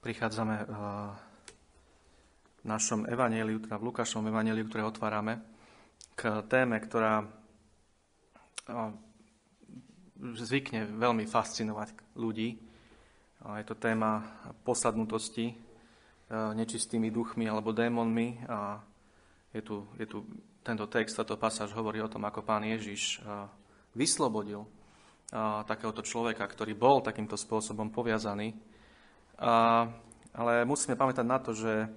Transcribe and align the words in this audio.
prichádzame 0.00 0.56
v 0.64 0.78
našom 2.64 3.04
evaneliu, 3.04 3.60
teda 3.60 3.76
v 3.76 3.86
Lukášovom 3.92 4.32
evaneliu, 4.32 4.64
ktoré 4.64 4.84
otvárame, 4.84 5.44
k 6.16 6.40
téme, 6.48 6.80
ktorá 6.80 7.24
zvykne 10.20 10.88
veľmi 10.88 11.24
fascinovať 11.28 12.16
ľudí. 12.16 12.56
Je 13.40 13.64
to 13.64 13.76
téma 13.76 14.24
posadnutosti 14.64 15.52
nečistými 16.32 17.08
duchmi 17.12 17.48
alebo 17.48 17.72
démonmi 17.72 18.40
a 18.48 18.80
je 19.52 19.60
tu, 19.64 19.84
je 19.96 20.06
tu 20.06 20.24
tento 20.60 20.86
text, 20.88 21.16
táto 21.16 21.40
pasáž 21.40 21.72
hovorí 21.72 22.00
o 22.04 22.12
tom, 22.12 22.24
ako 22.24 22.44
pán 22.44 22.64
Ježiš 22.64 23.20
vyslobodil 23.96 24.64
takéhoto 25.68 26.04
človeka, 26.04 26.44
ktorý 26.44 26.76
bol 26.76 27.00
takýmto 27.00 27.36
spôsobom 27.36 27.92
poviazaný 27.92 28.69
a, 29.40 29.88
ale 30.36 30.68
musíme 30.68 31.00
pamätať 31.00 31.24
na 31.24 31.38
to, 31.40 31.56
že 31.56 31.88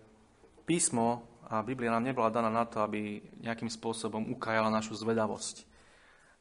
písmo 0.64 1.28
a 1.52 1.60
Biblia 1.62 1.92
nám 1.92 2.08
nebola 2.08 2.32
daná 2.32 2.48
na 2.48 2.64
to, 2.64 2.80
aby 2.80 3.20
nejakým 3.44 3.68
spôsobom 3.68 4.32
ukajala 4.32 4.72
našu 4.72 4.96
zvedavosť. 4.96 5.68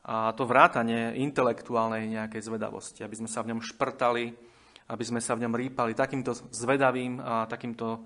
A 0.02 0.34
to 0.34 0.46
vrátanie 0.46 1.18
intelektuálnej 1.20 2.06
nejakej 2.10 2.42
zvedavosti, 2.46 3.02
aby 3.02 3.18
sme 3.18 3.28
sa 3.30 3.42
v 3.42 3.54
ňom 3.54 3.60
šprtali, 3.62 4.34
aby 4.90 5.04
sme 5.04 5.22
sa 5.22 5.38
v 5.38 5.46
ňom 5.46 5.54
rýpali 5.54 5.94
takýmto 5.94 6.34
zvedavým 6.50 7.22
a 7.22 7.46
takýmto 7.46 7.86
e, 7.94 8.00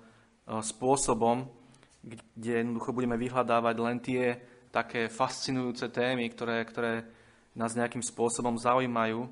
spôsobom, 0.60 1.48
kde 2.36 2.64
jednoducho 2.64 2.92
budeme 2.92 3.16
vyhľadávať 3.16 3.76
len 3.80 3.96
tie 4.04 4.24
také 4.68 5.08
fascinujúce 5.08 5.88
témy, 5.88 6.28
ktoré, 6.36 6.60
ktoré 6.68 6.92
nás 7.56 7.72
nejakým 7.72 8.04
spôsobom 8.04 8.60
zaujímajú. 8.60 9.24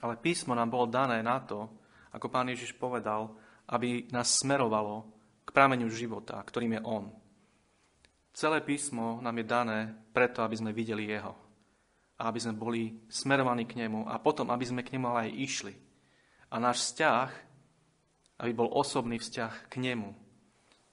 Ale 0.00 0.14
písmo 0.16 0.56
nám 0.56 0.72
bolo 0.72 0.88
dané 0.88 1.20
na 1.20 1.36
to, 1.42 1.68
ako 2.12 2.26
pán 2.32 2.48
Ježiš 2.48 2.76
povedal, 2.76 3.34
aby 3.68 4.08
nás 4.08 4.40
smerovalo 4.40 5.08
k 5.44 5.50
prameňu 5.52 5.88
života, 5.92 6.40
ktorým 6.40 6.78
je 6.78 6.84
On. 6.84 7.04
Celé 8.32 8.62
písmo 8.62 9.18
nám 9.18 9.42
je 9.42 9.46
dané 9.48 9.78
preto, 10.14 10.44
aby 10.46 10.56
sme 10.56 10.76
videli 10.76 11.10
Jeho. 11.10 11.34
A 12.18 12.30
aby 12.30 12.38
sme 12.38 12.54
boli 12.54 13.02
smerovaní 13.10 13.66
k 13.66 13.78
Nemu 13.84 14.06
a 14.06 14.18
potom, 14.18 14.50
aby 14.50 14.64
sme 14.66 14.82
k 14.82 14.94
Nemu 14.94 15.08
aj 15.10 15.28
išli. 15.34 15.74
A 16.50 16.62
náš 16.62 16.90
vzťah, 16.90 17.28
aby 18.38 18.52
bol 18.54 18.70
osobný 18.70 19.18
vzťah 19.18 19.70
k 19.70 19.74
Nemu. 19.82 20.10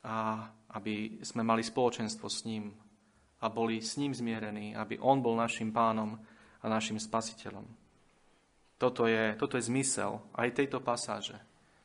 A 0.06 0.50
aby 0.76 1.22
sme 1.24 1.46
mali 1.46 1.64
spoločenstvo 1.64 2.28
s 2.28 2.44
ním 2.44 2.76
a 3.40 3.48
boli 3.48 3.80
s 3.80 3.96
ním 3.96 4.12
zmierení, 4.12 4.74
aby 4.76 5.00
On 5.00 5.22
bol 5.22 5.38
našim 5.38 5.72
pánom 5.72 6.18
a 6.62 6.66
našim 6.66 6.98
spasiteľom. 6.98 7.85
Toto 8.86 9.10
je, 9.10 9.34
toto 9.34 9.58
je 9.58 9.66
zmysel 9.66 10.22
aj 10.38 10.62
tejto 10.62 10.78
pasáže. 10.78 11.34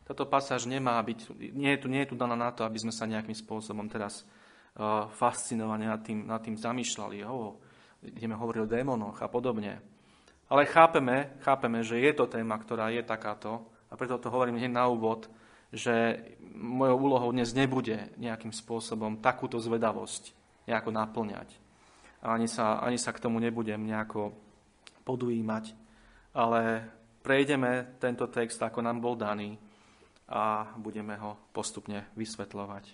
Táto 0.05 0.29
pasáž 0.29 0.69
nemá 0.69 1.01
byť, 1.01 1.33
nie 1.57 1.73
je, 1.73 1.79
tu, 1.81 1.89
nie 1.89 2.05
je 2.05 2.13
tu 2.13 2.17
daná 2.21 2.37
na 2.37 2.53
to, 2.53 2.61
aby 2.61 2.77
sme 2.77 2.93
sa 2.93 3.09
nejakým 3.09 3.33
spôsobom 3.33 3.89
teraz 3.89 4.21
uh, 4.77 5.09
fascinovane 5.09 5.89
nad 5.89 6.05
tým, 6.05 6.29
nad 6.29 6.45
tým 6.45 6.61
zamýšľali. 6.61 7.25
Oh, 7.25 7.57
ideme 8.05 8.37
hovoriť 8.37 8.61
o 8.61 8.69
démonoch 8.69 9.17
a 9.25 9.33
podobne. 9.33 9.81
Ale 10.53 10.69
chápeme, 10.69 11.41
chápeme, 11.41 11.81
že 11.81 11.97
je 12.05 12.13
to 12.13 12.29
téma, 12.29 12.61
ktorá 12.61 12.93
je 12.93 13.01
takáto 13.01 13.65
a 13.89 13.97
preto 13.97 14.21
to 14.21 14.29
hovorím 14.29 14.61
hneď 14.61 14.77
na 14.77 14.85
úvod, 14.93 15.33
že 15.73 16.21
mojou 16.53 17.01
úlohou 17.01 17.33
dnes 17.33 17.57
nebude 17.57 18.13
nejakým 18.21 18.53
spôsobom 18.53 19.25
takúto 19.25 19.57
zvedavosť 19.57 20.37
nejako 20.69 20.93
naplňať. 20.93 21.49
Ani 22.21 22.45
sa, 22.45 22.77
ani 22.85 23.01
sa 23.01 23.17
k 23.17 23.25
tomu 23.25 23.41
nebudem 23.41 23.89
nejako 23.89 24.37
podujímať 25.09 25.80
ale 26.35 26.87
prejdeme 27.21 27.99
tento 27.99 28.27
text, 28.31 28.63
ako 28.63 28.81
nám 28.81 29.03
bol 29.03 29.19
daný 29.19 29.59
a 30.31 30.75
budeme 30.79 31.19
ho 31.19 31.51
postupne 31.51 32.07
vysvetľovať. 32.15 32.85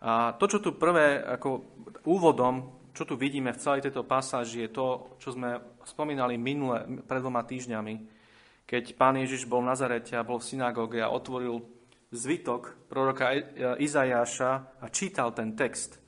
A 0.00 0.32
to, 0.40 0.48
čo 0.48 0.58
tu 0.64 0.80
prvé, 0.80 1.20
ako 1.20 1.76
úvodom, 2.08 2.88
čo 2.96 3.04
tu 3.04 3.20
vidíme 3.20 3.52
v 3.52 3.60
celej 3.60 3.84
tejto 3.84 4.08
pasáži, 4.08 4.64
je 4.64 4.70
to, 4.72 4.86
čo 5.20 5.36
sme 5.36 5.60
spomínali 5.84 6.40
minule, 6.40 7.04
pred 7.04 7.20
dvoma 7.20 7.44
týždňami, 7.44 7.94
keď 8.64 8.94
pán 8.94 9.18
Ježiš 9.18 9.50
bol 9.50 9.60
v 9.60 9.74
Nazarete 9.74 10.14
a 10.14 10.24
bol 10.24 10.38
v 10.38 10.46
synagóge 10.46 11.02
a 11.02 11.12
otvoril 11.12 11.60
zvitok 12.10 12.90
proroka 12.90 13.34
Izajáša 13.78 14.80
a 14.82 14.86
čítal 14.90 15.34
ten 15.34 15.54
text, 15.54 15.98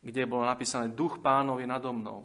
kde 0.00 0.28
bolo 0.28 0.44
napísané 0.44 0.92
Duch 0.92 1.20
pánov 1.20 1.60
je 1.60 1.68
nado 1.68 1.92
mnou. 1.92 2.24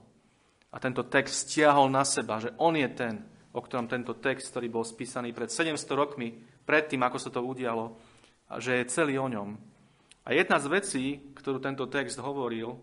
A 0.72 0.80
tento 0.80 1.04
text 1.08 1.52
stiahol 1.52 1.92
na 1.92 2.08
seba, 2.08 2.40
že 2.40 2.56
on 2.56 2.76
je 2.80 2.88
ten, 2.92 3.20
o 3.52 3.60
ktorom 3.60 3.88
tento 3.92 4.16
text, 4.18 4.52
ktorý 4.52 4.68
bol 4.72 4.86
spísaný 4.88 5.36
pred 5.36 5.52
700 5.52 5.76
rokmi, 5.94 6.32
predtým, 6.64 7.04
ako 7.04 7.18
sa 7.20 7.30
to 7.30 7.44
udialo, 7.44 7.96
že 8.60 8.80
je 8.80 8.92
celý 8.92 9.20
o 9.20 9.28
ňom. 9.28 9.56
A 10.28 10.38
jedna 10.38 10.62
z 10.62 10.68
vecí, 10.72 11.06
ktorú 11.36 11.60
tento 11.60 11.88
text 11.92 12.20
hovoril, 12.22 12.78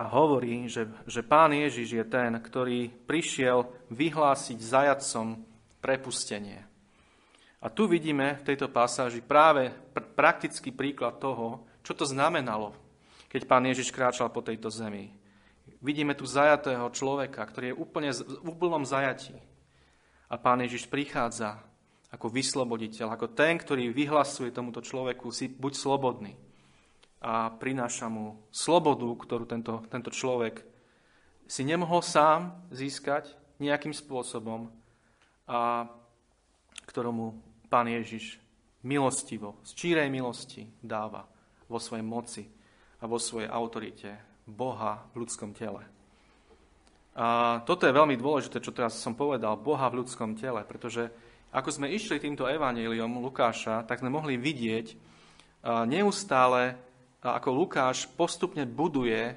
a 0.00 0.08
hovorí, 0.08 0.64
že, 0.64 0.88
že 1.04 1.20
pán 1.20 1.52
Ježiš 1.52 1.92
je 1.92 2.04
ten, 2.08 2.32
ktorý 2.32 2.88
prišiel 3.04 3.68
vyhlásiť 3.92 4.56
zajacom 4.56 5.44
prepustenie. 5.84 6.64
A 7.60 7.68
tu 7.68 7.84
vidíme 7.84 8.40
v 8.40 8.46
tejto 8.48 8.72
pasáži 8.72 9.20
práve 9.20 9.68
pr- 9.92 10.08
praktický 10.16 10.72
príklad 10.72 11.20
toho, 11.20 11.68
čo 11.84 11.92
to 11.92 12.08
znamenalo, 12.08 12.72
keď 13.28 13.44
pán 13.44 13.68
Ježiš 13.68 13.92
kráčal 13.92 14.32
po 14.32 14.40
tejto 14.40 14.72
zemi. 14.72 15.12
Vidíme 15.80 16.12
tu 16.12 16.28
zajatého 16.28 16.92
človeka, 16.92 17.40
ktorý 17.40 17.72
je 17.72 17.78
úplne 17.80 18.12
v 18.12 18.48
úplnom 18.52 18.84
zajatí. 18.84 19.32
A 20.28 20.36
pán 20.36 20.60
Ježiš 20.60 20.86
prichádza 20.86 21.64
ako 22.12 22.28
vysloboditeľ, 22.28 23.16
ako 23.16 23.32
ten, 23.32 23.56
ktorý 23.56 23.88
vyhlasuje 23.88 24.52
tomuto 24.52 24.84
človeku, 24.84 25.32
si 25.32 25.48
buď 25.48 25.72
slobodný. 25.72 26.36
A 27.24 27.48
prináša 27.54 28.12
mu 28.12 28.44
slobodu, 28.52 29.08
ktorú 29.08 29.44
tento, 29.48 29.80
tento 29.88 30.12
človek 30.12 30.64
si 31.48 31.64
nemohol 31.64 32.04
sám 32.04 32.68
získať 32.70 33.32
nejakým 33.56 33.96
spôsobom 33.96 34.68
a 35.48 35.88
ktoromu 36.86 37.40
pán 37.72 37.88
Ježiš 37.88 38.36
milostivo, 38.84 39.60
z 39.64 39.70
čírej 39.76 40.08
milosti 40.12 40.68
dáva 40.80 41.24
vo 41.68 41.78
svojej 41.78 42.06
moci 42.06 42.44
a 43.00 43.04
vo 43.06 43.20
svojej 43.20 43.48
autorite 43.48 44.29
Boha 44.50 45.06
v 45.14 45.22
ľudskom 45.22 45.54
tele. 45.54 45.86
A 47.14 47.60
toto 47.66 47.86
je 47.86 47.94
veľmi 47.94 48.18
dôležité, 48.18 48.62
čo 48.62 48.74
teraz 48.74 48.98
som 48.98 49.14
povedal, 49.14 49.58
Boha 49.58 49.86
v 49.90 50.02
ľudskom 50.02 50.34
tele, 50.38 50.62
pretože 50.66 51.10
ako 51.50 51.70
sme 51.70 51.90
išli 51.90 52.22
týmto 52.22 52.46
evaníliom 52.46 53.18
Lukáša, 53.18 53.82
tak 53.82 54.02
sme 54.02 54.10
mohli 54.10 54.38
vidieť 54.38 54.94
neustále, 55.90 56.78
ako 57.20 57.48
Lukáš 57.50 58.06
postupne 58.14 58.62
buduje 58.64 59.34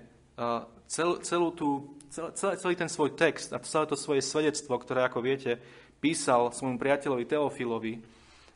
cel, 0.86 1.20
celú 1.26 1.50
tú, 1.52 1.98
cel, 2.14 2.30
celý 2.34 2.78
ten 2.78 2.88
svoj 2.88 3.18
text 3.18 3.52
a 3.52 3.60
celé 3.66 3.86
to 3.90 3.98
svoje 3.98 4.22
svedectvo, 4.22 4.78
ktoré, 4.78 5.10
ako 5.10 5.26
viete, 5.26 5.58
písal 5.98 6.54
svojmu 6.54 6.78
priateľovi 6.78 7.26
Teofilovi, 7.26 7.94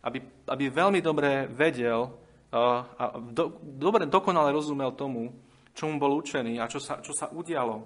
aby, 0.06 0.20
aby 0.48 0.64
veľmi 0.70 1.02
dobre 1.02 1.50
vedel 1.50 2.14
a 2.48 3.20
do, 3.20 3.60
dobre, 3.60 4.08
dokonale 4.08 4.56
rozumel 4.56 4.96
tomu, 4.96 5.36
čomu 5.78 6.02
bol 6.02 6.18
učený 6.18 6.58
a 6.58 6.66
čo 6.66 6.82
sa, 6.82 6.98
čo 7.06 7.14
sa 7.14 7.30
udialo 7.30 7.86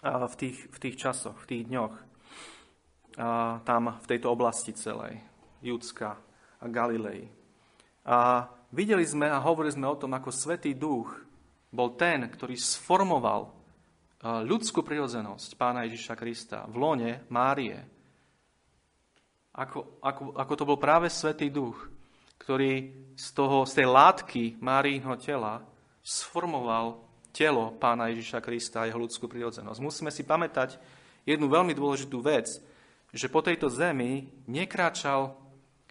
v 0.00 0.34
tých, 0.40 0.72
v 0.72 0.78
tých 0.80 0.96
časoch, 0.96 1.36
v 1.44 1.48
tých 1.52 1.62
dňoch. 1.68 1.94
Tam 3.68 3.82
v 4.00 4.06
tejto 4.08 4.32
oblasti 4.32 4.72
celej, 4.72 5.20
Judska 5.60 6.16
a 6.56 6.64
Galilei. 6.72 7.28
A 8.08 8.48
videli 8.72 9.04
sme 9.04 9.28
a 9.28 9.44
hovorili 9.44 9.76
sme 9.76 9.92
o 9.92 10.00
tom, 10.00 10.16
ako 10.16 10.32
Svetý 10.32 10.72
Duch 10.72 11.12
bol 11.68 11.92
ten, 12.00 12.24
ktorý 12.24 12.56
sformoval 12.56 13.52
ľudskú 14.24 14.80
prirodzenosť 14.80 15.60
Pána 15.60 15.84
Ježiša 15.84 16.16
Krista 16.16 16.64
v 16.64 16.76
lone 16.80 17.10
Márie. 17.28 17.76
Ako, 19.52 20.00
ako, 20.00 20.22
ako 20.40 20.52
to 20.56 20.64
bol 20.64 20.78
práve 20.80 21.12
Svetý 21.12 21.52
Duch, 21.52 21.76
ktorý 22.40 22.88
z, 23.12 23.28
toho, 23.36 23.68
z 23.68 23.84
tej 23.84 23.88
látky 23.92 24.42
Máriho 24.64 25.12
tela 25.20 25.60
sformoval 26.00 27.09
telo 27.30 27.74
pána 27.78 28.10
Ježiša 28.10 28.42
Krista 28.42 28.84
a 28.84 28.88
jeho 28.90 29.00
ľudskú 29.00 29.26
prirodzenosť. 29.26 29.78
Musíme 29.78 30.10
si 30.10 30.26
pamätať 30.26 30.76
jednu 31.24 31.46
veľmi 31.46 31.74
dôležitú 31.74 32.18
vec, 32.22 32.46
že 33.10 33.26
po 33.26 33.42
tejto 33.42 33.66
zemi 33.70 34.30
nekráčal, 34.46 35.34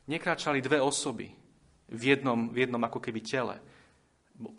nekráčali 0.07 0.63
dve 0.63 0.79
osoby 0.79 1.31
v 1.91 2.01
jednom, 2.15 2.51
v 2.51 2.67
jednom 2.67 2.81
ako 2.83 2.99
keby 3.03 3.19
tele. 3.23 3.55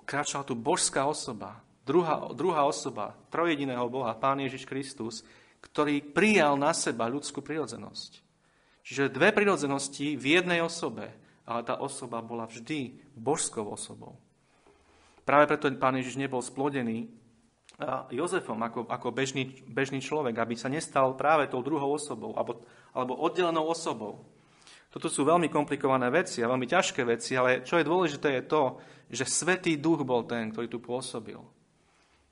Kráčala 0.05 0.45
tu 0.45 0.53
božská 0.53 1.09
osoba, 1.09 1.65
druhá, 1.89 2.29
druhá 2.37 2.69
osoba 2.69 3.17
trojediného 3.33 3.89
Boha, 3.89 4.13
Pán 4.13 4.45
Ježiš 4.45 4.69
Kristus, 4.69 5.25
ktorý 5.61 6.05
prijal 6.05 6.57
na 6.57 6.73
seba 6.77 7.09
ľudskú 7.09 7.41
prirodzenosť. 7.41 8.21
Čiže 8.85 9.13
dve 9.13 9.33
prirodzenosti 9.33 10.17
v 10.17 10.25
jednej 10.41 10.65
osobe, 10.65 11.13
ale 11.45 11.61
tá 11.65 11.81
osoba 11.81 12.25
bola 12.25 12.49
vždy 12.49 12.97
božskou 13.13 13.65
osobou. 13.69 14.17
Práve 15.31 15.47
preto 15.47 15.71
pán 15.79 15.95
Ježiš 15.95 16.19
nebol 16.19 16.43
splodený 16.43 17.07
Jozefom 18.11 18.59
ako, 18.67 18.91
ako 18.91 19.15
bežný, 19.15 19.63
bežný 19.63 20.03
človek, 20.03 20.35
aby 20.35 20.59
sa 20.59 20.67
nestal 20.67 21.15
práve 21.15 21.47
tou 21.47 21.63
druhou 21.63 21.95
osobou 21.95 22.35
alebo, 22.35 22.67
alebo 22.91 23.15
oddelenou 23.15 23.71
osobou. 23.71 24.27
Toto 24.91 25.07
sú 25.07 25.23
veľmi 25.23 25.47
komplikované 25.47 26.11
veci 26.11 26.43
a 26.43 26.51
veľmi 26.51 26.67
ťažké 26.67 27.07
veci, 27.07 27.39
ale 27.39 27.63
čo 27.63 27.79
je 27.79 27.87
dôležité 27.87 28.43
je 28.43 28.51
to, 28.51 28.83
že 29.07 29.23
Svetý 29.23 29.79
Duch 29.79 30.03
bol 30.03 30.27
ten, 30.27 30.51
ktorý 30.51 30.67
tu 30.67 30.83
pôsobil. 30.83 31.39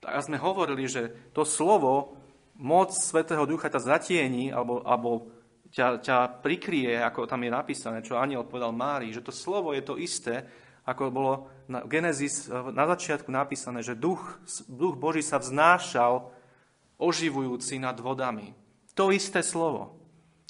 Tak 0.02 0.18
sme 0.18 0.42
hovorili, 0.42 0.90
že 0.90 1.30
to 1.30 1.46
slovo, 1.46 2.18
moc 2.58 2.90
Svetého 2.90 3.46
Ducha 3.46 3.70
ťa 3.70 3.94
zatieni 3.94 4.50
alebo, 4.50 4.82
alebo 4.82 5.30
ťa, 5.70 6.02
ťa 6.02 6.42
prikrie, 6.42 6.98
ako 6.98 7.30
tam 7.30 7.46
je 7.46 7.50
napísané, 7.54 8.02
čo 8.02 8.18
aniel 8.18 8.42
povedal 8.42 8.74
Mári, 8.74 9.14
že 9.14 9.22
to 9.22 9.30
slovo 9.30 9.70
je 9.70 9.86
to 9.86 9.94
isté, 9.94 10.42
ako 10.88 11.02
bolo 11.12 11.32
na 11.68 11.84
Genesis 11.84 12.48
na 12.48 12.88
začiatku 12.88 13.28
napísané, 13.28 13.84
že 13.84 13.92
duch, 13.92 14.40
duch 14.72 14.96
Boží 14.96 15.20
sa 15.20 15.36
vznášal 15.36 16.32
oživujúci 16.96 17.76
nad 17.76 18.00
vodami. 18.00 18.56
To 18.96 19.12
isté 19.12 19.44
slovo. 19.44 20.00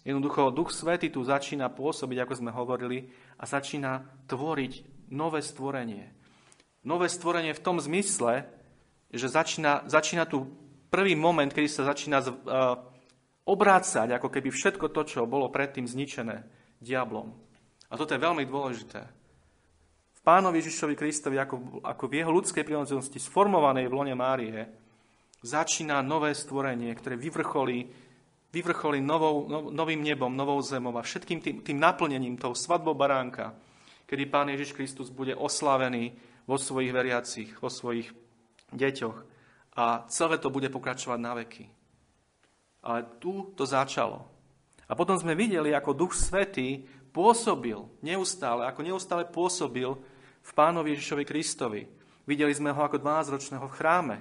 Jednoducho, 0.06 0.54
Duch 0.54 0.72
Svety 0.72 1.12
tu 1.12 1.20
začína 1.20 1.68
pôsobiť, 1.68 2.24
ako 2.24 2.34
sme 2.38 2.54
hovorili, 2.54 3.12
a 3.36 3.44
začína 3.44 4.24
tvoriť 4.30 4.72
nové 5.12 5.44
stvorenie. 5.44 6.08
Nové 6.86 7.12
stvorenie 7.12 7.52
v 7.52 7.60
tom 7.60 7.76
zmysle, 7.76 8.48
že 9.12 9.28
začína, 9.28 9.84
začína 9.84 10.24
tu 10.24 10.48
prvý 10.88 11.12
moment, 11.12 11.52
kedy 11.52 11.68
sa 11.68 11.84
začína 11.84 12.24
uh, 12.24 12.32
obrácať, 13.44 14.16
ako 14.16 14.32
keby 14.32 14.48
všetko 14.48 14.86
to, 14.96 15.02
čo 15.04 15.28
bolo 15.28 15.52
predtým 15.52 15.84
zničené 15.84 16.46
diablom. 16.80 17.36
A 17.92 18.00
toto 18.00 18.16
je 18.16 18.24
veľmi 18.24 18.48
dôležité. 18.48 19.17
Pánovi 20.28 20.60
Ježišovi 20.60 20.92
Kristovi, 20.92 21.40
ako, 21.40 21.80
ako 21.80 22.04
v 22.04 22.20
jeho 22.20 22.28
ľudskej 22.28 22.60
prírodzenosti 22.60 23.16
sformovanej 23.16 23.88
v 23.88 23.96
lone 23.96 24.12
Márie, 24.12 24.60
začína 25.40 26.04
nové 26.04 26.36
stvorenie, 26.36 26.92
ktoré 26.92 27.16
vyvrcholí 27.16 27.88
vyvrcholí 28.52 29.00
novou, 29.00 29.48
no, 29.48 29.72
novým 29.72 30.04
nebom, 30.04 30.32
novou 30.32 30.60
zemou 30.60 30.92
a 30.96 31.04
všetkým 31.04 31.40
tým, 31.40 31.56
tým 31.64 31.78
naplnením, 31.80 32.36
tou 32.36 32.52
svadbou 32.52 32.92
baránka, 32.92 33.56
kedy 34.04 34.28
Pán 34.28 34.52
Ježiš 34.52 34.76
Kristus 34.76 35.08
bude 35.08 35.32
oslavený 35.32 36.12
vo 36.44 36.60
svojich 36.60 36.92
veriacich, 36.92 37.50
vo 37.60 37.72
svojich 37.72 38.12
deťoch 38.72 39.16
a 39.80 40.04
celé 40.12 40.36
to 40.40 40.52
bude 40.52 40.68
pokračovať 40.68 41.18
na 41.20 41.32
veky. 41.40 41.64
Ale 42.84 43.16
tu 43.16 43.52
to 43.56 43.64
začalo. 43.64 44.28
A 44.88 44.92
potom 44.92 45.16
sme 45.16 45.32
videli, 45.36 45.72
ako 45.72 45.96
Duch 45.96 46.12
Svetý 46.16 46.84
pôsobil 47.12 47.80
neustále, 48.00 48.68
ako 48.68 48.80
neustále 48.84 49.24
pôsobil 49.28 49.92
v 50.48 50.52
Pánovi 50.56 50.96
Ježišovi 50.96 51.24
Kristovi. 51.28 51.84
Videli 52.24 52.52
sme 52.56 52.72
ho 52.72 52.80
ako 52.80 52.96
12-ročného 53.04 53.68
v 53.68 53.76
chráme, 53.76 54.16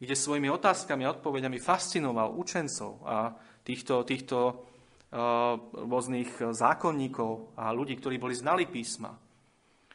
kde 0.00 0.16
svojimi 0.16 0.48
otázkami 0.48 1.04
a 1.04 1.12
odpovediami 1.12 1.60
fascinoval 1.60 2.32
učencov 2.36 3.04
a 3.04 3.36
týchto, 3.64 4.04
týchto 4.08 4.38
uh, 4.48 5.56
rôznych 5.76 6.40
zákonníkov 6.56 7.56
a 7.60 7.68
ľudí, 7.72 8.00
ktorí 8.00 8.16
boli 8.16 8.32
znali 8.32 8.64
písma. 8.64 9.12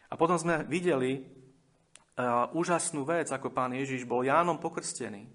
A 0.09 0.13
potom 0.13 0.37
sme 0.37 0.61
videli 0.69 1.17
uh, 1.17 2.49
úžasnú 2.53 3.01
vec, 3.05 3.33
ako 3.33 3.49
pán 3.49 3.73
Ježiš 3.73 4.05
bol 4.05 4.21
Jánom 4.21 4.61
pokrstený. 4.61 5.25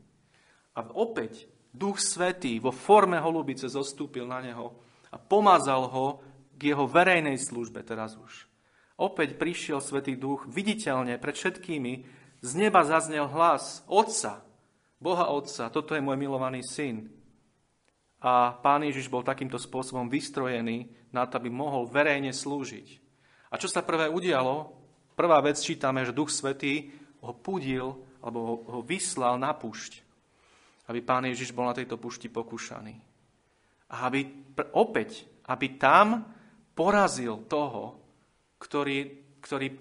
A 0.79 0.87
opäť 0.95 1.51
Duch 1.75 1.99
Svetý 1.99 2.63
vo 2.63 2.71
forme 2.71 3.19
holubice 3.19 3.67
zostúpil 3.67 4.27
na 4.27 4.39
neho 4.39 4.75
a 5.11 5.19
pomazal 5.19 5.87
ho 5.91 6.23
k 6.59 6.75
jeho 6.75 6.87
verejnej 6.91 7.39
službe 7.39 7.83
teraz 7.87 8.19
už. 8.19 8.48
Opäť 8.99 9.39
prišiel 9.39 9.79
Svetý 9.79 10.19
Duch 10.19 10.45
viditeľne 10.51 11.23
pred 11.23 11.39
všetkými. 11.39 11.93
Z 12.43 12.51
neba 12.59 12.83
zaznel 12.83 13.31
hlas 13.31 13.87
Otca, 13.87 14.43
Boha 14.99 15.31
Otca, 15.31 15.71
toto 15.71 15.95
je 15.95 16.03
môj 16.03 16.19
milovaný 16.19 16.67
syn, 16.67 17.07
a 18.19 18.51
pán 18.51 18.83
Ježiš 18.83 19.07
bol 19.07 19.23
takýmto 19.23 19.63
spôsobom 19.63 20.11
vystrojený 20.11 20.91
na 21.15 21.23
to, 21.31 21.39
aby 21.39 21.47
mohol 21.47 21.87
verejne 21.87 22.35
slúžiť. 22.35 22.99
A 23.49 23.55
čo 23.57 23.71
sa 23.71 23.87
prvé 23.87 24.11
udialo? 24.11 24.75
Prvá 25.15 25.39
vec 25.39 25.59
čítame, 25.63 26.03
že 26.03 26.15
Duch 26.15 26.35
Svetý 26.35 26.91
ho 27.23 27.31
pudil 27.35 27.95
alebo 28.19 28.67
ho, 28.67 28.83
vyslal 28.83 29.39
na 29.39 29.55
púšť, 29.55 30.03
aby 30.91 30.99
pán 30.99 31.31
Ježiš 31.31 31.55
bol 31.55 31.71
na 31.71 31.75
tejto 31.79 31.95
púšti 31.95 32.27
pokúšaný. 32.27 32.99
A 33.95 34.11
aby 34.11 34.27
opäť, 34.75 35.23
aby 35.47 35.79
tam 35.79 36.27
porazil 36.75 37.47
toho, 37.47 38.03
ktorý, 38.59 38.99
ktorý 39.43 39.79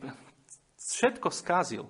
všetko 0.78 1.30
skazil, 1.34 1.86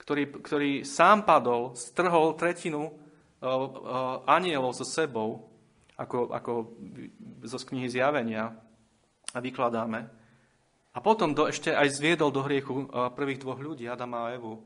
ktorý, 0.00 0.40
ktorý 0.40 0.70
sám 0.82 1.28
padol, 1.28 1.76
strhol 1.76 2.34
tretinu 2.34 2.88
uh, 2.88 2.92
uh, 3.44 3.68
anielov 4.24 4.72
so 4.72 4.84
sebou 4.88 5.48
ako, 5.98 6.30
ako 6.30 6.52
zo 7.44 7.58
knihy 7.58 7.90
Zjavenia 7.90 8.54
a 9.34 9.38
vykladáme. 9.42 10.06
A 10.94 10.98
potom 11.02 11.34
do, 11.34 11.50
ešte 11.50 11.74
aj 11.74 11.94
zviedol 11.94 12.30
do 12.30 12.46
hriechu 12.46 12.86
eh, 12.86 13.10
prvých 13.12 13.42
dvoch 13.42 13.60
ľudí, 13.60 13.86
Adama 13.86 14.30
a 14.30 14.32
Evu. 14.34 14.62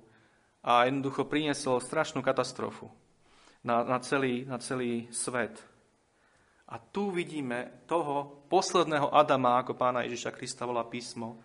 A 0.63 0.87
jednoducho 0.87 1.27
priniesol 1.27 1.83
strašnú 1.83 2.23
katastrofu 2.23 2.87
na, 3.67 3.83
na, 3.83 3.99
celý, 3.99 4.47
na 4.47 4.63
celý 4.63 5.11
svet. 5.11 5.59
A 6.73 6.81
tu 6.81 7.13
vidíme 7.13 7.85
toho 7.85 8.49
posledného 8.49 9.13
Adama, 9.13 9.61
ako 9.61 9.77
pána 9.77 10.09
Ježiša 10.09 10.33
Krista 10.33 10.65
volá 10.65 10.89
písmo, 10.89 11.37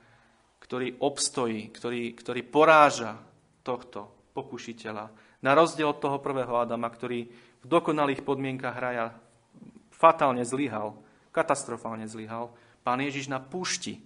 ktorý 0.63 1.03
obstojí, 1.03 1.67
ktorý, 1.67 2.15
ktorý 2.15 2.41
poráža 2.47 3.19
tohto 3.59 4.31
pokušiteľa. 4.31 5.05
Na 5.43 5.51
rozdiel 5.51 5.91
od 5.91 5.99
toho 5.99 6.23
prvého 6.23 6.55
Adama, 6.55 6.87
ktorý 6.87 7.27
v 7.59 7.65
dokonalých 7.67 8.23
podmienkach 8.23 8.79
hraja 8.79 9.19
fatálne 9.91 10.47
zlyhal, 10.47 10.95
katastrofálne 11.35 12.07
zlyhal, 12.07 12.55
pán 12.87 13.03
Ježiš 13.03 13.27
na 13.27 13.43
púšti, 13.43 13.99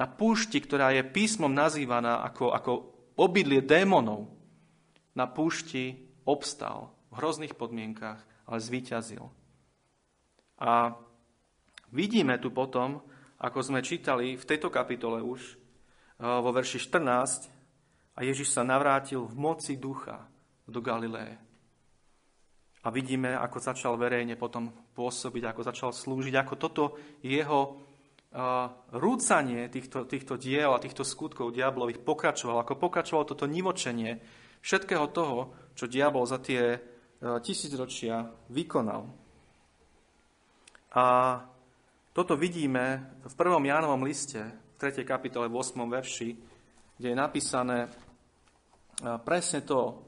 na 0.00 0.08
púšti, 0.08 0.64
ktorá 0.64 0.96
je 0.96 1.04
písmom 1.04 1.52
nazývaná 1.52 2.24
ako, 2.24 2.56
ako 2.56 2.72
obydlie 3.20 3.60
démonov, 3.60 4.32
na 5.12 5.26
púšti 5.28 5.98
obstal 6.24 6.94
v 7.10 7.18
hrozných 7.20 7.58
podmienkach, 7.58 8.22
ale 8.46 8.58
zvíťazil. 8.62 9.26
A 10.58 10.94
vidíme 11.94 12.38
tu 12.42 12.50
potom, 12.50 13.02
ako 13.38 13.58
sme 13.62 13.86
čítali 13.86 14.34
v 14.34 14.44
tejto 14.44 14.70
kapitole 14.70 15.22
už, 15.22 15.54
eh, 15.54 15.58
vo 16.22 16.50
verši 16.50 16.78
14, 16.82 17.58
a 18.18 18.26
Ježiš 18.26 18.50
sa 18.50 18.66
navrátil 18.66 19.22
v 19.22 19.34
moci 19.38 19.78
ducha 19.78 20.26
do 20.66 20.82
Galiléje. 20.82 21.38
A 22.82 22.90
vidíme, 22.90 23.38
ako 23.38 23.62
začal 23.62 23.94
verejne 23.94 24.34
potom 24.34 24.74
pôsobiť, 24.94 25.42
ako 25.46 25.60
začal 25.62 25.90
slúžiť, 25.94 26.34
ako 26.34 26.54
toto 26.58 26.84
jeho 27.22 27.60
uh, 27.70 28.66
rúcanie 28.90 29.70
týchto, 29.70 30.06
týchto 30.10 30.34
diel 30.34 30.74
a 30.74 30.82
týchto 30.82 31.06
skutkov 31.06 31.54
diablových 31.54 32.02
pokračovalo, 32.02 32.58
ako 32.62 32.74
pokračovalo 32.74 33.24
toto 33.26 33.46
nivočenie 33.46 34.18
všetkého 34.62 35.06
toho, 35.14 35.54
čo 35.78 35.86
diabol 35.86 36.26
za 36.26 36.42
tie 36.42 36.74
uh, 36.74 37.38
tisícročia 37.38 38.30
vykonal. 38.50 39.06
A 40.92 41.40
toto 42.12 42.36
vidíme 42.36 43.16
v 43.26 43.34
1. 43.34 43.60
Jánovom 43.60 44.02
liste, 44.06 44.40
v 44.40 44.74
3. 44.80 45.04
kapitole, 45.04 45.48
v 45.48 45.58
8. 45.60 45.84
verši, 45.84 46.30
kde 46.96 47.08
je 47.10 47.16
napísané 47.16 47.78
uh, 47.86 49.20
presne 49.20 49.66
to, 49.66 50.02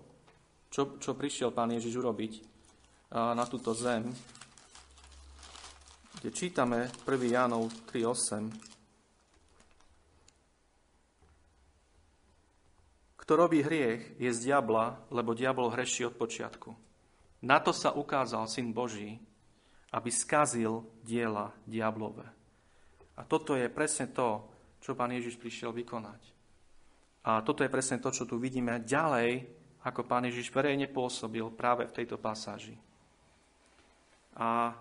čo, 0.70 0.96
čo 1.02 1.18
prišiel 1.18 1.50
pán 1.50 1.74
Ježiš 1.74 1.98
urobiť 1.98 2.32
na 3.10 3.42
túto 3.42 3.74
zem, 3.74 4.06
kde 6.20 6.30
čítame 6.30 6.86
1. 7.02 7.34
Jánov 7.34 7.66
3.8. 7.90 8.54
Kto 13.18 13.32
robí 13.34 13.66
hriech, 13.66 14.14
je 14.18 14.30
z 14.30 14.38
diabla, 14.46 15.10
lebo 15.10 15.34
diabol 15.34 15.74
hreší 15.74 16.06
od 16.06 16.14
počiatku. 16.14 16.70
Na 17.46 17.58
to 17.58 17.74
sa 17.74 17.94
ukázal 17.94 18.46
Syn 18.46 18.70
Boží, 18.70 19.18
aby 19.90 20.10
skazil 20.10 20.86
diela 21.02 21.50
diablové. 21.66 22.26
A 23.18 23.26
toto 23.26 23.58
je 23.58 23.66
presne 23.68 24.08
to, 24.10 24.46
čo 24.80 24.96
pán 24.96 25.12
Ježiš 25.12 25.36
prišiel 25.36 25.74
vykonať. 25.76 26.22
A 27.26 27.44
toto 27.44 27.60
je 27.60 27.68
presne 27.68 28.00
to, 28.00 28.08
čo 28.08 28.24
tu 28.24 28.40
vidíme 28.40 28.80
ďalej, 28.80 29.44
ako 29.84 30.08
pán 30.08 30.24
Ježiš 30.24 30.48
verejne 30.52 30.88
pôsobil 30.88 31.44
práve 31.52 31.84
v 31.84 31.94
tejto 32.00 32.16
pasáži. 32.16 32.76
A 34.36 34.72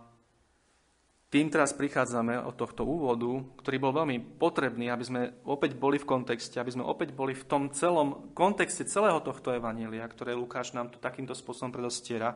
tým 1.29 1.45
teraz 1.53 1.77
prichádzame 1.77 2.41
od 2.41 2.57
tohto 2.57 2.81
úvodu, 2.81 3.45
ktorý 3.61 3.77
bol 3.77 3.93
veľmi 3.93 4.41
potrebný, 4.41 4.89
aby 4.89 5.03
sme 5.05 5.21
opäť 5.45 5.77
boli 5.77 6.01
v 6.01 6.09
kontexte, 6.09 6.57
aby 6.57 6.73
sme 6.73 6.81
opäť 6.81 7.13
boli 7.13 7.37
v 7.37 7.45
tom 7.45 7.69
celom 7.69 8.33
kontexte 8.33 8.89
celého 8.89 9.21
tohto 9.21 9.53
evanília, 9.53 10.09
ktoré 10.09 10.33
Lukáš 10.33 10.73
nám 10.73 10.89
tu 10.89 10.97
takýmto 10.97 11.37
spôsobom 11.37 11.69
predostiera. 11.69 12.33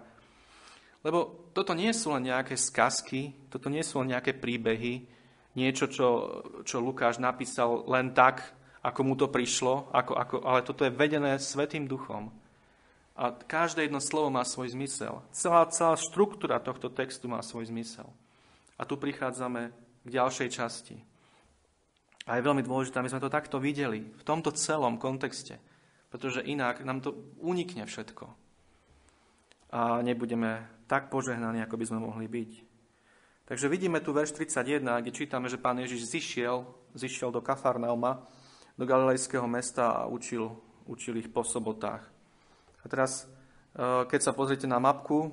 Lebo 1.04 1.52
toto 1.52 1.76
nie 1.76 1.92
sú 1.92 2.16
len 2.16 2.32
nejaké 2.32 2.56
skazky, 2.56 3.36
toto 3.52 3.68
nie 3.68 3.84
sú 3.84 4.00
len 4.00 4.16
nejaké 4.16 4.32
príbehy, 4.32 5.04
niečo, 5.54 5.86
čo, 5.92 6.08
čo 6.64 6.82
Lukáš 6.82 7.20
napísal 7.20 7.86
len 7.92 8.16
tak, 8.16 8.42
ako 8.84 9.00
mu 9.04 9.14
to 9.16 9.28
prišlo, 9.28 9.92
ako, 9.92 10.14
ako, 10.16 10.36
ale 10.44 10.60
toto 10.66 10.84
je 10.84 10.92
vedené 10.92 11.40
Svetým 11.40 11.88
duchom. 11.88 12.32
A 13.14 13.30
každé 13.30 13.86
jedno 13.86 14.02
slovo 14.02 14.34
má 14.34 14.42
svoj 14.42 14.74
zmysel. 14.74 15.22
Celá, 15.30 15.70
celá 15.70 15.94
štruktúra 15.94 16.58
tohto 16.58 16.90
textu 16.90 17.30
má 17.30 17.46
svoj 17.46 17.70
zmysel. 17.70 18.10
A 18.76 18.90
tu 18.90 18.98
prichádzame 18.98 19.70
k 20.02 20.10
ďalšej 20.10 20.50
časti. 20.50 20.98
A 22.26 22.40
je 22.40 22.48
veľmi 22.48 22.66
dôležité, 22.66 22.98
aby 22.98 23.12
sme 23.14 23.22
to 23.22 23.30
takto 23.30 23.62
videli, 23.62 24.02
v 24.02 24.24
tomto 24.26 24.50
celom 24.56 24.98
kontexte, 24.98 25.62
pretože 26.10 26.42
inak 26.42 26.82
nám 26.82 27.06
to 27.06 27.14
unikne 27.44 27.86
všetko. 27.86 28.26
A 29.74 30.02
nebudeme 30.02 30.73
tak 30.94 31.10
požehnaní, 31.10 31.66
ako 31.66 31.82
by 31.82 31.86
sme 31.90 32.06
mohli 32.06 32.30
byť. 32.30 32.52
Takže 33.50 33.66
vidíme 33.66 33.98
tu 33.98 34.14
verš 34.14 34.38
31, 34.38 35.02
kde 35.02 35.10
čítame, 35.10 35.50
že 35.50 35.58
pán 35.58 35.82
Ježiš 35.82 36.06
zišiel, 36.06 36.70
zišiel 36.94 37.34
do 37.34 37.42
Kafarnauma, 37.42 38.30
do 38.78 38.86
galilejského 38.86 39.50
mesta 39.50 39.90
a 39.90 40.06
učil, 40.06 40.54
učil 40.86 41.18
ich 41.18 41.34
po 41.34 41.42
sobotách. 41.42 42.06
A 42.78 42.86
teraz, 42.86 43.26
e, 43.26 44.06
keď 44.06 44.22
sa 44.22 44.38
pozriete 44.38 44.70
na 44.70 44.78
mapku 44.78 45.18
e, 45.26 45.30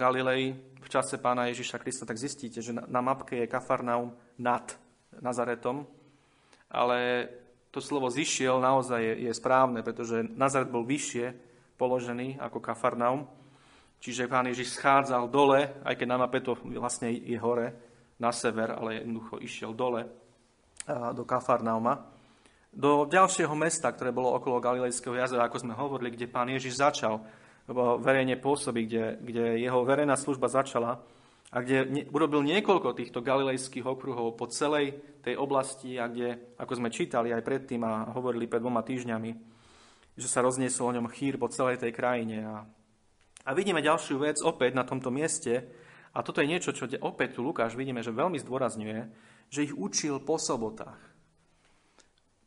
Galilei 0.00 0.56
v 0.80 0.88
čase 0.88 1.20
pána 1.20 1.52
Ježiša 1.52 1.76
Krista, 1.76 2.08
tak 2.08 2.16
zistíte, 2.16 2.64
že 2.64 2.72
na 2.72 3.04
mapke 3.04 3.36
je 3.36 3.52
Kafarnaum 3.52 4.16
nad 4.40 4.64
Nazaretom, 5.20 5.84
ale 6.72 7.28
to 7.68 7.84
slovo 7.84 8.08
zišiel 8.08 8.64
naozaj 8.64 8.96
je, 9.04 9.14
je 9.28 9.32
správne, 9.36 9.84
pretože 9.84 10.24
Nazaret 10.24 10.72
bol 10.72 10.88
vyššie 10.88 11.36
položený 11.76 12.40
ako 12.40 12.64
Kafarnaum, 12.64 13.28
čiže 14.00 14.26
pán 14.26 14.48
Ježiš 14.48 14.80
schádzal 14.80 15.28
dole, 15.28 15.78
aj 15.84 15.94
keď 15.94 16.06
mape 16.16 16.40
to 16.40 16.56
vlastne 16.74 17.12
je 17.12 17.38
hore, 17.38 17.76
na 18.20 18.32
sever, 18.32 18.76
ale 18.76 19.00
jednoducho 19.00 19.40
išiel 19.40 19.72
dole 19.72 20.04
do 20.88 21.24
Kafarnauma 21.24 22.20
do 22.70 23.02
ďalšieho 23.06 23.50
mesta, 23.58 23.90
ktoré 23.90 24.14
bolo 24.14 24.30
okolo 24.38 24.62
Galilejského 24.62 25.18
jazera, 25.18 25.50
ako 25.50 25.58
sme 25.58 25.74
hovorili, 25.74 26.14
kde 26.14 26.30
pán 26.30 26.46
Ježiš 26.46 26.78
začal 26.78 27.18
verejne 27.98 28.38
pôsobiť, 28.38 28.84
kde, 28.86 29.04
kde 29.22 29.44
jeho 29.62 29.82
verejná 29.82 30.14
služba 30.14 30.46
začala 30.46 31.02
a 31.50 31.56
kde 31.58 32.06
urobil 32.14 32.46
niekoľko 32.46 32.94
týchto 32.94 33.26
galilejských 33.26 33.82
okruhov 33.82 34.38
po 34.38 34.46
celej 34.46 35.02
tej 35.26 35.34
oblasti 35.34 35.98
a 35.98 36.06
kde, 36.06 36.54
ako 36.62 36.78
sme 36.78 36.94
čítali 36.94 37.34
aj 37.34 37.42
predtým 37.42 37.82
a 37.82 38.06
hovorili 38.14 38.46
pred 38.46 38.62
dvoma 38.62 38.86
týždňami, 38.86 39.30
že 40.14 40.30
sa 40.30 40.46
rozniesol 40.46 40.94
o 40.94 40.96
ňom 41.02 41.10
chýr 41.10 41.42
po 41.42 41.50
celej 41.50 41.82
tej 41.82 41.90
krajine. 41.90 42.46
A, 42.46 42.62
a 43.50 43.56
vidíme 43.58 43.82
ďalšiu 43.82 44.22
vec 44.22 44.38
opäť 44.46 44.78
na 44.78 44.86
tomto 44.86 45.10
mieste, 45.10 45.66
a 46.10 46.26
toto 46.26 46.42
je 46.42 46.50
niečo, 46.50 46.74
čo 46.74 46.90
opäť 47.06 47.38
tu 47.38 47.46
Lukáš 47.46 47.78
vidíme, 47.78 48.02
že 48.02 48.10
veľmi 48.10 48.34
zdôrazňuje, 48.42 48.98
že 49.46 49.70
ich 49.70 49.74
učil 49.74 50.18
po 50.18 50.42
sobotách. 50.42 50.98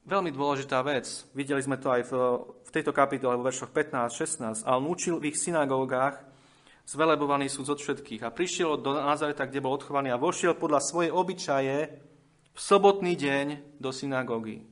Veľmi 0.04 0.36
dôležitá 0.36 0.84
vec. 0.84 1.08
Videli 1.32 1.64
sme 1.64 1.80
to 1.80 1.88
aj 1.88 2.02
v, 2.12 2.14
v 2.60 2.70
tejto 2.76 2.92
kapitole, 2.92 3.40
vo 3.40 3.48
veršoch 3.48 3.72
15-16. 3.72 4.68
A 4.68 4.76
on 4.76 4.92
učil 4.92 5.16
v 5.16 5.32
ich 5.32 5.40
synagógach, 5.40 6.20
zvelebovaný 6.84 7.48
sú 7.48 7.64
od 7.64 7.80
všetkých. 7.80 8.28
A 8.28 8.36
prišiel 8.36 8.84
do 8.84 9.00
Nazareta, 9.00 9.48
kde 9.48 9.64
bol 9.64 9.80
odchovaný 9.80 10.12
a 10.12 10.20
vošiel 10.20 10.60
podľa 10.60 10.84
svojej 10.84 11.12
obyčaje 11.16 11.78
v 12.52 12.60
sobotný 12.60 13.16
deň 13.16 13.80
do 13.80 13.96
synagógy. 13.96 14.68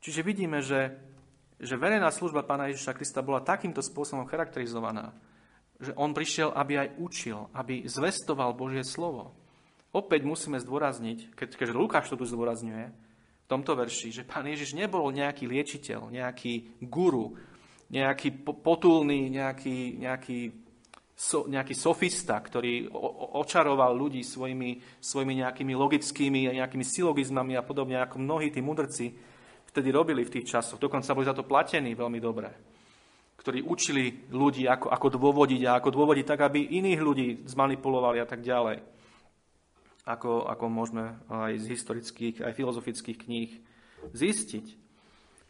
Čiže 0.00 0.24
vidíme, 0.24 0.64
že, 0.64 0.96
že 1.60 1.76
verejná 1.76 2.08
služba 2.08 2.40
pána 2.40 2.72
Ježiša 2.72 2.96
Krista 2.96 3.20
bola 3.20 3.44
takýmto 3.44 3.84
spôsobom 3.84 4.24
charakterizovaná, 4.24 5.12
že 5.76 5.92
on 5.96 6.16
prišiel, 6.16 6.52
aby 6.56 6.80
aj 6.80 6.88
učil, 6.96 7.52
aby 7.52 7.84
zvestoval 7.84 8.56
Božie 8.56 8.84
slovo. 8.84 9.36
Opäť 9.92 10.24
musíme 10.24 10.60
zdôrazniť, 10.60 11.36
keď, 11.36 11.48
keďže 11.56 11.76
Lukáš 11.76 12.06
to 12.12 12.20
tu 12.20 12.24
zdôrazňuje, 12.28 12.92
v 13.46 13.46
tomto 13.46 13.78
verši, 13.78 14.10
že 14.10 14.26
pán 14.26 14.42
Ježiš 14.50 14.74
nebol 14.74 15.06
nejaký 15.14 15.46
liečiteľ, 15.46 16.10
nejaký 16.10 16.82
guru, 16.82 17.38
nejaký 17.94 18.42
potulný, 18.42 19.30
nejaký, 19.30 20.02
nejaký, 20.02 20.50
so, 21.14 21.46
nejaký 21.46 21.78
sofista, 21.78 22.42
ktorý 22.42 22.90
očaroval 23.38 23.94
ľudí 23.94 24.26
svojimi, 24.26 24.98
svojimi 24.98 25.46
nejakými 25.46 25.78
logickými 25.78 26.50
a 26.50 26.56
nejakými 26.58 26.82
silogizmami 26.82 27.54
a 27.54 27.62
podobne, 27.62 28.02
ako 28.02 28.18
mnohí 28.18 28.50
tí 28.50 28.58
mudrci 28.58 29.14
vtedy 29.70 29.94
robili 29.94 30.26
v 30.26 30.32
tých 30.40 30.58
časoch. 30.58 30.82
Dokonca 30.82 31.14
boli 31.14 31.30
za 31.30 31.36
to 31.36 31.46
platení 31.46 31.94
veľmi 31.94 32.18
dobre 32.18 32.75
ktorí 33.36 33.62
učili 33.62 34.26
ľudí, 34.32 34.66
ako, 34.66 34.90
ako 34.90 35.06
dôvodiť 35.16 35.62
a 35.68 35.76
ako 35.78 35.88
dôvodiť 35.92 36.24
tak, 36.24 36.40
aby 36.48 36.76
iných 36.80 37.00
ľudí 37.00 37.28
zmanipulovali 37.46 38.18
a 38.18 38.26
tak 38.26 38.42
ďalej 38.42 38.96
ako, 40.06 40.46
ako 40.46 40.64
môžeme 40.70 41.18
aj 41.26 41.58
z 41.58 41.66
historických, 41.74 42.46
aj 42.46 42.54
filozofických 42.54 43.18
kníh 43.26 43.52
zistiť. 44.14 44.66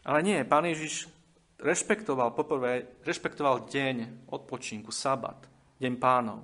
Ale 0.09 0.25
nie, 0.25 0.41
pán 0.49 0.65
Ježiš 0.65 1.13
rešpektoval, 1.61 2.33
poprvé, 2.33 2.89
rešpektoval 3.05 3.69
deň 3.69 4.27
odpočinku, 4.33 4.89
sabat, 4.89 5.37
deň 5.77 6.01
pánov. 6.01 6.41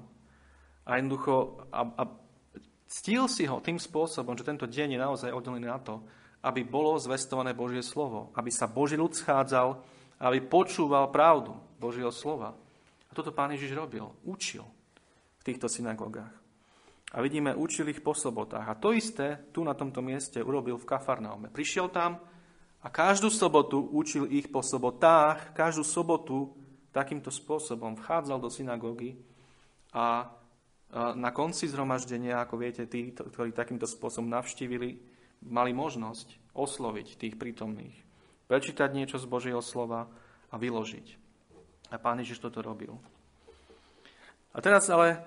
A 0.84 1.00
jednoducho, 1.00 1.64
a, 1.72 1.88
a 1.88 2.02
ctil 2.84 3.24
si 3.32 3.48
ho 3.48 3.64
tým 3.64 3.80
spôsobom, 3.80 4.36
že 4.36 4.44
tento 4.44 4.68
deň 4.68 4.88
je 4.92 5.00
naozaj 5.00 5.32
oddelený 5.32 5.72
na 5.72 5.80
to, 5.80 6.04
aby 6.44 6.66
bolo 6.68 6.98
zvestované 7.00 7.56
Božie 7.56 7.80
slovo, 7.80 8.28
aby 8.36 8.52
sa 8.52 8.68
Boží 8.68 8.98
ľud 8.98 9.14
schádzal, 9.14 9.78
aby 10.22 10.38
počúval 10.38 11.10
pravdu 11.10 11.58
Božieho 11.82 12.14
slova. 12.14 12.54
A 13.10 13.12
toto 13.12 13.34
pán 13.34 13.50
Ježiš 13.50 13.74
robil, 13.74 14.06
učil 14.22 14.62
v 15.42 15.42
týchto 15.42 15.66
synagógach. 15.66 16.30
A 17.12 17.20
vidíme, 17.20 17.52
učil 17.52 17.90
ich 17.92 18.00
po 18.00 18.14
sobotách. 18.14 18.64
A 18.64 18.78
to 18.78 18.94
isté 18.94 19.42
tu 19.52 19.66
na 19.66 19.74
tomto 19.74 20.00
mieste 20.00 20.40
urobil 20.40 20.80
v 20.80 20.88
Kafarnaume. 20.88 21.52
Prišiel 21.52 21.92
tam 21.92 22.22
a 22.80 22.88
každú 22.88 23.28
sobotu 23.28 23.84
učil 23.92 24.30
ich 24.32 24.48
po 24.48 24.64
sobotách, 24.64 25.52
každú 25.52 25.84
sobotu 25.84 26.56
takýmto 26.94 27.28
spôsobom 27.28 28.00
vchádzal 28.00 28.38
do 28.40 28.48
synagógy 28.48 29.20
a 29.92 30.32
na 30.92 31.32
konci 31.32 31.68
zhromaždenia, 31.72 32.44
ako 32.44 32.60
viete, 32.60 32.84
tí, 32.84 33.16
ktorí 33.16 33.56
takýmto 33.56 33.88
spôsobom 33.88 34.28
navštívili, 34.28 35.00
mali 35.48 35.72
možnosť 35.72 36.52
osloviť 36.52 37.16
tých 37.16 37.34
prítomných, 37.40 37.96
prečítať 38.52 38.92
niečo 38.92 39.16
z 39.16 39.24
Božieho 39.24 39.64
slova 39.64 40.12
a 40.52 40.60
vyložiť. 40.60 41.16
A 41.88 41.96
pán 41.96 42.20
Ježiš 42.20 42.44
toto 42.44 42.60
robil. 42.60 42.92
A 44.52 44.60
teraz 44.60 44.92
ale 44.92 45.24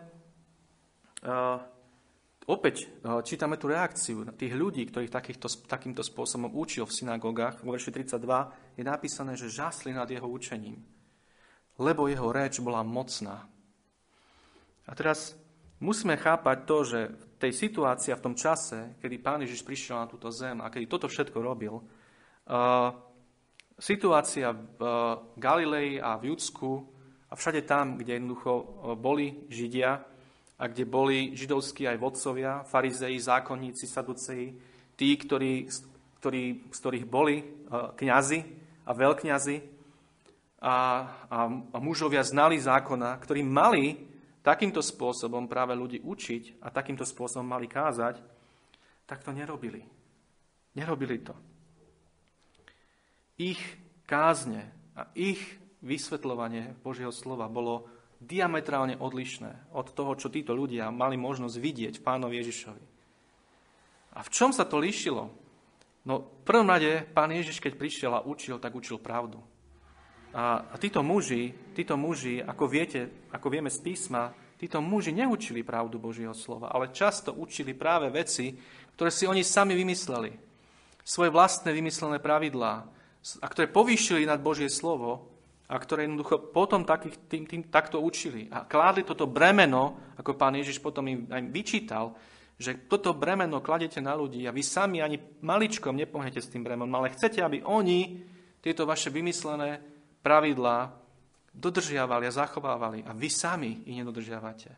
Opäť 2.46 2.86
eh, 2.86 3.22
čítame 3.26 3.58
tú 3.58 3.66
reakciu 3.74 4.22
tých 4.38 4.54
ľudí, 4.54 4.86
ktorých 4.86 5.10
takýchto, 5.10 5.50
takýmto 5.66 6.06
spôsobom 6.06 6.54
učil 6.54 6.86
v 6.86 6.94
synagógach. 6.94 7.58
Vo 7.66 7.74
verši 7.74 7.90
32 7.90 8.78
je 8.78 8.84
napísané, 8.86 9.34
že 9.34 9.50
žasli 9.50 9.98
nad 9.98 10.06
jeho 10.06 10.30
učením, 10.30 10.78
lebo 11.82 12.06
jeho 12.06 12.30
reč 12.30 12.62
bola 12.62 12.86
mocná. 12.86 13.50
A 14.86 14.94
teraz 14.94 15.34
musíme 15.82 16.14
chápať 16.22 16.58
to, 16.70 16.78
že 16.86 17.00
v 17.10 17.26
tej 17.42 17.52
situácii 17.66 18.14
a 18.14 18.20
v 18.22 18.26
tom 18.30 18.36
čase, 18.38 18.94
kedy 19.02 19.16
Pán 19.18 19.42
Ježiš 19.42 19.66
prišiel 19.66 19.98
na 19.98 20.06
túto 20.06 20.30
zem 20.30 20.62
a 20.62 20.70
kedy 20.70 20.86
toto 20.86 21.10
všetko 21.10 21.42
robil, 21.42 21.82
uh, 21.82 22.94
situácia 23.76 24.56
v 24.56 24.80
uh, 24.82 25.20
Galilei 25.36 26.00
a 26.00 26.16
v 26.16 26.32
Judsku 26.32 26.84
a 27.28 27.34
všade 27.36 27.68
tam, 27.68 28.00
kde 28.00 28.22
jednoducho 28.22 28.52
boli 28.96 29.46
Židia, 29.52 30.16
a 30.56 30.64
kde 30.72 30.88
boli 30.88 31.36
židovskí 31.36 31.84
aj 31.88 32.00
vodcovia, 32.00 32.64
farizei, 32.64 33.20
zákonníci, 33.20 33.88
saduceji, 33.88 34.56
tí, 34.96 35.10
ktorí, 35.20 35.68
ktorí, 36.20 36.44
z 36.72 36.78
ktorých 36.80 37.06
boli 37.06 37.44
e, 37.44 37.46
kňazi 38.00 38.40
a 38.88 38.92
veľkňazi 38.96 39.58
a, 40.64 40.76
a, 41.28 41.40
a 41.52 41.78
mužovia 41.84 42.24
znali 42.24 42.56
zákona, 42.56 43.20
ktorí 43.20 43.44
mali 43.44 44.00
takýmto 44.40 44.80
spôsobom 44.80 45.52
práve 45.52 45.76
ľudí 45.76 46.00
učiť 46.00 46.64
a 46.64 46.72
takýmto 46.72 47.04
spôsobom 47.04 47.44
mali 47.44 47.68
kázať, 47.68 48.24
tak 49.04 49.28
to 49.28 49.36
nerobili. 49.36 49.84
Nerobili 50.80 51.20
to. 51.20 51.36
Ich 53.36 53.60
kázne 54.08 54.72
a 54.96 55.12
ich 55.12 55.42
vysvetľovanie 55.84 56.80
Božieho 56.80 57.12
slova 57.12 57.52
bolo 57.52 57.92
diametrálne 58.24 58.96
odlišné 58.96 59.76
od 59.76 59.92
toho, 59.92 60.16
čo 60.16 60.32
títo 60.32 60.56
ľudia 60.56 60.88
mali 60.90 61.20
možnosť 61.20 61.56
vidieť 61.60 61.94
v 62.00 62.06
pánovi 62.06 62.40
Ježišovi. 62.40 62.84
A 64.16 64.24
v 64.24 64.30
čom 64.32 64.56
sa 64.56 64.64
to 64.64 64.80
líšilo? 64.80 65.28
No, 66.08 66.14
v 66.24 66.44
prvom 66.48 66.70
rade, 66.70 67.04
pán 67.12 67.34
Ježiš, 67.34 67.60
keď 67.60 67.74
prišiel 67.76 68.12
a 68.16 68.24
učil, 68.24 68.56
tak 68.62 68.72
učil 68.72 69.02
pravdu. 69.02 69.44
A, 70.32 70.72
a 70.72 70.76
títo 70.80 71.04
muži, 71.04 71.52
títo 71.76 72.00
muži, 72.00 72.40
ako 72.40 72.72
viete, 72.72 73.28
ako 73.36 73.48
vieme 73.52 73.68
z 73.68 73.84
písma, 73.84 74.32
títo 74.56 74.80
muži 74.80 75.12
neučili 75.12 75.68
pravdu 75.68 76.00
Božieho 76.00 76.32
slova, 76.32 76.72
ale 76.72 76.96
často 76.96 77.36
učili 77.36 77.76
práve 77.76 78.08
veci, 78.08 78.56
ktoré 78.96 79.12
si 79.12 79.28
oni 79.28 79.44
sami 79.44 79.76
vymysleli. 79.76 80.32
Svoje 81.04 81.30
vlastné 81.34 81.76
vymyslené 81.76 82.24
pravidlá, 82.24 82.88
a 83.42 83.46
ktoré 83.50 83.66
povýšili 83.72 84.30
nad 84.30 84.38
Božie 84.38 84.70
slovo 84.70 85.34
a 85.66 85.82
ktoré 85.82 86.06
jednoducho 86.06 86.54
potom 86.54 86.86
takých, 86.86 87.18
tým, 87.26 87.44
tým, 87.50 87.62
takto 87.74 87.98
učili. 87.98 88.46
A 88.54 88.70
kládli 88.70 89.02
toto 89.02 89.26
bremeno, 89.26 90.14
ako 90.14 90.38
pán 90.38 90.54
Ježiš 90.54 90.78
potom 90.78 91.10
im 91.10 91.26
aj 91.26 91.42
vyčítal, 91.50 92.14
že 92.56 92.86
toto 92.86 93.18
bremeno 93.18 93.60
kladete 93.60 94.00
na 94.00 94.14
ľudí 94.14 94.46
a 94.46 94.54
vy 94.54 94.62
sami 94.62 95.02
ani 95.02 95.18
maličkom 95.42 95.98
nepohnete 95.98 96.40
s 96.40 96.48
tým 96.54 96.64
bremenom, 96.64 96.94
ale 96.96 97.12
chcete, 97.12 97.42
aby 97.42 97.66
oni 97.66 98.22
tieto 98.62 98.86
vaše 98.86 99.10
vymyslené 99.10 99.82
pravidlá 100.22 100.94
dodržiavali 101.52 102.30
a 102.30 102.36
zachovávali 102.36 103.04
a 103.04 103.12
vy 103.12 103.28
sami 103.28 103.84
ich 103.90 103.98
nedodržiavate. 103.98 104.72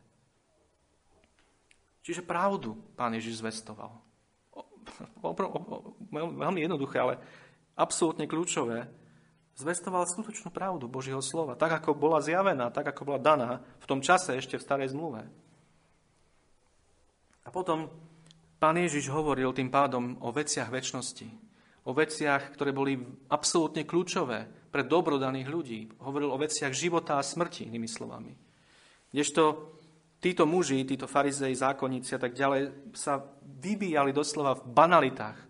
Čiže 2.01 2.23
pravdu 2.23 2.79
pán 2.95 3.11
Ježiš 3.11 3.43
zvestoval. 3.43 3.91
veľmi 6.15 6.59
jednoduché, 6.63 7.03
ale 7.03 7.19
absolútne 7.77 8.25
kľúčové, 8.25 8.89
zvestoval 9.57 10.05
skutočnú 10.05 10.49
pravdu 10.53 10.89
Božieho 10.89 11.21
slova, 11.21 11.57
tak 11.57 11.81
ako 11.81 11.97
bola 11.97 12.21
zjavená, 12.21 12.69
tak 12.69 12.89
ako 12.93 13.13
bola 13.13 13.19
daná 13.21 13.61
v 13.81 13.85
tom 13.89 14.01
čase 14.01 14.37
ešte 14.37 14.57
v 14.57 14.65
starej 14.65 14.93
zmluve. 14.93 15.25
A 17.45 17.49
potom 17.49 17.87
pán 18.59 18.75
Ježiš 18.75 19.07
hovoril 19.07 19.55
tým 19.55 19.71
pádom 19.71 20.19
o 20.19 20.29
veciach 20.35 20.67
väčšnosti, 20.67 21.29
o 21.87 21.95
veciach, 21.95 22.51
ktoré 22.51 22.75
boli 22.75 22.99
absolútne 23.31 23.87
kľúčové 23.87 24.45
pre 24.67 24.83
dobro 24.83 25.15
daných 25.15 25.47
ľudí. 25.47 25.79
Hovoril 26.03 26.27
o 26.27 26.37
veciach 26.37 26.75
života 26.75 27.15
a 27.15 27.23
smrti, 27.23 27.71
inými 27.71 27.87
slovami. 27.87 28.35
Kdežto 29.07 29.71
títo 30.19 30.43
muži, 30.43 30.83
títo 30.83 31.07
farizei, 31.07 31.55
zákonníci 31.55 32.11
a 32.11 32.19
tak 32.19 32.35
ďalej 32.35 32.91
sa 32.91 33.23
vybíjali 33.41 34.11
doslova 34.11 34.59
v 34.59 34.67
banalitách. 34.67 35.46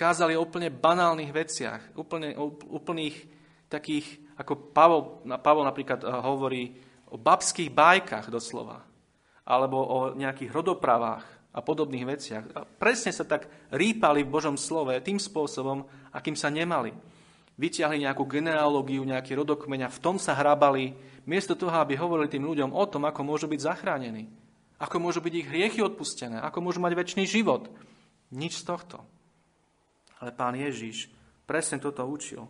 Kázali 0.00 0.32
o 0.32 0.48
úplne 0.48 0.72
banálnych 0.72 1.28
veciach, 1.28 1.92
úplne, 1.92 2.32
úplných 2.72 3.20
takých, 3.68 4.32
ako 4.40 4.72
Pavol, 4.72 5.20
Pavol 5.44 5.68
napríklad 5.68 6.00
eh, 6.00 6.08
hovorí 6.08 6.62
o 7.12 7.20
babských 7.20 7.68
bajkách 7.68 8.32
doslova, 8.32 8.80
alebo 9.44 9.76
o 9.76 9.98
nejakých 10.16 10.56
rodopravách, 10.56 11.40
a 11.50 11.58
podobných 11.58 12.06
veciach. 12.06 12.44
A 12.54 12.60
presne 12.62 13.10
sa 13.10 13.26
tak 13.26 13.50
rýpali 13.74 14.22
v 14.22 14.32
Božom 14.32 14.54
slove 14.54 14.94
tým 15.02 15.18
spôsobom, 15.18 15.82
akým 16.14 16.38
sa 16.38 16.46
nemali. 16.46 16.94
Vyťahli 17.58 18.06
nejakú 18.06 18.24
genealógiu, 18.24 19.04
nejaký 19.04 19.36
rodokmeň 19.36 19.90
a 19.90 19.92
v 19.92 20.00
tom 20.00 20.16
sa 20.16 20.32
hrabali, 20.32 20.96
miesto 21.28 21.58
toho, 21.58 21.74
aby 21.76 21.98
hovorili 21.98 22.30
tým 22.30 22.46
ľuďom 22.46 22.70
o 22.72 22.84
tom, 22.88 23.04
ako 23.04 23.20
môžu 23.26 23.50
byť 23.50 23.60
zachránení, 23.60 24.30
ako 24.80 24.96
môžu 24.96 25.20
byť 25.20 25.34
ich 25.34 25.48
hriechy 25.50 25.80
odpustené, 25.84 26.40
ako 26.40 26.64
môžu 26.64 26.80
mať 26.80 26.96
väčší 26.96 27.26
život. 27.28 27.68
Nič 28.30 28.62
z 28.62 28.64
tohto. 28.64 29.02
Ale 30.20 30.30
pán 30.36 30.52
Ježiš 30.54 31.08
presne 31.48 31.80
toto 31.80 32.04
učil. 32.04 32.44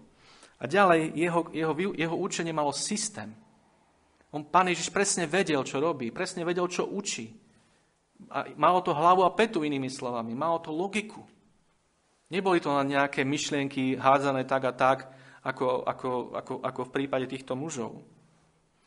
A 0.60 0.68
ďalej 0.68 1.16
jeho, 1.16 1.40
jeho, 1.54 1.72
jeho 1.96 2.16
učenie 2.20 2.52
malo 2.52 2.74
systém. 2.74 3.32
On, 4.30 4.44
pán 4.44 4.68
Ježiš 4.68 4.92
presne 4.92 5.24
vedel, 5.24 5.64
čo 5.64 5.80
robí, 5.80 6.12
presne 6.12 6.44
vedel, 6.44 6.68
čo 6.68 6.86
učí. 6.86 7.32
A 8.28 8.44
malo 8.60 8.84
to 8.84 8.92
hlavu 8.92 9.24
a 9.24 9.32
petu, 9.32 9.64
inými 9.64 9.88
slovami. 9.88 10.36
Malo 10.36 10.60
to 10.60 10.70
logiku. 10.70 11.24
Neboli 12.30 12.62
to 12.62 12.70
len 12.70 12.94
nejaké 12.94 13.26
myšlienky 13.26 13.98
hádzané 13.98 14.44
tak 14.46 14.62
a 14.68 14.72
tak, 14.76 14.98
ako, 15.42 15.82
ako, 15.82 16.10
ako, 16.36 16.52
ako 16.62 16.80
v 16.86 16.94
prípade 16.94 17.26
týchto 17.26 17.56
mužov. 17.56 18.04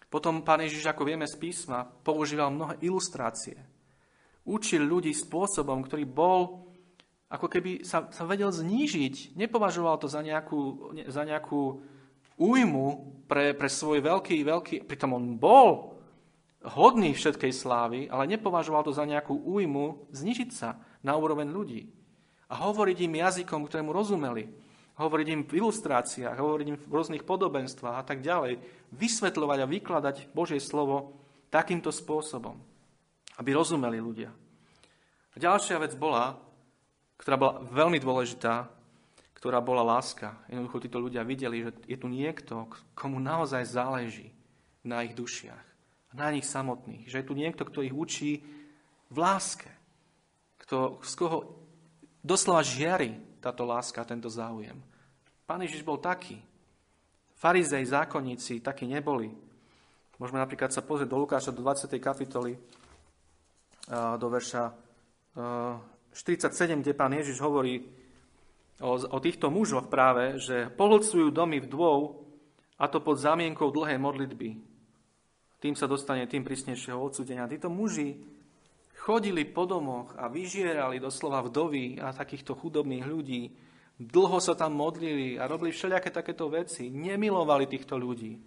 Potom 0.08 0.46
pán 0.46 0.62
Ježiš, 0.62 0.86
ako 0.86 1.10
vieme 1.10 1.25
z 1.25 1.36
písma, 1.42 1.84
používal 1.84 2.54
mnohé 2.54 2.78
ilustrácie. 2.86 3.58
Učil 4.46 4.86
ľudí 4.86 5.10
spôsobom, 5.10 5.82
ktorý 5.82 6.06
bol, 6.06 6.70
ako 7.34 7.50
keby 7.50 7.82
sa, 7.82 8.06
sa 8.13 8.30
vedel 8.30 8.54
znížiť. 8.54 9.34
Nepovažoval 9.34 9.98
to 9.98 10.06
za 10.06 10.22
nejakú, 10.22 10.94
za 11.10 11.25
nejakú 11.25 11.82
újmu 12.38 12.86
pre, 13.25 13.58
pre 13.58 13.70
svoj 13.74 14.06
veľký, 14.06 14.46
veľký... 14.46 14.75
Pritom 14.86 15.18
on 15.18 15.42
bol 15.42 15.98
hodný 16.62 17.18
všetkej 17.18 17.50
slávy, 17.50 18.00
ale 18.06 18.30
nepovažoval 18.30 18.86
to 18.86 18.94
za 18.94 19.10
nejakú 19.10 19.34
újmu 19.34 20.06
znižiť 20.13 20.50
sa 20.54 20.78
na 21.02 21.18
úroveň 21.18 21.50
ľudí. 21.50 21.90
A 22.54 22.70
hovoriť 22.70 23.10
im 23.10 23.18
jazykom, 23.18 23.66
ktorému 23.66 23.90
rozumeli. 23.90 24.54
Hovoriť 24.94 25.28
im 25.34 25.42
v 25.42 25.58
ilustráciách, 25.58 26.38
hovoriť 26.38 26.68
im 26.70 26.78
v 26.78 26.94
rôznych 26.94 27.25
podobenstvách 27.25 27.98
a 27.98 28.06
tak 28.06 28.22
ďalej. 28.22 28.62
Vysvetľovať 28.94 29.58
a 29.66 29.72
vykladať 29.74 30.16
Božie 30.38 30.62
slovo 30.62 31.18
takýmto 31.50 31.90
spôsobom, 31.90 32.62
aby 33.42 33.58
rozumeli 33.58 33.98
ľudia. 33.98 34.30
A 35.34 35.36
ďalšia 35.42 35.82
vec 35.82 35.98
bola, 35.98 36.38
ktorá 37.24 37.39
bola 37.39 37.53
veľmi 37.72 38.03
dôležitá, 38.03 38.68
ktorá 39.39 39.63
bola 39.63 39.80
láska. 39.80 40.36
Jednoducho 40.51 40.84
títo 40.84 41.00
ľudia 41.00 41.24
videli, 41.24 41.63
že 41.63 41.72
je 41.88 41.98
tu 41.98 42.12
niekto, 42.12 42.68
komu 42.92 43.24
naozaj 43.24 43.64
záleží 43.64 44.36
na 44.83 45.07
ich 45.07 45.16
dušiach 45.16 45.74
na 46.14 46.29
nich 46.29 46.46
samotných. 46.46 47.09
Že 47.09 47.20
je 47.20 47.27
tu 47.27 47.33
niekto, 47.33 47.66
kto 47.66 47.81
ich 47.81 47.94
učí 47.94 48.46
v 49.09 49.18
láske. 49.18 49.70
Kto, 50.62 51.01
z 51.03 51.14
koho 51.18 51.38
doslova 52.22 52.62
žiari 52.64 53.18
táto 53.42 53.68
láska, 53.68 54.05
tento 54.07 54.29
záujem. 54.29 54.77
Pán 55.44 55.59
Ježiš 55.66 55.83
bol 55.83 56.00
taký. 56.00 56.40
Farizej, 57.36 57.83
zákonníci 57.83 58.64
takí 58.64 58.88
neboli. 58.88 59.33
Môžeme 60.22 60.40
napríklad 60.40 60.72
sa 60.72 60.86
pozrieť 60.86 61.12
do 61.12 61.20
Lukáša, 61.20 61.51
do 61.51 61.59
20. 61.59 62.00
kapitoly, 62.00 62.55
do 63.92 64.27
verša 64.31 64.72
47, 66.14 66.86
kde 66.86 66.94
pán 66.94 67.12
Ježiš 67.14 67.42
hovorí 67.42 67.90
o, 68.80 68.96
o 68.96 69.18
týchto 69.20 69.50
mužoch 69.50 69.90
práve, 69.90 70.38
že 70.38 70.70
pohlcujú 70.74 71.34
domy 71.34 71.60
vdôv, 71.62 72.22
a 72.78 72.90
to 72.90 73.02
pod 73.02 73.22
zámienkou 73.22 73.70
dlhej 73.70 74.02
modlitby 74.02 74.74
tým 75.64 75.80
sa 75.80 75.88
dostane 75.88 76.28
tým 76.28 76.44
prísnejšieho 76.44 77.00
odsudenia. 77.00 77.48
Títo 77.48 77.72
muži 77.72 78.20
chodili 79.00 79.48
po 79.48 79.64
domoch 79.64 80.12
a 80.20 80.28
vyžierali 80.28 81.00
doslova 81.00 81.40
vdovy 81.48 82.04
a 82.04 82.12
takýchto 82.12 82.52
chudobných 82.52 83.08
ľudí. 83.08 83.56
Dlho 83.96 84.44
sa 84.44 84.60
tam 84.60 84.76
modlili 84.76 85.40
a 85.40 85.48
robili 85.48 85.72
všelijaké 85.72 86.12
takéto 86.12 86.52
veci. 86.52 86.92
Nemilovali 86.92 87.72
týchto 87.72 87.96
ľudí, 87.96 88.44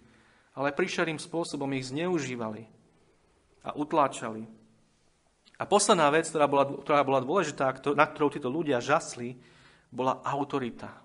ale 0.53 0.77
príšerým 0.77 1.17
spôsobom 1.17 1.73
ich 1.73 1.89
zneužívali 1.89 2.69
a 3.65 3.73
utláčali. 3.73 4.45
A 5.57 5.65
posledná 5.65 6.05
vec, 6.13 6.29
ktorá 6.29 6.45
bola, 6.45 6.65
ktorá 6.69 7.01
bola 7.01 7.19
dôležitá, 7.21 7.73
na 7.97 8.05
ktorou 8.05 8.29
títo 8.29 8.49
ľudia 8.49 8.77
žasli, 8.77 9.41
bola 9.89 10.21
autorita. 10.21 11.01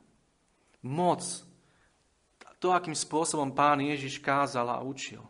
Moc. 0.84 1.24
To, 2.60 2.70
akým 2.70 2.94
spôsobom 2.94 3.56
pán 3.56 3.82
Ježiš 3.82 4.22
kázal 4.22 4.70
a 4.70 4.84
učil. 4.84 5.24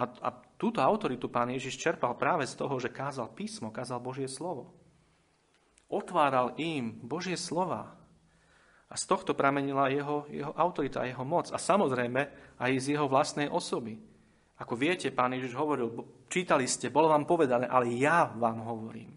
A, 0.00 0.08
a 0.08 0.28
túto 0.56 0.80
autoritu 0.80 1.28
pán 1.28 1.52
Ježiš 1.52 1.76
čerpal 1.76 2.16
práve 2.16 2.48
z 2.48 2.56
toho, 2.56 2.72
že 2.80 2.88
kázal 2.88 3.28
písmo, 3.36 3.68
kázal 3.68 4.00
Božie 4.00 4.30
slovo. 4.30 4.72
Otváral 5.90 6.56
im 6.56 6.96
Božie 7.04 7.36
slova. 7.36 8.00
A 8.90 8.94
z 8.96 9.04
tohto 9.06 9.36
pramenila 9.36 9.92
jeho, 9.92 10.24
jeho 10.30 10.54
autorita, 10.56 11.04
jeho 11.04 11.26
moc. 11.26 11.52
A 11.52 11.58
samozrejme 11.60 12.32
aj 12.56 12.72
z 12.80 12.96
jeho 12.96 13.10
vlastnej 13.10 13.50
osoby. 13.50 14.00
Ako 14.60 14.76
viete, 14.76 15.08
pán 15.08 15.32
Ježiš 15.32 15.56
hovoril, 15.56 15.88
čítali 16.28 16.68
ste, 16.68 16.92
bolo 16.92 17.08
vám 17.08 17.24
povedané, 17.24 17.64
ale 17.64 17.96
ja 17.96 18.28
vám 18.28 18.60
hovorím. 18.60 19.08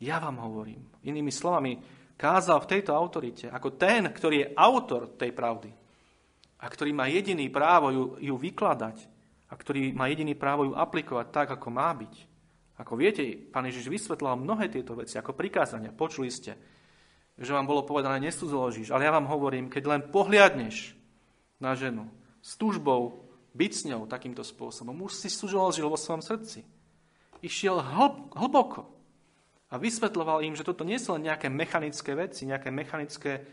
Ja 0.00 0.16
vám 0.16 0.40
hovorím. 0.40 0.88
Inými 1.04 1.28
slovami, 1.28 1.76
kázal 2.16 2.64
v 2.64 2.70
tejto 2.72 2.96
autorite, 2.96 3.52
ako 3.52 3.76
ten, 3.76 4.08
ktorý 4.08 4.36
je 4.40 4.50
autor 4.56 5.12
tej 5.12 5.36
pravdy 5.36 5.68
a 6.60 6.64
ktorý 6.68 6.92
má 6.96 7.08
jediný 7.12 7.52
právo 7.52 7.92
ju, 7.92 8.04
ju 8.20 8.34
vykladať, 8.36 8.96
a 9.50 9.54
ktorý 9.58 9.92
má 9.92 10.06
jediný 10.06 10.38
právo 10.38 10.70
ju 10.70 10.72
aplikovať 10.78 11.26
tak, 11.34 11.48
ako 11.58 11.68
má 11.74 11.90
byť. 11.90 12.14
Ako 12.80 12.96
viete, 12.96 13.26
pán 13.50 13.66
Ježiš 13.68 13.92
vysvetlal 13.92 14.40
mnohé 14.40 14.72
tieto 14.72 14.96
veci 14.96 15.20
ako 15.20 15.36
prikázania. 15.36 15.92
Počuli 15.92 16.32
ste, 16.32 16.56
že 17.36 17.50
vám 17.52 17.68
bolo 17.68 17.84
povedané, 17.84 18.22
nesudzoložíš, 18.24 18.94
ale 18.94 19.04
ja 19.04 19.12
vám 19.12 19.28
hovorím, 19.28 19.68
keď 19.68 19.82
len 19.84 20.02
pohliadneš 20.08 20.96
na 21.60 21.76
ženu 21.76 22.08
s 22.40 22.56
túžbou 22.56 23.29
byť 23.54 23.72
s 23.72 23.86
ňou 23.90 24.06
takýmto 24.06 24.46
spôsobom, 24.46 24.94
už 25.06 25.16
si 25.16 25.28
sudzoložil 25.28 25.86
vo 25.90 25.98
svojom 25.98 26.22
srdci. 26.22 26.62
Išiel 27.40 27.80
hlb, 27.80 28.36
hlboko 28.36 28.86
a 29.70 29.78
vysvetloval 29.80 30.44
im, 30.44 30.54
že 30.54 30.66
toto 30.66 30.84
nie 30.84 31.00
sú 31.00 31.16
len 31.16 31.30
nejaké 31.30 31.48
mechanické 31.48 32.12
veci, 32.12 32.46
nejaké 32.46 32.68
mechanické 32.68 33.46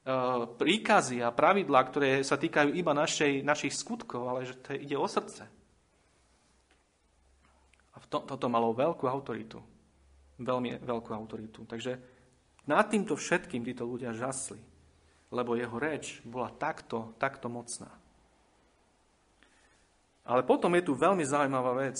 E, 0.00 0.14
príkazy 0.56 1.20
a 1.20 1.28
pravidlá, 1.28 1.80
ktoré 1.84 2.24
sa 2.24 2.40
týkajú 2.40 2.72
iba 2.72 2.96
našej, 2.96 3.44
našich 3.44 3.76
skutkov, 3.76 4.32
ale 4.32 4.48
že 4.48 4.56
to 4.56 4.72
ide 4.72 4.96
o 4.96 5.04
srdce. 5.04 5.44
A 7.92 7.96
to, 8.08 8.24
toto 8.24 8.48
malo 8.48 8.72
veľkú 8.72 9.04
autoritu. 9.04 9.60
Veľmi 10.40 10.80
veľkú 10.80 11.12
autoritu. 11.12 11.68
Takže 11.68 12.00
nad 12.64 12.88
týmto 12.88 13.12
všetkým 13.12 13.60
títo 13.60 13.84
ľudia 13.84 14.16
žasli, 14.16 14.56
lebo 15.28 15.52
jeho 15.52 15.76
reč 15.76 16.24
bola 16.24 16.48
takto, 16.48 17.12
takto 17.20 17.52
mocná. 17.52 17.92
Ale 20.24 20.44
potom 20.44 20.72
je 20.76 20.86
tu 20.86 20.92
veľmi 20.94 21.24
zaujímavá 21.24 21.72
vec, 21.80 21.98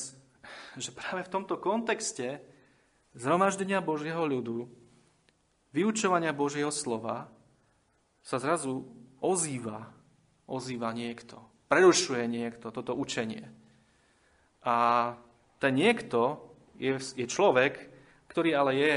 že 0.76 0.90
práve 0.94 1.26
v 1.26 1.32
tomto 1.32 1.56
kontexte 1.58 2.40
zhromaždenia 3.16 3.82
Božieho 3.82 4.22
ľudu, 4.22 4.70
vyučovania 5.74 6.30
Božieho 6.34 6.70
slova, 6.70 7.30
sa 8.20 8.36
zrazu 8.36 8.84
ozýva, 9.18 9.90
ozýva 10.46 10.92
niekto. 10.92 11.40
Prerušuje 11.70 12.26
niekto 12.26 12.68
toto 12.74 12.92
učenie. 12.92 13.46
A 14.66 14.76
ten 15.62 15.72
niekto 15.72 16.52
je, 16.76 16.98
je 16.98 17.26
človek, 17.26 17.88
ktorý 18.28 18.50
ale 18.54 18.72
je 18.76 18.94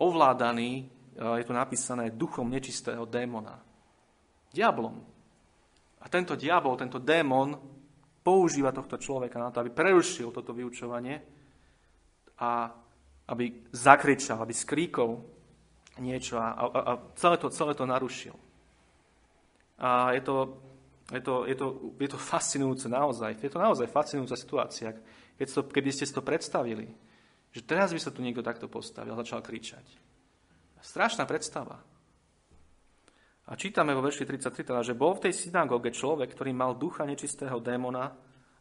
ovládaný, 0.00 0.88
je 1.16 1.44
tu 1.44 1.52
napísané, 1.52 2.12
duchom 2.12 2.48
nečistého 2.48 3.04
démona. 3.08 3.60
Diablom. 4.52 4.96
A 6.00 6.06
tento 6.08 6.36
diabol, 6.38 6.76
tento 6.78 7.00
démon 7.00 7.75
používa 8.26 8.74
tohto 8.74 8.98
človeka 8.98 9.38
na 9.38 9.54
to, 9.54 9.62
aby 9.62 9.70
prerušil 9.70 10.34
toto 10.34 10.50
vyučovanie 10.50 11.22
a 12.42 12.74
aby 13.30 13.70
zakričal, 13.70 14.42
aby 14.42 14.50
skríkol 14.50 15.22
niečo 16.02 16.42
a, 16.42 16.50
a, 16.58 16.66
a 16.66 16.92
celé, 17.14 17.38
to, 17.38 17.46
celé 17.54 17.72
to 17.78 17.86
narušil. 17.86 18.34
A 19.78 20.10
je 20.18 20.22
to, 20.26 20.58
je 21.14 21.22
to, 21.22 21.34
je 21.46 21.54
to, 21.54 21.66
je 22.02 22.08
to 22.10 22.18
fascinujúce 22.18 22.90
naozaj. 22.90 23.38
Je 23.38 23.52
to 23.52 23.62
naozaj 23.62 23.86
fascinujúca 23.86 24.34
situácia. 24.34 24.90
Keď 25.38 25.46
to, 25.46 25.60
keby 25.70 25.90
ste 25.94 26.04
si 26.08 26.12
to 26.12 26.24
predstavili, 26.24 26.90
že 27.54 27.62
teraz 27.62 27.94
by 27.94 28.00
sa 28.02 28.10
tu 28.10 28.20
niekto 28.20 28.44
takto 28.44 28.66
postavil 28.66 29.14
a 29.14 29.20
začal 29.22 29.40
kričať. 29.40 29.84
Strašná 30.82 31.24
predstava. 31.24 31.80
A 33.46 33.54
čítame 33.54 33.94
vo 33.94 34.02
verši 34.02 34.26
33, 34.26 34.66
teda, 34.66 34.82
že 34.82 34.98
bol 34.98 35.14
v 35.14 35.30
tej 35.30 35.46
synagóge 35.46 35.94
človek, 35.94 36.34
ktorý 36.34 36.50
mal 36.50 36.74
ducha 36.74 37.06
nečistého 37.06 37.62
démona 37.62 38.10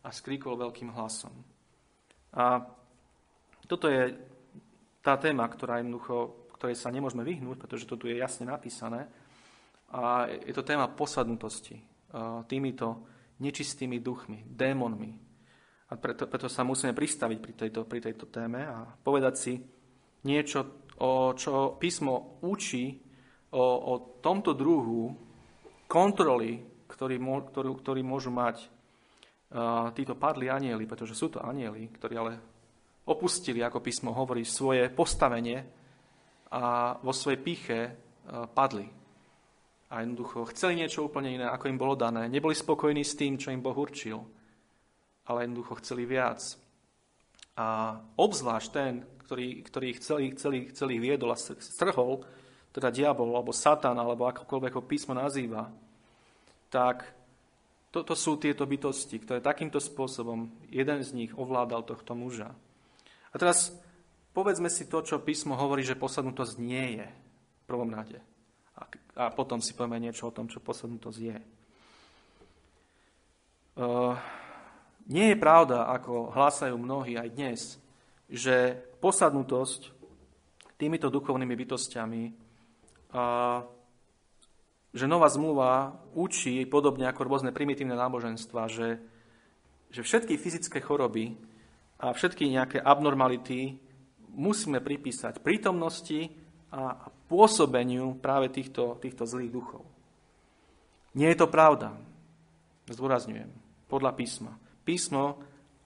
a 0.06 0.10
skríkol 0.13 0.62
veľkým 0.62 0.93
hlasom. 0.93 1.34
A 2.38 2.62
toto 3.65 3.89
je 3.89 4.13
tá 5.02 5.17
téma, 5.17 5.50
ktorá 5.50 5.82
jednoducho, 5.82 6.45
ktorej 6.54 6.78
sa 6.78 6.93
nemôžeme 6.93 7.26
vyhnúť, 7.26 7.58
pretože 7.65 7.89
to 7.89 7.98
tu 7.98 8.06
je 8.06 8.21
jasne 8.21 8.45
napísané. 8.45 9.10
A 9.89 10.30
je 10.30 10.54
to 10.54 10.62
téma 10.62 10.86
posadnutosti 10.93 11.82
týmito 12.45 13.10
nečistými 13.41 14.00
duchmi, 14.00 14.45
démonmi. 14.48 15.12
A 15.89 15.93
preto, 15.98 16.26
preto 16.26 16.50
sa 16.50 16.65
musíme 16.65 16.98
pristaviť 16.98 17.38
pri 17.41 17.54
tejto, 17.54 17.82
pri 17.86 18.00
tejto 18.02 18.26
téme 18.30 18.65
a 18.65 18.89
povedať 18.89 19.36
si 19.38 19.54
niečo, 20.26 20.89
o 20.98 21.38
čo 21.38 21.78
písmo 21.78 22.41
učí 22.41 23.05
o, 23.56 23.63
o 23.63 23.94
tomto 24.20 24.52
druhu 24.52 25.15
kontroly, 25.88 26.60
ktorý, 26.91 27.15
ktorý, 27.24 27.70
ktorý 27.80 28.02
môžu 28.04 28.36
mať 28.36 28.68
uh, 28.68 29.89
títo 29.96 30.20
padli 30.20 30.52
anieli, 30.52 30.84
pretože 30.84 31.15
sú 31.15 31.32
to 31.32 31.39
anieli, 31.39 31.88
ktorí 31.96 32.13
ale 32.20 32.34
opustili, 33.08 33.63
ako 33.63 33.80
písmo 33.80 34.12
hovorí, 34.12 34.44
svoje 34.44 34.91
postavenie 34.91 35.63
a 36.52 36.96
vo 37.00 37.15
svojej 37.15 37.39
píche 37.39 37.80
uh, 37.88 38.46
padli. 38.52 38.86
A 39.88 40.02
jednoducho 40.04 40.50
chceli 40.52 40.82
niečo 40.82 41.08
úplne 41.08 41.39
iné, 41.39 41.46
ako 41.48 41.72
im 41.72 41.80
bolo 41.80 41.96
dané. 41.96 42.28
Neboli 42.28 42.58
spokojní 42.58 43.06
s 43.06 43.15
tým, 43.15 43.39
čo 43.39 43.54
im 43.54 43.63
Boh 43.63 43.78
určil, 43.78 44.20
ale 45.30 45.48
jednoducho 45.48 45.80
chceli 45.80 46.04
viac. 46.04 46.41
A 47.56 47.96
obzvlášť 48.20 48.70
ten, 48.74 49.06
ktorý, 49.24 49.63
ktorý 49.63 49.86
ich 49.96 50.00
celých, 50.04 50.34
celých, 50.36 50.68
celých 50.76 51.02
viedol 51.02 51.32
a 51.32 51.39
strhol, 51.39 52.26
teda 52.75 52.91
diabol, 52.91 53.31
alebo 53.31 53.55
satan, 53.55 53.95
alebo 53.95 54.27
akokoľvek 54.27 54.73
ho 54.75 54.83
písmo 54.83 55.15
nazýva, 55.15 55.71
tak 56.67 57.07
toto 57.88 58.11
sú 58.11 58.35
tieto 58.35 58.67
bytosti, 58.67 59.23
ktoré 59.23 59.39
takýmto 59.39 59.79
spôsobom 59.79 60.51
jeden 60.67 60.99
z 60.99 61.15
nich 61.15 61.31
ovládal 61.31 61.88
tohto 61.88 62.11
muža. 62.11 62.51
A 63.31 63.35
teraz 63.39 63.71
povedzme 64.35 64.67
si 64.67 64.91
to, 64.91 64.99
čo 64.99 65.23
písmo 65.23 65.55
hovorí, 65.55 65.88
že 65.88 65.95
posadnutosť 65.95 66.59
nie 66.59 66.99
je 66.99 67.07
v 67.07 67.63
prvom 67.63 67.88
rade. 67.88 68.19
A, 68.75 68.83
a 69.15 69.25
potom 69.31 69.63
si 69.63 69.71
povieme 69.71 70.03
niečo 70.03 70.27
o 70.27 70.35
tom, 70.35 70.51
čo 70.51 70.59
posadnutosť 70.59 71.19
je. 71.23 71.39
Uh, 73.79 74.19
nie 75.07 75.31
je 75.31 75.39
pravda, 75.39 75.88
ako 75.95 76.35
hlásajú 76.35 76.75
mnohí 76.75 77.15
aj 77.15 77.29
dnes, 77.31 77.59
že 78.27 78.75
posadnutosť 78.99 79.95
týmito 80.75 81.07
duchovnými 81.07 81.55
bytostiami 81.55 82.44
že 84.95 85.06
nová 85.12 85.28
zmluva 85.28 85.99
učí, 86.15 86.63
podobne 86.67 87.08
ako 87.12 87.28
rôzne 87.28 87.51
primitívne 87.51 87.99
náboženstva, 87.99 88.71
že, 88.71 88.99
že 89.91 90.01
všetky 90.04 90.39
fyzické 90.39 90.80
choroby 90.80 91.36
a 91.99 92.15
všetky 92.15 92.47
nejaké 92.47 92.78
abnormality 92.80 93.75
musíme 94.36 94.80
pripísať 94.80 95.43
prítomnosti 95.43 96.32
a 96.71 97.12
pôsobeniu 97.32 98.19
práve 98.19 98.51
týchto, 98.51 98.99
týchto 98.99 99.23
zlých 99.23 99.51
duchov. 99.51 99.84
Nie 101.15 101.32
je 101.32 101.39
to 101.39 101.47
pravda, 101.47 101.95
zdôrazňujem, 102.91 103.47
podľa 103.88 104.12
písma. 104.12 104.51
Písmo 104.84 105.39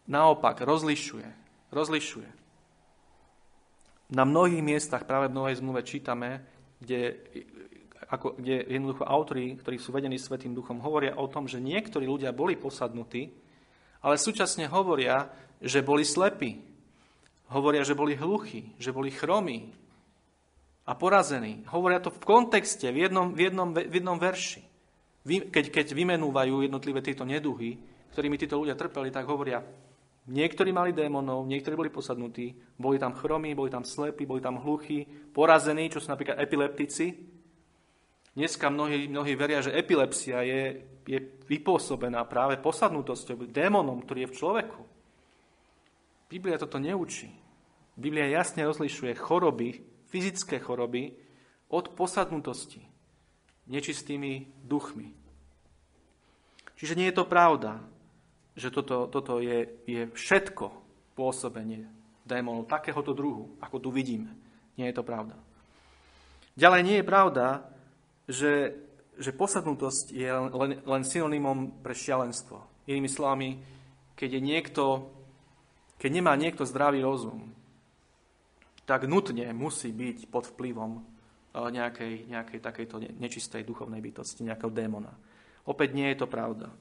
naopak 0.10 0.66
rozlišuje. 0.66 1.30
Rozlišuje. 1.70 2.30
Na 4.10 4.26
mnohých 4.26 4.66
miestach 4.66 5.06
práve 5.06 5.30
v 5.30 5.38
Novej 5.38 5.62
zmluve 5.62 5.86
čítame, 5.86 6.42
kde, 6.80 7.20
ako, 8.08 8.40
kde 8.40 8.66
jednoducho 8.68 9.04
autory, 9.04 9.60
ktorí 9.60 9.78
sú 9.78 9.92
vedení 9.92 10.16
Svetým 10.16 10.56
duchom, 10.56 10.80
hovoria 10.80 11.20
o 11.20 11.28
tom, 11.28 11.46
že 11.46 11.60
niektorí 11.60 12.08
ľudia 12.08 12.32
boli 12.32 12.56
posadnutí, 12.56 13.30
ale 14.00 14.16
súčasne 14.16 14.66
hovoria, 14.72 15.28
že 15.60 15.84
boli 15.84 16.08
slepí. 16.08 16.64
Hovoria, 17.52 17.84
že 17.84 17.98
boli 17.98 18.16
hluchí, 18.16 18.78
že 18.80 18.94
boli 18.94 19.12
chromí 19.12 19.74
a 20.86 20.94
porazení. 20.96 21.66
Hovoria 21.70 22.00
to 22.00 22.14
v 22.14 22.22
kontexte, 22.24 22.88
v 22.90 23.10
jednom, 23.10 23.34
v 23.34 23.50
jednom, 23.50 23.70
v 23.74 23.94
jednom 23.94 24.18
verši. 24.18 24.62
Keď, 25.28 25.66
keď 25.70 25.88
vymenúvajú 25.94 26.64
jednotlivé 26.64 27.04
tieto 27.04 27.28
neduhy, 27.28 27.78
ktorými 28.16 28.40
títo 28.40 28.58
ľudia 28.58 28.78
trpeli, 28.78 29.14
tak 29.14 29.28
hovoria, 29.28 29.62
Niektorí 30.30 30.70
mali 30.70 30.94
démonov, 30.94 31.50
niektorí 31.50 31.74
boli 31.74 31.90
posadnutí, 31.90 32.54
boli 32.78 33.02
tam 33.02 33.18
chromí, 33.18 33.58
boli 33.58 33.74
tam 33.74 33.82
slepí, 33.82 34.30
boli 34.30 34.46
tam 34.46 34.62
hluchí, 34.62 35.34
porazení, 35.34 35.90
čo 35.90 35.98
sú 35.98 36.14
napríklad 36.14 36.38
epileptici. 36.38 37.18
Dneska 38.38 38.70
mnohí, 38.70 39.10
mnohí 39.10 39.34
veria, 39.34 39.66
že 39.66 39.74
epilepsia 39.74 40.46
je, 40.46 40.86
je 41.10 41.18
vypôsobená 41.50 42.22
práve 42.30 42.62
posadnutosťou, 42.62 43.50
démonom, 43.50 44.06
ktorý 44.06 44.30
je 44.30 44.32
v 44.32 44.38
človeku. 44.38 44.82
Biblia 46.30 46.62
toto 46.62 46.78
neučí. 46.78 47.34
Biblia 47.98 48.30
jasne 48.30 48.70
rozlišuje 48.70 49.18
choroby, 49.18 49.82
fyzické 50.14 50.62
choroby 50.62 51.18
od 51.74 51.98
posadnutosti 51.98 52.86
nečistými 53.70 54.50
duchmi. 54.66 55.14
Čiže 56.74 56.98
nie 56.98 57.08
je 57.14 57.18
to 57.22 57.30
pravda, 57.30 57.82
že 58.60 58.76
toto, 58.76 59.08
toto 59.08 59.40
je, 59.40 59.72
je 59.88 60.12
všetko 60.12 60.68
pôsobenie 61.16 61.88
démonov 62.28 62.68
takéhoto 62.68 63.16
druhu, 63.16 63.56
ako 63.64 63.80
tu 63.80 63.90
vidíme. 63.90 64.36
Nie 64.76 64.92
je 64.92 65.00
to 65.00 65.08
pravda. 65.08 65.40
Ďalej 66.60 66.82
nie 66.84 66.98
je 67.00 67.08
pravda, 67.08 67.64
že, 68.28 68.76
že 69.16 69.32
posadnutosť 69.32 70.12
je 70.12 70.28
len, 70.28 70.72
len 70.84 71.04
synonymom 71.08 71.80
pre 71.80 71.96
šialenstvo. 71.96 72.84
Inými 72.84 73.08
slovami, 73.08 73.50
keď 74.20 74.30
je 74.36 74.42
niekto, 74.44 74.84
keď 75.96 76.10
nemá 76.12 76.36
niekto 76.36 76.68
zdravý 76.68 77.00
rozum, 77.00 77.56
tak 78.84 79.08
nutne 79.08 79.48
musí 79.56 79.96
byť 79.96 80.28
pod 80.28 80.52
vplyvom 80.52 81.00
eh, 81.00 81.04
nejakej, 81.56 82.28
nejakej 82.28 82.60
takejto 82.60 82.96
nečistej 83.24 83.64
duchovnej 83.64 84.04
bytosti, 84.04 84.44
nejakého 84.44 84.74
démona. 84.74 85.16
Opäť 85.64 85.96
nie 85.96 86.12
je 86.12 86.20
to 86.20 86.28
pravda. 86.28 86.74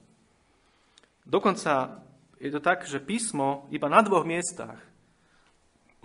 Dokonca 1.29 2.01
je 2.41 2.49
to 2.49 2.57
tak, 2.57 2.89
že 2.89 2.97
písmo 2.97 3.69
iba 3.69 3.85
na 3.85 4.01
dvoch 4.01 4.25
miestach 4.25 4.81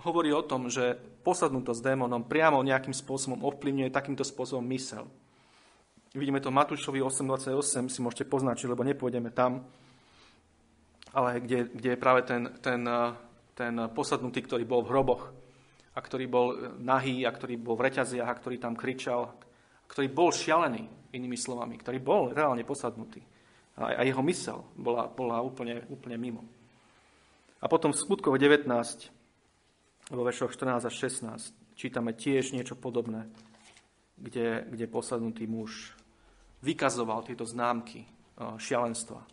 hovorí 0.05 0.29
o 0.37 0.45
tom, 0.45 0.69
že 0.69 1.01
posadnutosť 1.25 1.81
démonom 1.81 2.29
priamo 2.29 2.61
nejakým 2.61 2.93
spôsobom 2.93 3.41
ovplyvňuje 3.41 3.89
takýmto 3.89 4.21
spôsobom 4.21 4.61
mysel. 4.77 5.09
Vidíme 6.13 6.45
to 6.45 6.53
Matúšovi 6.53 7.01
8.28, 7.01 7.89
si 7.89 8.05
môžete 8.05 8.29
poznačiť, 8.29 8.69
lebo 8.69 8.85
nepôjdeme 8.85 9.33
tam, 9.33 9.65
ale 11.17 11.41
kde, 11.41 11.73
kde 11.73 11.97
je 11.97 11.99
práve 11.99 12.21
ten, 12.29 12.53
ten, 12.61 12.85
ten 13.57 13.75
posadnutý, 13.97 14.45
ktorý 14.45 14.69
bol 14.69 14.85
v 14.85 14.93
hroboch 14.93 15.33
a 15.97 15.99
ktorý 16.05 16.29
bol 16.29 16.47
nahý 16.85 17.25
a 17.25 17.33
ktorý 17.33 17.57
bol 17.57 17.81
v 17.81 17.89
reťaziach 17.89 18.29
a 18.29 18.39
ktorý 18.39 18.61
tam 18.61 18.77
kričal, 18.77 19.33
ktorý 19.89 20.13
bol 20.13 20.29
šialený, 20.29 21.17
inými 21.17 21.39
slovami, 21.41 21.81
ktorý 21.81 21.99
bol 22.05 22.29
reálne 22.29 22.63
posadnutý 22.63 23.34
a 23.75 24.07
jeho 24.07 24.23
mysel 24.23 24.63
bola, 24.79 25.11
bola 25.11 25.43
úplne, 25.43 25.83
úplne 25.91 26.15
mimo. 26.15 26.47
A 27.59 27.67
potom 27.67 27.91
v 27.91 27.99
skutkoch 27.99 28.39
19, 28.39 28.69
vo 30.13 30.23
veršoch 30.23 30.53
14 30.53 30.87
až 30.87 30.95
16, 30.95 31.75
čítame 31.75 32.15
tiež 32.15 32.55
niečo 32.55 32.79
podobné, 32.79 33.27
kde, 34.15 34.69
kde 34.71 34.87
posadnutý 34.87 35.51
muž 35.51 35.91
vykazoval 36.63 37.27
tieto 37.27 37.43
známky 37.43 38.07
šialenstva. 38.39 39.27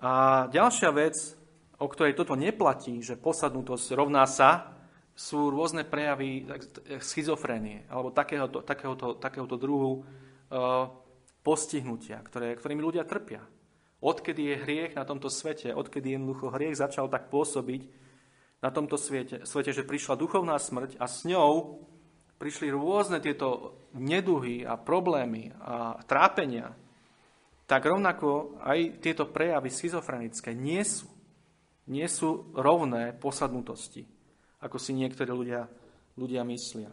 A 0.00 0.10
ďalšia 0.52 0.90
vec, 0.92 1.16
o 1.80 1.86
ktorej 1.88 2.16
toto 2.16 2.36
neplatí, 2.36 3.00
že 3.00 3.20
posadnutosť 3.20 3.96
rovná 3.96 4.24
sa, 4.28 4.76
sú 5.16 5.52
rôzne 5.52 5.84
prejavy 5.84 6.48
schizofrénie 7.04 7.84
alebo 7.92 8.08
takéhoto, 8.08 8.64
takéhoto, 8.64 9.20
takéhoto 9.20 9.56
druhu 9.60 10.00
postihnutia, 11.40 12.20
ktoré, 12.20 12.56
ktorými 12.56 12.82
ľudia 12.84 13.04
trpia. 13.08 13.44
Odkedy 14.00 14.42
je 14.52 14.62
hriech 14.64 14.92
na 14.96 15.04
tomto 15.04 15.28
svete, 15.28 15.76
odkedy 15.76 16.16
jednoducho 16.16 16.52
hriech 16.52 16.76
začal 16.76 17.12
tak 17.12 17.28
pôsobiť 17.28 17.84
na 18.60 18.68
tomto 18.72 18.96
svete, 18.96 19.44
svete, 19.44 19.72
že 19.72 19.88
prišla 19.88 20.20
duchovná 20.20 20.56
smrť 20.56 21.00
a 21.00 21.08
s 21.08 21.24
ňou 21.24 21.84
prišli 22.40 22.72
rôzne 22.72 23.20
tieto 23.20 23.76
neduhy 23.92 24.64
a 24.64 24.80
problémy 24.80 25.52
a 25.60 26.00
trápenia, 26.08 26.72
tak 27.68 27.84
rovnako 27.84 28.56
aj 28.64 29.04
tieto 29.04 29.28
prejavy 29.28 29.68
schizofrenické 29.68 30.56
nie 30.56 30.80
sú, 30.80 31.06
nie 31.92 32.08
sú 32.08 32.48
rovné 32.56 33.12
posadnutosti, 33.12 34.08
ako 34.64 34.80
si 34.80 34.96
niektorí 34.96 35.28
ľudia, 35.28 35.68
ľudia 36.16 36.42
myslia. 36.48 36.90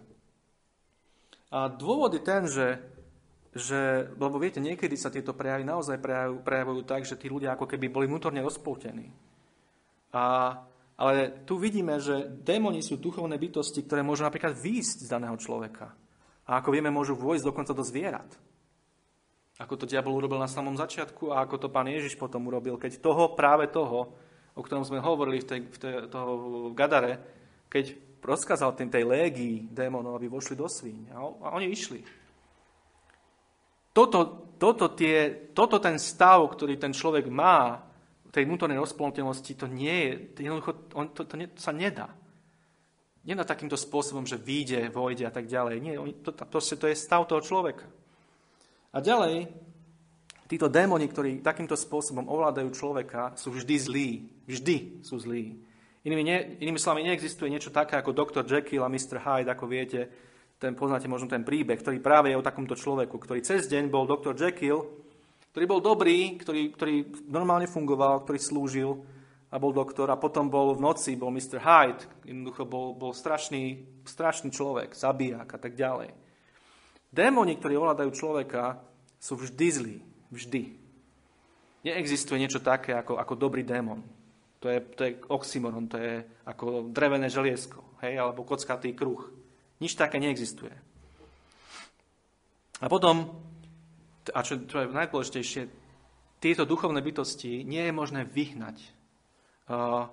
A 1.48 1.72
dôvod 1.72 2.12
je 2.12 2.22
ten, 2.22 2.44
že, 2.46 2.84
že 3.56 4.12
lebo 4.20 4.36
viete, 4.42 4.60
niekedy 4.60 4.96
sa 5.00 5.14
tieto 5.14 5.32
prejavy 5.32 5.64
naozaj 5.64 6.02
prejavujú, 6.02 6.40
prejavujú 6.44 6.82
tak, 6.84 7.08
že 7.08 7.20
tí 7.20 7.32
ľudia 7.32 7.56
ako 7.56 7.66
keby 7.70 7.88
boli 7.88 8.06
vnútorne 8.08 8.44
rozpoltení. 8.44 9.12
A, 10.12 10.56
ale 10.98 11.46
tu 11.46 11.62
vidíme, 11.62 12.00
že 12.02 12.28
démoni 12.44 12.82
sú 12.82 12.98
duchovné 12.98 13.38
bytosti, 13.38 13.86
ktoré 13.86 14.02
môžu 14.02 14.26
napríklad 14.26 14.56
výjsť 14.56 15.08
z 15.08 15.12
daného 15.12 15.38
človeka. 15.38 15.94
A 16.48 16.64
ako 16.64 16.72
vieme, 16.72 16.88
môžu 16.88 17.14
vojsť 17.14 17.44
dokonca 17.44 17.76
do 17.76 17.84
zvierat. 17.84 18.32
Ako 19.58 19.74
to 19.74 19.90
diabol 19.90 20.16
urobil 20.16 20.38
na 20.38 20.48
samom 20.48 20.78
začiatku 20.78 21.34
a 21.34 21.42
ako 21.42 21.56
to 21.58 21.68
pán 21.74 21.90
Ježiš 21.90 22.14
potom 22.14 22.46
urobil, 22.46 22.78
keď 22.78 23.02
toho, 23.02 23.34
práve 23.34 23.68
toho, 23.68 24.14
o 24.54 24.62
ktorom 24.62 24.86
sme 24.86 25.02
hovorili 25.02 25.42
v, 25.42 25.46
tej, 25.50 25.60
v, 25.66 25.78
tej, 25.78 25.94
toho, 26.14 26.32
v 26.72 26.76
Gadare, 26.78 27.14
keď 27.66 27.98
rozkázal 28.22 28.78
tým 28.78 28.90
tej 28.94 29.04
légii 29.06 29.70
démonov, 29.74 30.18
aby 30.22 30.30
vošli 30.30 30.54
do 30.54 30.70
svíň. 30.70 31.14
A, 31.14 31.52
oni 31.58 31.74
išli. 31.74 32.06
Toto, 33.98 34.54
toto, 34.62 34.94
tie, 34.94 35.50
toto 35.58 35.82
ten 35.82 35.98
stav, 35.98 36.46
ktorý 36.54 36.78
ten 36.78 36.94
človek 36.94 37.26
má, 37.34 37.82
tej 38.30 38.46
vnútornej 38.46 38.78
rozplontenosti, 38.78 39.58
to 39.58 39.66
nie 39.66 39.98
je, 40.38 40.46
jednoducho, 40.46 40.94
on, 40.94 41.10
to, 41.10 41.26
to, 41.26 41.34
ne, 41.34 41.50
to 41.50 41.58
sa 41.58 41.74
nedá. 41.74 42.14
Nedá 43.26 43.42
takýmto 43.42 43.74
spôsobom, 43.74 44.30
že 44.30 44.38
vyjde, 44.38 44.94
vojde 44.94 45.26
a 45.26 45.34
tak 45.34 45.50
ďalej. 45.50 45.76
Nie, 45.82 45.98
on, 45.98 46.14
to, 46.22 46.30
to, 46.30 46.62
to 46.62 46.86
je 46.86 46.94
stav 46.94 47.26
toho 47.26 47.42
človeka. 47.42 47.90
A 48.94 49.02
ďalej, 49.02 49.50
títo 50.46 50.70
démoni, 50.70 51.10
ktorí 51.10 51.42
takýmto 51.42 51.74
spôsobom 51.74 52.30
ovládajú 52.30 52.70
človeka, 52.78 53.34
sú 53.34 53.50
vždy 53.50 53.76
zlí. 53.82 54.10
Vždy 54.46 55.02
sú 55.02 55.18
zlí. 55.18 55.58
Inými, 56.06 56.24
ne, 56.24 56.38
inými 56.62 56.78
slovami, 56.78 57.10
neexistuje 57.10 57.50
niečo 57.50 57.74
také 57.74 57.98
ako 57.98 58.14
Dr. 58.14 58.46
Jekyll 58.46 58.86
a 58.86 58.94
Mr. 58.94 59.18
Hyde, 59.18 59.50
ako 59.50 59.66
viete, 59.66 60.08
ten, 60.58 60.74
poznáte 60.74 61.06
možno 61.06 61.30
ten 61.30 61.46
príbeh, 61.46 61.78
ktorý 61.78 62.02
práve 62.02 62.34
je 62.34 62.40
o 62.40 62.46
takomto 62.46 62.74
človeku, 62.74 63.18
ktorý 63.22 63.46
cez 63.46 63.70
deň 63.70 63.94
bol 63.94 64.10
Dr. 64.10 64.34
Jekyll, 64.34 64.82
ktorý 65.54 65.66
bol 65.66 65.82
dobrý, 65.82 66.38
ktorý, 66.38 66.74
ktorý 66.74 66.96
normálne 67.30 67.70
fungoval, 67.70 68.26
ktorý 68.26 68.40
slúžil 68.42 68.90
a 69.50 69.56
bol 69.58 69.72
doktor 69.72 70.12
a 70.12 70.20
potom 70.20 70.52
bol 70.52 70.76
v 70.76 70.84
noci, 70.84 71.16
bol 71.16 71.32
Mr. 71.32 71.62
Hyde, 71.62 72.04
jednoducho 72.28 72.68
bol, 72.68 72.94
bol 72.98 73.16
strašný, 73.16 73.86
strašný 74.04 74.52
človek, 74.52 74.94
zabijak 74.94 75.48
a 75.48 75.60
tak 75.62 75.74
ďalej. 75.78 76.12
Démoni, 77.08 77.56
ktorí 77.56 77.74
ovládajú 77.80 78.12
človeka, 78.12 78.84
sú 79.18 79.40
vždy 79.40 79.68
zlí. 79.72 79.98
Vždy. 80.28 80.64
Neexistuje 81.88 82.36
niečo 82.44 82.60
také 82.60 82.92
ako, 82.92 83.16
ako 83.16 83.34
dobrý 83.40 83.64
démon. 83.64 84.04
To 84.60 84.68
je, 84.68 84.78
to 84.98 85.02
je 85.08 85.12
oxymoron, 85.32 85.88
to 85.88 85.98
je 86.02 86.26
ako 86.44 86.92
drevené 86.92 87.32
želiesko, 87.32 87.80
hej, 88.04 88.20
alebo 88.20 88.44
kockatý 88.44 88.92
kruh. 88.92 89.24
Nič 89.78 89.94
také 89.94 90.18
neexistuje. 90.18 90.74
A 92.82 92.86
potom, 92.90 93.34
a 94.34 94.40
čo, 94.46 94.62
čo 94.66 94.86
je 94.86 94.94
najdôležitejšie, 94.94 95.62
tieto 96.38 96.70
duchovné 96.70 97.02
bytosti 97.02 97.66
nie 97.66 97.82
je 97.82 97.94
možné 97.94 98.22
vyhnať 98.30 98.78
uh, 99.70 100.06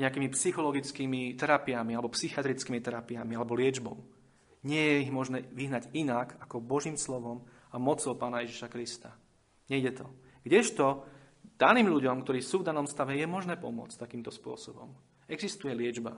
nejakými 0.00 0.32
psychologickými 0.32 1.36
terapiami 1.36 1.92
alebo 1.92 2.12
psychiatrickými 2.12 2.80
terapiami 2.80 3.32
alebo 3.36 3.56
liečbou. 3.56 3.96
Nie 4.64 4.96
je 4.96 5.08
ich 5.08 5.12
možné 5.12 5.44
vyhnať 5.52 5.92
inak 5.92 6.40
ako 6.40 6.64
Božím 6.64 6.96
slovom 6.96 7.44
a 7.72 7.76
mocou 7.76 8.16
Pána 8.16 8.44
Ježiša 8.44 8.68
Krista. 8.72 9.12
Nejde 9.68 9.92
to. 10.00 10.06
Kdežto 10.44 11.04
daným 11.60 11.92
ľuďom, 11.92 12.24
ktorí 12.24 12.40
sú 12.40 12.64
v 12.64 12.68
danom 12.72 12.88
stave, 12.88 13.16
je 13.16 13.28
možné 13.28 13.60
pomôcť 13.60 14.00
takýmto 14.00 14.32
spôsobom. 14.32 14.92
Existuje 15.28 15.76
liečba 15.76 16.16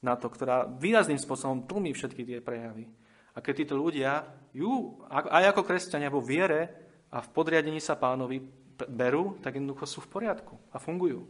na 0.00 0.16
to, 0.16 0.32
ktorá 0.32 0.64
výrazným 0.66 1.20
spôsobom 1.20 1.68
tlmí 1.68 1.92
všetky 1.92 2.24
tie 2.24 2.38
prejavy. 2.40 2.88
A 3.36 3.44
keď 3.44 3.64
títo 3.64 3.76
ľudia 3.78 4.26
ju 4.56 4.98
aj 5.08 5.54
ako 5.54 5.62
kresťania 5.62 6.10
vo 6.10 6.24
viere 6.24 6.72
a 7.12 7.22
v 7.22 7.28
podriadení 7.30 7.78
sa 7.78 8.00
pánovi 8.00 8.42
berú, 8.88 9.36
tak 9.44 9.60
jednoducho 9.60 9.86
sú 9.86 9.98
v 10.02 10.10
poriadku 10.10 10.56
a 10.72 10.80
fungujú. 10.80 11.28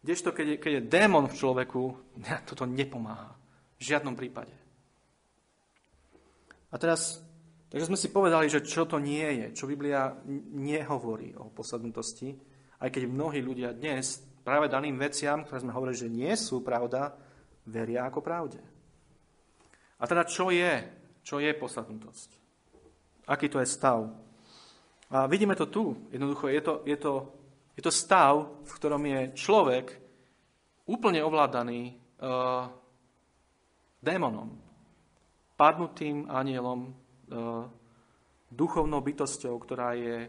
Kdežto, 0.00 0.32
keď 0.32 0.46
je, 0.46 0.56
keď 0.56 0.72
je 0.80 0.88
démon 0.88 1.28
v 1.28 1.36
človeku, 1.36 1.82
toto 2.48 2.64
nepomáha. 2.64 3.36
V 3.76 3.82
žiadnom 3.84 4.16
prípade. 4.16 4.52
A 6.72 6.76
teraz 6.80 7.20
Takže 7.70 7.86
sme 7.86 8.02
si 8.02 8.10
povedali, 8.10 8.50
že 8.50 8.66
čo 8.66 8.82
to 8.82 8.98
nie 8.98 9.22
je, 9.22 9.62
čo 9.62 9.70
Biblia 9.70 10.10
nehovorí 10.50 11.38
o 11.38 11.54
posadnutosti, 11.54 12.34
aj 12.82 12.90
keď 12.90 13.06
mnohí 13.06 13.38
ľudia 13.38 13.70
dnes 13.70 14.26
práve 14.42 14.66
daným 14.66 14.98
veciam, 14.98 15.46
ktoré 15.46 15.62
sme 15.62 15.70
hovorili, 15.78 16.02
že 16.02 16.10
nie 16.10 16.34
sú 16.34 16.66
pravda, 16.66 17.14
veria 17.70 18.04
ako 18.10 18.20
pravde. 18.20 18.60
A 20.00 20.04
teda 20.04 20.26
čo 20.26 20.50
je? 20.50 20.84
Čo 21.22 21.38
je 21.38 21.52
posadnutosť? 21.54 22.30
Aký 23.30 23.46
to 23.46 23.62
je 23.62 23.68
stav? 23.68 24.10
A 25.10 25.26
vidíme 25.26 25.54
to 25.54 25.70
tu. 25.70 25.94
Jednoducho 26.10 26.48
je 26.48 26.60
to, 26.60 26.74
je 26.82 26.96
to, 26.96 27.14
je 27.76 27.82
to 27.82 27.92
stav, 27.92 28.62
v 28.66 28.72
ktorom 28.74 29.02
je 29.06 29.20
človek 29.38 29.86
úplne 30.90 31.22
ovládaný 31.22 31.94
uh, 31.94 32.66
démonom, 34.02 34.58
padnutým 35.54 36.26
anielom, 36.26 36.90
uh, 36.90 37.68
duchovnou 38.50 38.98
bytosťou, 38.98 39.54
ktorá 39.62 39.94
je, 39.94 40.26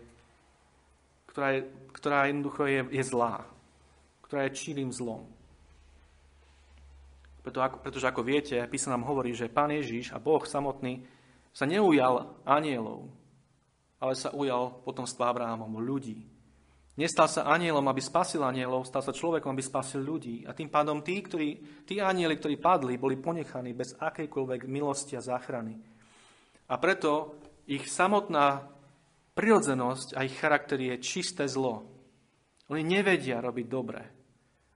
ktorá, 1.25 1.47
je, 1.58 1.62
ktorá 1.97 2.19
jednoducho 2.30 2.63
je, 2.69 2.82
je 2.93 3.04
zlá, 3.08 3.41
ktorá 4.21 4.45
je 4.45 4.58
čílým 4.62 4.93
zlom. 4.93 5.25
Preto, 7.41 7.58
pretože 7.82 8.06
ako 8.06 8.21
viete, 8.21 8.62
písa 8.69 8.93
nám 8.93 9.10
hovorí, 9.10 9.34
že 9.34 9.49
Pán 9.49 9.73
Ježiš 9.73 10.13
a 10.13 10.21
Boh 10.21 10.45
samotný 10.45 11.01
sa 11.49 11.65
neujal 11.65 12.38
anielov, 12.45 13.10
ale 13.97 14.13
sa 14.13 14.30
ujal 14.32 14.86
potomstva 14.86 15.34
Abrahamom 15.34 15.82
ľudí. 15.82 16.21
Nestal 17.01 17.25
sa 17.25 17.49
anielom, 17.49 17.88
aby 17.89 17.97
spasil 17.97 18.45
anielov, 18.45 18.86
stal 18.86 19.01
sa 19.01 19.15
človekom, 19.15 19.58
aby 19.58 19.63
spasil 19.63 20.06
ľudí. 20.06 20.45
A 20.45 20.54
tým 20.54 20.69
pádom 20.69 21.01
tí, 21.01 21.17
ktorí, 21.23 21.82
tí 21.88 21.97
anieli, 21.97 22.38
ktorí 22.38 22.62
padli, 22.62 23.01
boli 23.01 23.17
ponechaní 23.17 23.73
bez 23.73 23.97
akejkoľvek 23.97 24.69
milosti 24.69 25.17
a 25.17 25.23
záchrany. 25.23 25.82
A 26.69 26.75
preto 26.77 27.41
ich 27.65 27.89
samotná 27.89 28.69
prirodzenosť 29.34 30.13
a 30.13 30.27
ich 30.27 30.36
charakter 30.36 30.77
je 30.77 31.01
čisté 31.01 31.47
zlo. 31.47 31.88
Oni 32.69 32.84
nevedia 32.86 33.41
robiť 33.41 33.65
dobre. 33.65 34.20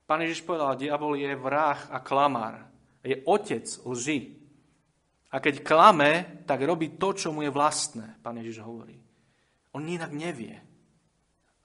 Pán 0.05 0.21
Ježiš 0.21 0.45
povedal, 0.45 0.77
diabol 0.77 1.17
je 1.17 1.33
vrah 1.33 1.77
a 1.89 1.97
klamár. 1.97 2.69
Je 3.01 3.21
otec 3.25 3.65
lži. 3.85 4.37
A 5.33 5.41
keď 5.41 5.65
klame, 5.65 6.41
tak 6.45 6.61
robí 6.61 6.95
to, 6.95 7.11
čo 7.17 7.33
mu 7.33 7.41
je 7.41 7.51
vlastné, 7.51 8.21
pán 8.21 8.37
Ježiš 8.37 8.61
hovorí. 8.61 8.95
On 9.73 9.81
inak 9.83 10.13
nevie. 10.13 10.55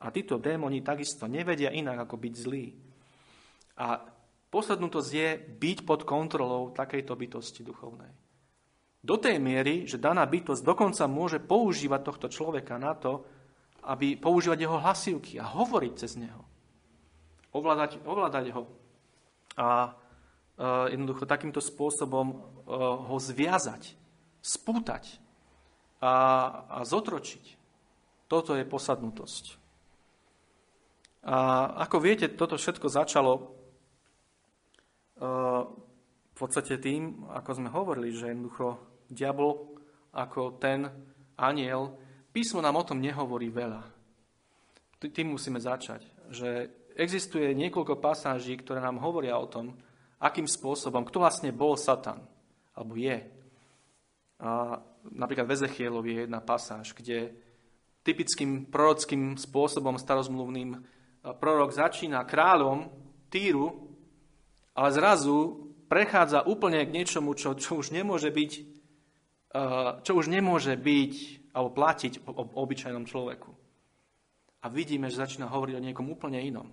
A 0.00 0.09
títo 0.09 0.40
démoni 0.40 0.81
takisto 0.81 1.29
nevedia 1.29 1.70
inak, 1.70 2.09
ako 2.09 2.16
byť 2.16 2.35
zlí. 2.35 2.66
A 3.79 4.00
poslednutosť 4.48 5.11
je 5.12 5.29
byť 5.37 5.79
pod 5.85 6.09
kontrolou 6.09 6.72
takejto 6.72 7.12
bytosti 7.14 7.61
duchovnej. 7.62 8.11
Do 9.00 9.16
tej 9.16 9.40
miery, 9.40 9.88
že 9.88 10.00
daná 10.00 10.24
bytosť 10.29 10.61
dokonca 10.64 11.05
môže 11.09 11.40
používať 11.40 12.00
tohto 12.05 12.26
človeka 12.29 12.76
na 12.76 12.92
to, 12.96 13.24
aby 13.88 14.16
používať 14.16 14.59
jeho 14.61 14.76
hlasivky 14.76 15.40
a 15.40 15.48
hovoriť 15.48 15.92
cez 15.96 16.20
neho. 16.20 16.50
Ovládať, 17.51 17.99
ovládať 18.07 18.55
ho. 18.55 18.71
A 19.59 19.69
e, 19.87 19.91
jednoducho 20.95 21.27
takýmto 21.27 21.59
spôsobom 21.59 22.27
e, 22.31 22.37
ho 22.79 23.17
zviazať, 23.19 23.99
spútať 24.39 25.19
a, 25.99 26.15
a 26.71 26.79
zotročiť. 26.87 27.59
Toto 28.31 28.55
je 28.55 28.63
posadnutosť. 28.63 29.59
A 31.27 31.37
ako 31.85 31.97
viete, 32.01 32.31
toto 32.33 32.55
všetko 32.55 32.87
začalo 32.87 33.33
e, 33.37 33.43
v 36.31 36.35
podstate 36.39 36.79
tým, 36.81 37.29
ako 37.29 37.51
sme 37.59 37.69
hovorili, 37.69 38.15
že 38.15 38.31
jednoducho 38.33 38.79
diabol 39.11 39.77
ako 40.15 40.57
ten 40.63 40.87
aniel, 41.37 41.99
písmo 42.31 42.63
nám 42.63 42.79
o 42.81 42.87
tom 42.87 43.03
nehovorí 43.03 43.51
veľa. 43.51 43.83
Tým 45.01 45.33
musíme 45.33 45.59
začať, 45.61 46.05
že 46.29 46.80
existuje 47.01 47.57
niekoľko 47.57 47.97
pasáží, 47.97 48.61
ktoré 48.61 48.85
nám 48.85 49.01
hovoria 49.01 49.41
o 49.41 49.49
tom, 49.49 49.73
akým 50.21 50.45
spôsobom, 50.45 51.09
kto 51.09 51.25
vlastne 51.25 51.51
bol 51.51 51.81
Satan, 51.81 52.21
alebo 52.77 52.93
je. 53.01 53.25
A 54.41 54.77
napríklad 55.17 55.49
v 55.49 55.55
Ezechielovi 55.57 56.11
je 56.13 56.21
jedna 56.29 56.45
pasáž, 56.45 56.93
kde 56.93 57.33
typickým 58.05 58.69
prorockým 58.69 59.41
spôsobom 59.41 59.97
starozmluvným 59.97 60.77
prorok 61.41 61.73
začína 61.73 62.25
kráľom 62.29 62.93
Týru, 63.33 63.91
ale 64.77 64.89
zrazu 64.93 65.69
prechádza 65.89 66.45
úplne 66.45 66.85
k 66.85 66.95
niečomu, 66.95 67.33
čo, 67.33 67.57
čo 67.57 67.81
už 67.81 67.93
nemôže 67.93 68.29
byť 68.29 68.81
Eh, 69.51 69.91
čo 70.07 70.15
už 70.15 70.31
nemôže 70.31 70.79
byť 70.79 71.15
alebo 71.51 71.75
platiť 71.75 72.23
o, 72.23 72.31
o 72.31 72.43
obyčajnom 72.63 73.03
človeku. 73.03 73.51
A 74.63 74.71
vidíme, 74.71 75.11
že 75.11 75.19
začína 75.19 75.51
hovoriť 75.51 75.75
o 75.75 75.85
niekom 75.91 76.07
úplne 76.07 76.39
inom. 76.39 76.71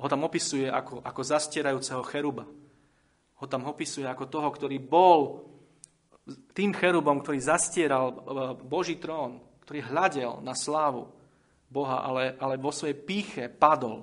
Ho 0.00 0.06
tam 0.08 0.24
opisuje 0.24 0.64
ako, 0.64 1.04
ako 1.04 1.20
zastierajúceho 1.20 2.00
cheruba. 2.08 2.48
Ho 3.40 3.46
tam 3.48 3.68
opisuje 3.68 4.08
ako 4.08 4.32
toho, 4.32 4.48
ktorý 4.48 4.80
bol 4.80 5.44
tým 6.56 6.72
cherubom, 6.72 7.20
ktorý 7.20 7.40
zastieral 7.40 8.06
e, 8.08 8.16
Boží 8.64 8.96
trón, 8.96 9.40
ktorý 9.64 9.80
hľadel 9.84 10.32
na 10.40 10.56
slávu 10.56 11.08
Boha, 11.70 12.02
ale, 12.02 12.34
ale 12.40 12.58
vo 12.58 12.74
svojej 12.74 12.96
píche 12.96 13.46
padol. 13.46 14.02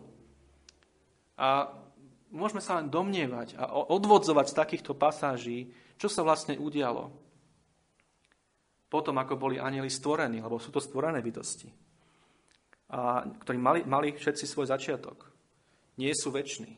A 1.37 1.69
môžeme 2.31 2.63
sa 2.63 2.79
len 2.79 2.87
domnievať 2.87 3.59
a 3.59 3.67
odvodzovať 3.91 4.45
z 4.47 4.57
takýchto 4.57 4.93
pasáží, 4.95 5.69
čo 5.99 6.07
sa 6.07 6.23
vlastne 6.23 6.55
udialo. 6.55 7.11
Potom, 8.87 9.19
ako 9.19 9.35
boli 9.35 9.59
anieli 9.59 9.91
stvorení, 9.91 10.39
lebo 10.39 10.61
sú 10.63 10.71
to 10.71 10.79
stvorené 10.79 11.19
bytosti, 11.19 11.67
a 12.87 13.27
ktorí 13.27 13.57
mali, 13.59 13.81
mali 13.83 14.15
všetci 14.15 14.47
svoj 14.47 14.71
začiatok. 14.71 15.36
Nie 15.97 16.13
sú 16.13 16.29
väčší. 16.29 16.77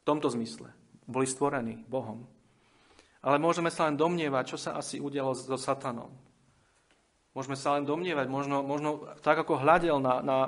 V 0.00 0.04
tomto 0.08 0.32
zmysle. 0.32 0.72
Boli 1.04 1.28
stvorení 1.28 1.84
Bohom. 1.86 2.24
Ale 3.20 3.36
môžeme 3.36 3.68
sa 3.68 3.84
len 3.84 4.00
domnievať, 4.00 4.56
čo 4.56 4.58
sa 4.58 4.80
asi 4.80 4.96
udialo 4.96 5.36
so 5.36 5.60
satanom. 5.60 6.08
Môžeme 7.36 7.54
sa 7.54 7.76
len 7.76 7.84
domnievať, 7.84 8.26
možno, 8.26 8.64
možno 8.64 9.06
tak 9.22 9.38
ako 9.44 9.60
hľadel 9.60 10.02
na, 10.02 10.18
na 10.24 10.38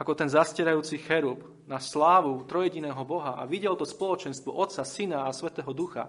ako 0.00 0.16
ten 0.16 0.32
zastierajúci 0.32 0.96
cherub 0.96 1.44
na 1.68 1.76
slávu 1.76 2.42
trojediného 2.48 2.98
Boha 3.04 3.36
a 3.36 3.44
videl 3.44 3.76
to 3.76 3.84
spoločenstvo 3.84 4.50
Otca, 4.50 4.82
Syna 4.82 5.28
a 5.28 5.36
Svetého 5.36 5.70
Ducha, 5.76 6.08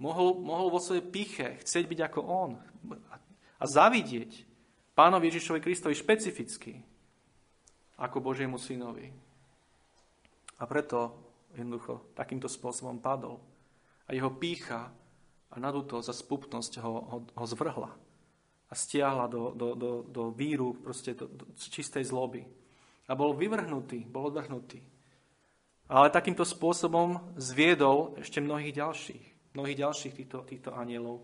mohol, 0.00 0.40
mohol 0.40 0.72
vo 0.72 0.80
svojej 0.80 1.04
piche 1.04 1.60
chcieť 1.60 1.84
byť 1.84 2.00
ako 2.10 2.20
On 2.24 2.50
a 3.60 3.64
zavidieť 3.68 4.48
Pánovi 4.96 5.30
Ježišovi 5.30 5.60
Kristovi 5.62 5.94
špecificky 5.94 6.80
ako 8.00 8.24
Božiemu 8.24 8.56
Synovi. 8.56 9.29
A 10.60 10.68
preto 10.68 11.16
jednoducho 11.56 12.12
takýmto 12.12 12.46
spôsobom 12.46 13.00
padol. 13.00 13.40
A 14.06 14.14
jeho 14.14 14.30
pícha 14.36 14.92
a 15.50 15.56
nadúto 15.58 15.98
za 16.04 16.14
spupnosť 16.14 16.78
ho, 16.84 16.94
ho, 17.00 17.18
ho 17.26 17.46
zvrhla 17.46 17.90
a 18.70 18.74
stiahla 18.74 19.26
do, 19.26 19.50
do, 19.50 19.74
do, 19.74 19.90
do 20.06 20.22
víru, 20.30 20.78
proste 20.78 21.14
do, 21.14 21.26
do 21.26 21.44
čistej 21.58 22.06
zloby. 22.06 22.46
A 23.10 23.18
bol 23.18 23.34
vyvrhnutý, 23.34 24.06
bol 24.06 24.30
odvrhnutý. 24.30 24.78
Ale 25.90 26.14
takýmto 26.14 26.46
spôsobom 26.46 27.34
zviedol 27.34 28.14
ešte 28.22 28.38
mnohých 28.38 28.78
ďalších, 28.78 29.24
mnohých 29.58 29.78
ďalších 29.82 30.14
týchto, 30.14 30.46
týchto 30.46 30.70
anielov. 30.70 31.18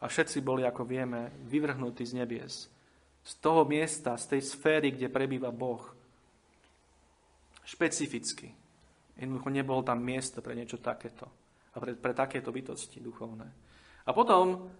A 0.00 0.08
všetci 0.08 0.40
boli, 0.40 0.64
ako 0.64 0.88
vieme, 0.88 1.28
vyvrhnutí 1.44 2.08
z 2.08 2.16
nebies. 2.16 2.72
Z 3.20 3.32
toho 3.44 3.68
miesta, 3.68 4.16
z 4.16 4.32
tej 4.32 4.42
sféry, 4.48 4.96
kde 4.96 5.12
prebýva 5.12 5.52
Boh. 5.52 5.84
Špecificky. 7.68 8.48
Jednoducho 9.18 9.50
nebolo 9.50 9.82
tam 9.82 9.98
miesto 9.98 10.38
pre 10.38 10.54
niečo 10.54 10.78
takéto. 10.78 11.26
A 11.74 11.82
pre, 11.82 11.98
pre 11.98 12.14
takéto 12.14 12.54
bytosti 12.54 13.02
duchovné. 13.02 13.46
A 14.06 14.10
potom, 14.14 14.70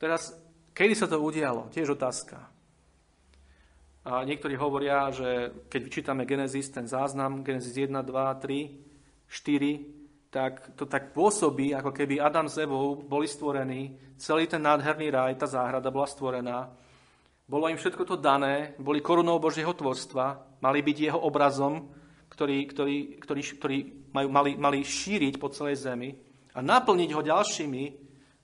teraz 0.00 0.32
Kedy 0.72 0.94
sa 0.96 1.04
to 1.04 1.20
udialo? 1.20 1.68
Tiež 1.68 1.92
otázka. 1.92 2.40
A 4.02 4.24
niektorí 4.24 4.56
hovoria, 4.56 5.12
že 5.12 5.52
keď 5.68 5.80
vyčítame 5.84 6.24
Genesis, 6.24 6.72
ten 6.72 6.88
záznam, 6.88 7.44
Genesis 7.44 7.76
1, 7.76 7.92
2, 7.92 8.08
3, 8.08 9.28
4, 9.28 10.32
tak 10.32 10.72
to 10.74 10.88
tak 10.88 11.12
pôsobí, 11.12 11.76
ako 11.76 11.92
keby 11.92 12.18
Adam 12.18 12.48
s 12.48 12.56
Evou 12.56 12.96
boli 12.96 13.28
stvorení, 13.28 13.94
celý 14.16 14.48
ten 14.48 14.64
nádherný 14.64 15.12
raj, 15.12 15.36
tá 15.36 15.44
záhrada 15.44 15.92
bola 15.92 16.08
stvorená, 16.08 16.72
bolo 17.44 17.68
im 17.68 17.76
všetko 17.76 18.02
to 18.08 18.16
dané, 18.16 18.72
boli 18.80 19.04
korunou 19.04 19.36
Božieho 19.36 19.76
tvorstva, 19.76 20.56
mali 20.64 20.80
byť 20.80 20.96
jeho 21.12 21.20
obrazom, 21.20 21.92
ktorý, 22.42 22.58
ktorý, 22.66 22.96
ktorý, 23.22 23.42
ktorý 23.62 23.78
majú, 24.10 24.28
mali, 24.34 24.58
mali 24.58 24.82
šíriť 24.82 25.38
po 25.38 25.46
celej 25.54 25.86
zemi 25.86 26.10
a 26.50 26.58
naplniť 26.58 27.10
ho 27.14 27.22
ďalšími 27.22 28.02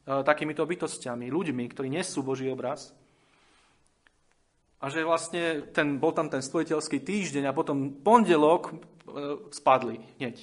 E, 0.09 0.25
takýmito 0.25 0.65
bytostiami, 0.65 1.29
ľuďmi, 1.29 1.65
ktorí 1.69 1.93
nesú 1.93 2.25
Boží 2.25 2.49
obraz. 2.49 2.97
A 4.81 4.89
že 4.89 5.05
vlastne 5.05 5.69
ten, 5.69 6.01
bol 6.01 6.17
tam 6.17 6.33
ten 6.33 6.41
stvoriteľský 6.41 7.05
týždeň 7.05 7.45
a 7.45 7.57
potom 7.57 7.93
pondelok 8.01 8.73
e, 8.73 8.75
spadli 9.53 10.01
hneď. 10.17 10.41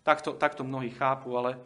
Takto, 0.00 0.32
takto 0.40 0.64
mnohí 0.64 0.88
chápu, 0.96 1.36
ale 1.36 1.60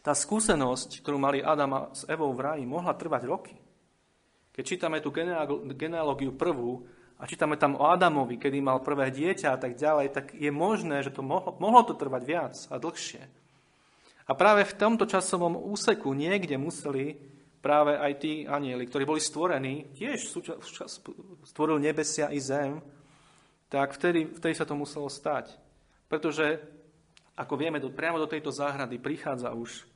tá 0.00 0.16
skúsenosť, 0.16 1.04
ktorú 1.04 1.20
mali 1.20 1.44
Adama 1.44 1.92
s 1.92 2.08
Evou 2.08 2.32
v 2.32 2.40
raji, 2.40 2.64
mohla 2.64 2.96
trvať 2.96 3.22
roky. 3.28 3.56
Keď 4.56 4.64
čítame 4.64 5.04
tú 5.04 5.12
genealógiu 5.76 6.32
prvú 6.32 6.88
a 7.22 7.30
čítame 7.30 7.54
tam 7.54 7.78
o 7.78 7.86
Adamovi, 7.86 8.34
kedy 8.34 8.58
mal 8.58 8.82
prvé 8.82 9.14
dieťa 9.14 9.54
a 9.54 9.58
tak 9.60 9.78
ďalej, 9.78 10.10
tak 10.10 10.26
je 10.34 10.50
možné, 10.50 11.06
že 11.06 11.14
to 11.14 11.22
mohlo, 11.22 11.54
mohlo 11.62 11.86
to 11.86 11.94
trvať 11.94 12.22
viac 12.26 12.54
a 12.66 12.82
dlhšie. 12.82 13.22
A 14.26 14.34
práve 14.34 14.66
v 14.66 14.74
tomto 14.74 15.06
časovom 15.06 15.54
úseku 15.54 16.10
niekde 16.18 16.58
museli 16.58 17.14
práve 17.62 17.94
aj 17.94 18.12
tí 18.18 18.42
anieli, 18.42 18.90
ktorí 18.90 19.06
boli 19.06 19.22
stvorení, 19.22 19.94
tiež 19.94 20.34
stvoril 21.46 21.78
nebesia 21.78 22.26
i 22.34 22.42
zem, 22.42 22.82
tak 23.70 23.94
vtedy, 23.94 24.26
vtedy 24.26 24.58
sa 24.58 24.66
to 24.66 24.74
muselo 24.74 25.06
stať. 25.06 25.54
Pretože, 26.10 26.58
ako 27.38 27.54
vieme, 27.54 27.78
do, 27.78 27.94
priamo 27.94 28.18
do 28.18 28.26
tejto 28.26 28.50
záhrady 28.50 28.98
prichádza 28.98 29.54
už 29.54 29.86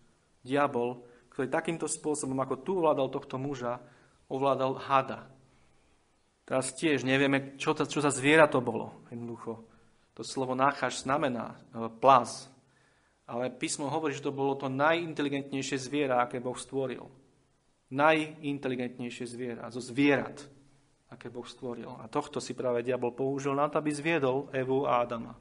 diabol, 0.47 1.03
ktorý 1.35 1.51
takýmto 1.51 1.91
spôsobom, 1.91 2.39
ako 2.39 2.55
tu 2.63 2.71
ovládal 2.79 3.11
tohto 3.11 3.37
muža, 3.37 3.83
ovládal 4.31 4.79
hada. 4.79 5.27
Teraz 6.47 6.71
tiež 6.79 7.03
nevieme, 7.03 7.59
čo, 7.59 7.75
to, 7.75 7.83
čo 7.91 7.99
za 7.99 8.15
zviera 8.15 8.47
to 8.47 8.63
bolo. 8.63 9.03
Jednoducho. 9.11 9.67
To 10.15 10.23
slovo 10.23 10.55
náchaž 10.55 11.03
znamená 11.03 11.59
plaz, 11.99 12.47
ale 13.27 13.51
písmo 13.51 13.91
hovorí, 13.91 14.15
že 14.15 14.23
to 14.23 14.31
bolo 14.31 14.55
to 14.55 14.71
najinteligentnejšie 14.71 15.77
zviera, 15.77 16.23
aké 16.23 16.39
Boh 16.39 16.55
stvoril. 16.55 17.03
Najinteligentnejšie 17.91 19.27
zviera, 19.27 19.67
zo 19.75 19.83
zvierat, 19.83 20.47
aké 21.11 21.27
Boh 21.29 21.45
stvoril. 21.45 21.91
A 21.99 22.07
tohto 22.07 22.39
si 22.39 22.55
práve 22.55 22.87
diabol 22.87 23.11
použil 23.11 23.59
na 23.59 23.67
to, 23.67 23.83
aby 23.83 23.91
zviedol 23.91 24.47
Evu 24.55 24.87
a 24.87 25.03
Adama. 25.03 25.35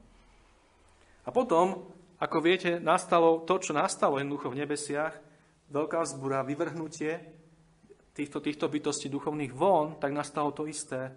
A 1.22 1.30
potom, 1.30 1.86
ako 2.18 2.38
viete, 2.42 2.82
nastalo 2.82 3.46
to, 3.46 3.62
čo 3.62 3.70
nastalo 3.70 4.18
jednoducho 4.18 4.50
v 4.50 4.66
nebesiach, 4.66 5.14
veľká 5.70 6.02
zbúra, 6.02 6.42
vyvrhnutie 6.42 7.35
týchto, 8.16 8.40
týchto 8.40 8.72
bytostí 8.72 9.12
duchovných 9.12 9.52
von, 9.52 10.00
tak 10.00 10.16
nastalo 10.16 10.56
to 10.56 10.64
isté 10.64 11.12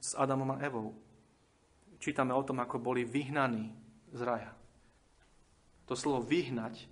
s 0.00 0.16
Adamom 0.16 0.56
a 0.56 0.62
Evou. 0.64 0.96
Čítame 2.00 2.32
o 2.32 2.40
tom, 2.40 2.64
ako 2.64 2.80
boli 2.80 3.04
vyhnaní 3.04 3.68
z 4.16 4.20
raja. 4.24 4.56
To 5.84 5.92
slovo 5.92 6.24
vyhnať 6.24 6.74
e, 6.80 6.86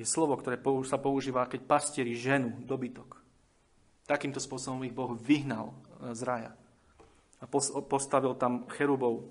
je 0.00 0.06
slovo, 0.08 0.40
ktoré 0.40 0.56
sa 0.88 0.96
používa, 0.96 1.50
keď 1.50 1.60
pastieri 1.68 2.16
ženu, 2.16 2.64
dobytok. 2.64 3.20
Takýmto 4.08 4.40
spôsobom 4.40 4.80
ich 4.88 4.96
Boh 4.96 5.12
vyhnal 5.12 5.74
e, 5.74 5.76
z 6.16 6.22
raja. 6.24 6.52
A 7.38 7.44
postavil 7.84 8.34
tam 8.40 8.64
cherubov. 8.72 9.28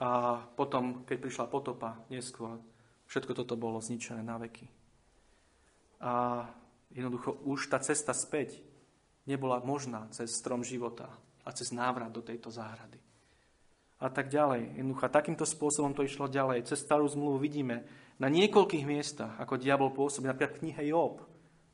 A 0.00 0.40
potom, 0.56 1.04
keď 1.04 1.16
prišla 1.20 1.46
potopa 1.52 2.00
neskôr, 2.08 2.58
všetko 3.08 3.32
toto 3.32 3.54
bolo 3.56 3.80
zničené 3.80 4.20
na 4.20 4.36
veky. 4.36 4.66
A 6.04 6.44
jednoducho 6.96 7.36
už 7.44 7.68
tá 7.68 7.78
cesta 7.78 8.16
späť 8.16 8.58
nebola 9.28 9.60
možná 9.60 10.08
cez 10.10 10.32
strom 10.32 10.64
života 10.64 11.12
a 11.44 11.52
cez 11.52 11.70
návrat 11.70 12.08
do 12.10 12.24
tejto 12.24 12.48
záhrady 12.48 12.98
a 13.96 14.08
tak 14.12 14.28
ďalej. 14.28 14.76
Jednoducho, 14.76 15.08
takýmto 15.08 15.48
spôsobom 15.48 15.96
to 15.96 16.04
išlo 16.04 16.28
ďalej. 16.28 16.68
Cez 16.68 16.84
starú 16.84 17.08
zmluvu 17.08 17.40
vidíme 17.40 17.88
na 18.20 18.28
niekoľkých 18.28 18.84
miestach, 18.84 19.32
ako 19.40 19.60
diabol 19.60 19.92
pôsobí. 19.92 20.28
Napríklad 20.28 20.56
v 20.56 20.60
knihe 20.68 20.82
Job 20.92 21.24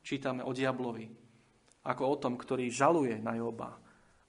čítame 0.03 0.43
o 0.43 0.55
diablovi, 0.55 1.11
ako 1.83 2.03
o 2.07 2.15
tom, 2.19 2.39
ktorý 2.39 2.71
žaluje 2.71 3.19
na 3.19 3.35
Joba 3.35 3.75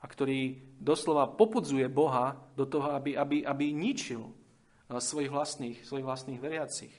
a 0.02 0.04
ktorý 0.04 0.58
doslova 0.78 1.30
popudzuje 1.30 1.86
Boha 1.86 2.34
do 2.58 2.66
toho, 2.66 2.92
aby, 2.98 3.14
aby, 3.14 3.46
aby 3.46 3.70
ničil 3.70 4.26
eh, 4.26 4.98
svojich 4.98 5.30
vlastných, 5.30 5.78
svojich 5.86 6.06
vlastných 6.06 6.42
veriacich. 6.42 6.94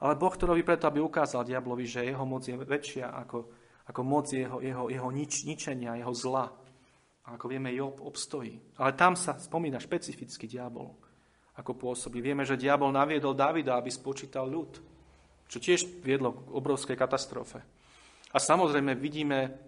Ale 0.00 0.16
Boh 0.16 0.32
to 0.32 0.48
robí 0.48 0.64
preto, 0.64 0.88
aby 0.88 1.00
ukázal 1.00 1.44
diablovi, 1.44 1.84
že 1.84 2.08
jeho 2.08 2.24
moc 2.24 2.48
je 2.48 2.56
väčšia 2.56 3.12
ako, 3.20 3.38
ako 3.92 4.00
moc 4.00 4.32
jeho, 4.32 4.64
jeho, 4.64 4.88
jeho 4.88 5.08
nič, 5.12 5.44
ničenia, 5.44 6.00
jeho 6.00 6.14
zla. 6.16 6.48
A 7.28 7.36
ako 7.36 7.52
vieme, 7.52 7.68
Job 7.76 8.00
obstojí. 8.00 8.80
Ale 8.80 8.96
tam 8.96 9.12
sa 9.12 9.36
spomína 9.36 9.76
špecificky 9.76 10.48
diabol, 10.48 10.96
ako 11.60 11.76
pôsobí. 11.76 12.24
Vieme, 12.24 12.48
že 12.48 12.56
diabol 12.56 12.88
naviedol 12.88 13.36
Davida, 13.36 13.76
aby 13.76 13.92
spočítal 13.92 14.48
ľud, 14.48 14.80
čo 15.44 15.60
tiež 15.60 16.00
viedlo 16.00 16.32
k 16.32 16.38
obrovskej 16.48 16.96
katastrofe. 16.96 17.60
A 18.32 18.38
samozrejme 18.40 18.96
vidíme 18.96 19.58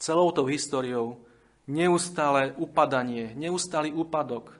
celou 0.00 0.32
tou 0.32 0.48
históriou 0.48 1.20
neustále 1.68 2.54
upadanie, 2.56 3.34
neustály 3.36 3.92
úpadok, 3.92 4.56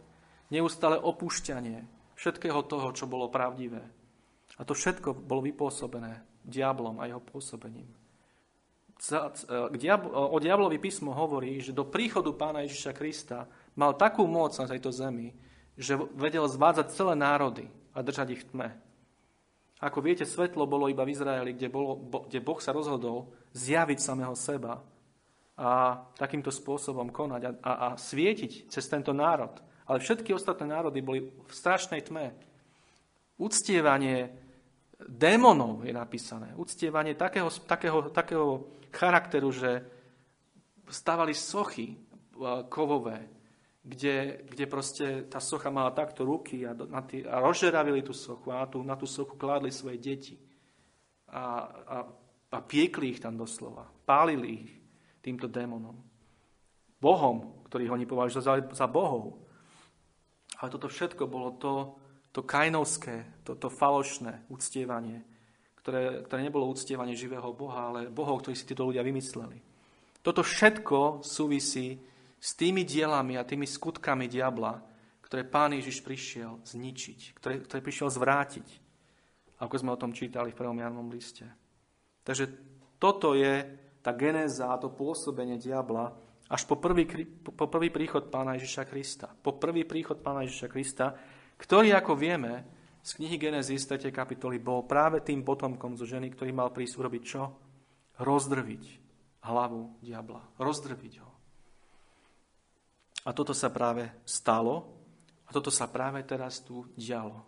neustále 0.52 0.98
opúšťanie 1.00 1.86
všetkého 2.18 2.60
toho, 2.66 2.92
čo 2.92 3.08
bolo 3.08 3.30
pravdivé. 3.30 3.95
A 4.56 4.64
to 4.64 4.72
všetko 4.72 5.12
bolo 5.12 5.44
vypôsobené 5.44 6.24
diablom 6.42 6.96
a 7.00 7.08
jeho 7.08 7.20
pôsobením 7.20 7.88
o 8.96 10.38
diablovi 10.40 10.80
písmo 10.80 11.12
hovorí, 11.12 11.60
že 11.60 11.76
do 11.76 11.84
príchodu 11.84 12.32
pána 12.32 12.64
Ježiša 12.64 12.96
Krista 12.96 13.44
mal 13.76 13.92
takú 13.92 14.24
moc 14.24 14.56
na 14.56 14.64
tejto 14.64 14.88
zemi, 14.88 15.36
že 15.76 16.00
vedel 16.16 16.48
zvádzať 16.48 16.96
celé 16.96 17.14
národy 17.14 17.68
a 17.92 18.00
držať 18.00 18.28
ich 18.32 18.42
v 18.44 18.48
tme. 18.48 18.68
Ako 19.84 20.00
viete, 20.00 20.24
svetlo 20.24 20.64
bolo 20.64 20.88
iba 20.88 21.04
v 21.04 21.12
Izraeli, 21.12 21.52
kde, 21.52 21.68
bolo, 21.68 22.00
kde 22.24 22.40
Boh 22.40 22.56
sa 22.56 22.72
rozhodol 22.72 23.28
zjaviť 23.52 23.98
samého 24.00 24.32
seba 24.32 24.80
a 25.60 26.00
takýmto 26.16 26.48
spôsobom 26.48 27.12
konať 27.12 27.42
a, 27.44 27.50
a, 27.60 27.72
a 27.76 27.88
svietiť 28.00 28.72
cez 28.72 28.84
tento 28.88 29.12
národ. 29.12 29.52
Ale 29.84 30.00
všetky 30.00 30.32
ostatné 30.32 30.72
národy 30.72 31.04
boli 31.04 31.28
v 31.28 31.52
strašnej 31.52 32.00
tme. 32.08 32.32
Uctievanie 33.36 34.32
démonov 35.04 35.84
je 35.84 35.92
napísané. 35.92 36.56
Uctievanie 36.56 37.12
takého, 37.14 37.52
takého, 37.52 38.08
takého 38.08 38.46
charakteru, 38.88 39.52
že 39.52 39.84
stavali 40.88 41.36
sochy 41.36 41.96
kovové, 42.68 43.28
kde, 43.86 44.42
kde 44.50 44.64
proste 44.66 45.06
tá 45.30 45.38
socha 45.38 45.70
mala 45.70 45.94
takto 45.94 46.26
ruky 46.26 46.66
a, 46.66 46.74
na 46.74 47.02
tý, 47.04 47.22
a 47.22 47.38
rozžeravili 47.38 48.02
tú 48.02 48.16
sochu 48.16 48.50
a 48.50 48.64
na 48.64 48.66
tú, 48.66 48.78
na 48.82 48.96
tú 48.98 49.06
sochu 49.06 49.38
kládli 49.38 49.70
svoje 49.70 50.00
deti. 50.00 50.36
A, 51.30 51.42
a, 51.68 51.96
a 52.50 52.58
piekli 52.62 53.14
ich 53.14 53.22
tam 53.22 53.38
doslova. 53.38 53.86
Pálili 54.06 54.48
ich 54.62 54.72
týmto 55.22 55.50
démonom. 55.50 55.98
Bohom, 56.96 57.62
ktorých 57.68 57.92
oni 57.92 58.06
považujú 58.08 58.42
za, 58.42 58.54
za 58.72 58.86
bohov. 58.88 59.42
Ale 60.56 60.68
toto 60.72 60.88
všetko 60.88 61.28
bolo 61.28 61.54
to, 61.60 61.98
to 62.36 62.44
kainovské, 62.44 63.40
to, 63.48 63.56
falošné 63.72 64.44
uctievanie, 64.52 65.24
ktoré, 65.80 66.20
ktoré 66.28 66.40
nebolo 66.44 66.68
uctievanie 66.68 67.16
živého 67.16 67.48
Boha, 67.56 67.88
ale 67.88 68.12
Bohov, 68.12 68.44
ktorý 68.44 68.52
si 68.52 68.68
títo 68.68 68.84
ľudia 68.84 69.00
vymysleli. 69.00 69.56
Toto 70.20 70.44
všetko 70.44 71.24
súvisí 71.24 71.96
s 72.36 72.52
tými 72.52 72.84
dielami 72.84 73.40
a 73.40 73.48
tými 73.48 73.64
skutkami 73.64 74.28
diabla, 74.28 74.84
ktoré 75.24 75.48
pán 75.48 75.72
Ježiš 75.80 76.04
prišiel 76.04 76.60
zničiť, 76.60 77.40
ktoré, 77.40 77.64
ktoré 77.64 77.80
prišiel 77.80 78.12
zvrátiť, 78.12 78.68
ako 79.56 79.74
sme 79.80 79.96
o 79.96 80.00
tom 80.00 80.12
čítali 80.12 80.52
v 80.52 80.60
prvom 80.60 80.76
Janom 80.76 81.08
liste. 81.08 81.48
Takže 82.20 82.52
toto 83.00 83.32
je 83.32 83.64
tá 84.04 84.12
genéza 84.12 84.68
a 84.68 84.76
to 84.76 84.92
pôsobenie 84.92 85.56
diabla 85.56 86.12
až 86.52 86.68
po 86.68 86.76
prvý, 86.76 87.08
po 87.42 87.66
prvý 87.66 87.88
príchod 87.88 88.28
pána 88.28 88.60
Ježiša 88.60 88.84
Krista. 88.84 89.26
Po 89.32 89.56
prvý 89.56 89.88
príchod 89.88 90.20
pána 90.20 90.44
Ježiša 90.44 90.68
Krista, 90.68 91.06
ktorý, 91.56 91.96
ako 91.96 92.12
vieme, 92.16 92.64
z 93.06 93.22
knihy 93.22 93.38
Genesis 93.38 93.86
3. 93.86 94.10
kapitoly 94.10 94.58
bol 94.58 94.82
práve 94.82 95.22
tým 95.22 95.46
potomkom 95.46 95.94
zo 95.94 96.02
ženy, 96.02 96.34
ktorý 96.34 96.50
mal 96.50 96.74
prísť 96.74 96.98
urobiť 96.98 97.22
čo? 97.22 97.42
Rozdrviť 98.18 98.84
hlavu 99.46 100.02
diabla. 100.02 100.42
Rozdrviť 100.58 101.14
ho. 101.22 101.30
A 103.26 103.30
toto 103.30 103.54
sa 103.54 103.70
práve 103.70 104.10
stalo 104.26 104.90
a 105.46 105.54
toto 105.54 105.70
sa 105.70 105.86
práve 105.86 106.22
teraz 106.26 106.62
tu 106.62 106.86
dialo. 106.98 107.46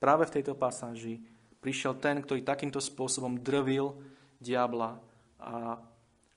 Práve 0.00 0.28
v 0.28 0.40
tejto 0.40 0.56
pasáži 0.56 1.20
prišiel 1.60 1.96
ten, 2.00 2.20
ktorý 2.20 2.44
takýmto 2.44 2.80
spôsobom 2.80 3.40
drvil 3.40 3.96
diabla 4.40 5.00
a, 5.40 5.80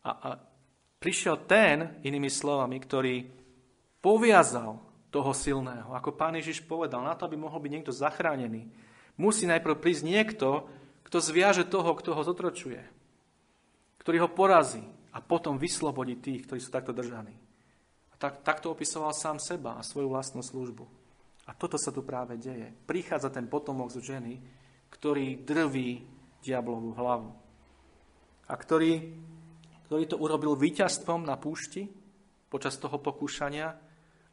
a, 0.04 0.12
a 0.12 0.30
prišiel 1.00 1.44
ten, 1.48 2.00
inými 2.04 2.32
slovami, 2.32 2.80
ktorý 2.80 3.28
poviazal 4.00 4.87
toho 5.18 5.34
silného. 5.34 5.90
Ako 5.98 6.14
pán 6.14 6.38
Ježiš 6.38 6.62
povedal, 6.62 7.02
na 7.02 7.18
to, 7.18 7.26
aby 7.26 7.34
mohol 7.34 7.58
byť 7.58 7.72
niekto 7.74 7.90
zachránený, 7.90 8.70
musí 9.18 9.50
najprv 9.50 9.82
prísť 9.82 10.06
niekto, 10.06 10.70
kto 11.10 11.18
zviaže 11.18 11.66
toho, 11.66 11.98
kto 11.98 12.14
ho 12.14 12.22
zotročuje, 12.22 12.86
ktorý 13.98 14.18
ho 14.22 14.30
porazí 14.30 14.86
a 15.10 15.18
potom 15.26 15.58
vyslobodí 15.58 16.22
tých, 16.22 16.46
ktorí 16.46 16.62
sú 16.62 16.70
takto 16.70 16.94
držaní 16.94 17.48
tak, 18.18 18.42
takto 18.42 18.74
opisoval 18.74 19.14
sám 19.14 19.38
seba 19.38 19.78
a 19.78 19.86
svoju 19.86 20.10
vlastnú 20.10 20.42
službu. 20.42 20.86
A 21.48 21.56
toto 21.56 21.80
sa 21.80 21.94
tu 21.94 22.04
práve 22.04 22.36
deje. 22.36 22.74
Prichádza 22.90 23.32
ten 23.32 23.48
potomok 23.48 23.94
z 23.94 24.04
ženy, 24.04 24.42
ktorý 24.92 25.46
drví 25.46 26.04
diablovú 26.44 26.92
hlavu. 26.98 27.32
A 28.50 28.54
ktorý, 28.58 29.16
ktorý 29.88 30.04
to 30.10 30.20
urobil 30.20 30.60
víťazstvom 30.60 31.24
na 31.24 31.40
púšti 31.40 31.88
počas 32.52 32.76
toho 32.76 33.00
pokúšania 33.00 33.80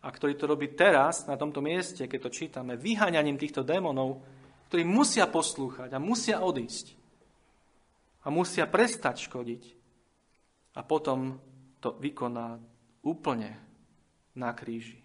a 0.05 0.09
ktorý 0.13 0.37
to 0.37 0.45
robí 0.45 0.77
teraz, 0.77 1.25
na 1.25 1.41
tomto 1.41 1.65
mieste, 1.65 2.05
keď 2.05 2.29
to 2.29 2.31
čítame, 2.31 2.77
vyháňaním 2.77 3.41
týchto 3.41 3.65
démonov, 3.65 4.21
ktorí 4.69 4.85
musia 4.85 5.25
poslúchať 5.25 5.97
a 5.97 5.99
musia 5.99 6.45
odísť. 6.45 6.93
A 8.25 8.29
musia 8.29 8.69
prestať 8.69 9.25
škodiť. 9.25 9.63
A 10.77 10.85
potom 10.85 11.41
to 11.81 11.97
vykoná 11.97 12.61
úplne 13.01 13.57
na 14.37 14.53
kríži, 14.53 15.01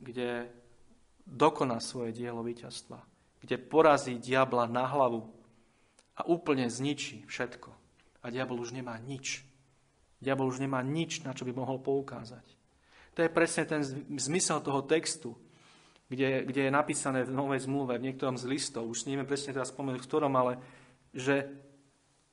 kde 0.00 0.48
dokoná 1.28 1.80
svoje 1.84 2.16
dielo 2.16 2.40
víťazstva, 2.40 3.04
kde 3.44 3.56
porazí 3.60 4.16
diabla 4.16 4.64
na 4.64 4.88
hlavu 4.88 5.28
a 6.16 6.24
úplne 6.24 6.72
zničí 6.72 7.28
všetko. 7.28 7.68
A 8.24 8.32
diabol 8.32 8.64
už 8.64 8.72
nemá 8.72 8.96
nič. 8.96 9.44
Diabol 10.18 10.48
už 10.48 10.64
nemá 10.64 10.80
nič, 10.80 11.20
na 11.20 11.36
čo 11.36 11.44
by 11.44 11.52
mohol 11.52 11.78
poukázať. 11.78 12.57
To 13.18 13.26
je 13.26 13.34
presne 13.34 13.66
ten 13.66 13.82
zmysel 14.14 14.62
toho 14.62 14.86
textu, 14.86 15.34
kde, 16.06 16.46
kde 16.46 16.70
je 16.70 16.72
napísané 16.72 17.26
v 17.26 17.34
Novej 17.34 17.66
zmluve, 17.66 17.98
v 17.98 18.06
niektorom 18.06 18.38
z 18.38 18.46
listov, 18.46 18.86
už 18.86 19.10
neviem 19.10 19.26
presne 19.26 19.50
teraz 19.50 19.74
spomenúť, 19.74 19.98
v 19.98 20.06
ktorom, 20.06 20.30
ale 20.38 20.62
že 21.10 21.50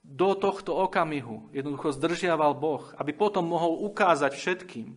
do 0.05 0.37
tohto 0.37 0.77
okamihu 0.77 1.49
jednoducho 1.49 1.89
zdržiaval 1.97 2.53
Boh, 2.53 2.85
aby 3.01 3.17
potom 3.17 3.49
mohol 3.49 3.81
ukázať 3.89 4.37
všetkým, 4.37 4.93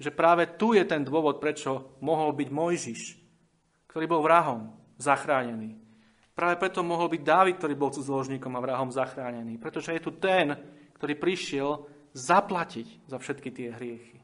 že 0.00 0.08
práve 0.08 0.48
tu 0.56 0.72
je 0.72 0.80
ten 0.88 1.04
dôvod, 1.04 1.36
prečo 1.36 2.00
mohol 2.00 2.32
byť 2.32 2.48
Mojžiš, 2.48 3.02
ktorý 3.92 4.08
bol 4.08 4.24
vrahom 4.24 4.72
zachránený. 4.96 5.76
Práve 6.32 6.56
preto 6.56 6.80
mohol 6.80 7.12
byť 7.12 7.20
Dávid, 7.20 7.60
ktorý 7.60 7.76
bol 7.76 7.92
cudzoložníkom 7.92 8.56
a 8.56 8.64
vrahom 8.64 8.88
zachránený. 8.88 9.60
Pretože 9.60 9.94
je 9.94 10.02
tu 10.02 10.16
ten, 10.16 10.56
ktorý 10.96 11.14
prišiel 11.14 11.68
zaplatiť 12.16 13.06
za 13.06 13.20
všetky 13.20 13.52
tie 13.52 13.68
hriechy. 13.70 14.23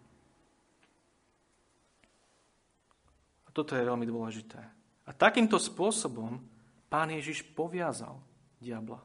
A 3.50 3.54
toto 3.54 3.74
je 3.74 3.82
veľmi 3.82 4.06
dôležité. 4.06 4.62
A 5.02 5.10
takýmto 5.10 5.58
spôsobom 5.58 6.38
pán 6.86 7.10
Ježiš 7.10 7.42
poviazal 7.50 8.22
diabla. 8.62 9.02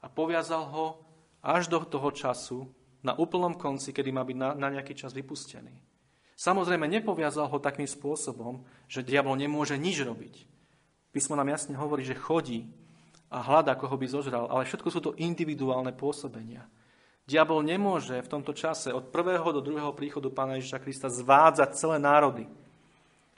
A 0.00 0.08
poviazal 0.08 0.64
ho 0.72 1.04
až 1.44 1.68
do 1.68 1.84
toho 1.84 2.08
času, 2.08 2.64
na 3.00 3.16
úplnom 3.16 3.56
konci, 3.56 3.92
kedy 3.96 4.12
má 4.12 4.24
byť 4.24 4.36
na, 4.36 4.48
na 4.56 4.68
nejaký 4.68 4.92
čas 4.92 5.16
vypustený. 5.16 5.72
Samozrejme, 6.36 6.88
nepoviazal 6.88 7.48
ho 7.48 7.60
takým 7.60 7.88
spôsobom, 7.88 8.64
že 8.88 9.04
diabol 9.04 9.36
nemôže 9.36 9.76
nič 9.76 10.00
robiť. 10.00 10.48
Písmo 11.12 11.36
nám 11.36 11.52
jasne 11.52 11.76
hovorí, 11.76 12.04
že 12.04 12.16
chodí 12.16 12.68
a 13.28 13.44
hľadá, 13.44 13.76
koho 13.76 13.96
by 13.96 14.06
zožral, 14.08 14.48
ale 14.48 14.64
všetko 14.64 14.88
sú 14.88 15.00
to 15.00 15.16
individuálne 15.20 15.92
pôsobenia. 15.92 16.64
Diabol 17.28 17.62
nemôže 17.62 18.18
v 18.20 18.32
tomto 18.32 18.56
čase 18.56 18.90
od 18.90 19.12
prvého 19.12 19.44
do 19.52 19.60
druhého 19.62 19.92
príchodu 19.94 20.32
Pána 20.32 20.58
Ježiša 20.58 20.82
Krista 20.82 21.08
zvádzať 21.12 21.78
celé 21.78 21.96
národy. 22.02 22.44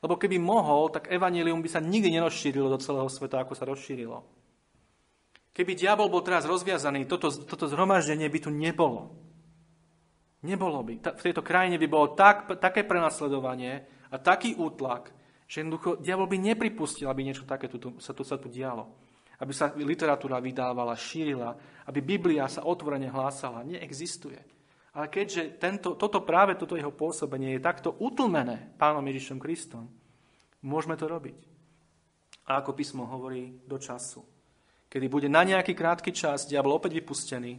Lebo 0.02 0.18
keby 0.18 0.42
mohol, 0.42 0.90
tak 0.90 1.06
evanílium 1.14 1.62
by 1.62 1.70
sa 1.70 1.78
nikdy 1.78 2.10
nerozšírilo 2.18 2.66
do 2.66 2.82
celého 2.82 3.06
sveta, 3.06 3.46
ako 3.46 3.54
sa 3.54 3.64
rozšírilo. 3.70 4.26
Keby 5.54 5.78
diabol 5.78 6.10
bol 6.10 6.26
teraz 6.26 6.42
rozviazaný, 6.42 7.06
toto, 7.06 7.30
toto 7.30 7.70
zhromaždenie 7.70 8.26
by 8.26 8.38
tu 8.42 8.50
nebolo. 8.50 9.14
Nebolo 10.42 10.82
by. 10.82 10.98
V 10.98 11.22
tejto 11.22 11.46
krajine 11.46 11.78
by 11.78 11.86
bolo 11.86 12.18
tak, 12.18 12.50
také 12.58 12.82
prenasledovanie 12.82 13.86
a 14.10 14.18
taký 14.18 14.58
útlak, 14.58 15.14
že 15.46 15.62
jednoducho 15.62 16.02
diabol 16.02 16.26
by 16.26 16.40
nepripustil, 16.50 17.06
aby 17.06 17.22
niečo 17.22 17.46
také 17.46 17.70
tu, 17.70 17.78
sa, 18.02 18.10
tu, 18.10 18.26
sa 18.26 18.40
tu 18.40 18.50
dialo. 18.50 18.90
Aby 19.38 19.52
sa 19.54 19.70
literatúra 19.76 20.42
vydávala, 20.42 20.98
šírila, 20.98 21.54
aby 21.86 22.02
Biblia 22.02 22.50
sa 22.50 22.66
otvorene 22.66 23.06
hlásala. 23.06 23.62
Neexistuje. 23.62 24.40
Ale 24.92 25.08
keďže 25.08 25.56
tento, 25.56 25.96
toto 25.96 26.20
práve 26.20 26.52
toto 26.52 26.76
jeho 26.76 26.92
pôsobenie 26.92 27.56
je 27.56 27.64
takto 27.64 27.96
utlmené 27.96 28.76
pánom 28.76 29.00
Ježišom 29.00 29.40
Kristom, 29.40 29.88
môžeme 30.60 31.00
to 31.00 31.08
robiť. 31.08 31.38
A 32.52 32.60
ako 32.60 32.76
písmo 32.76 33.08
hovorí, 33.08 33.56
do 33.64 33.80
času. 33.80 34.20
Kedy 34.92 35.06
bude 35.08 35.28
na 35.32 35.40
nejaký 35.40 35.72
krátky 35.72 36.12
čas 36.12 36.44
diabol 36.44 36.76
opäť 36.76 37.00
vypustený 37.00 37.56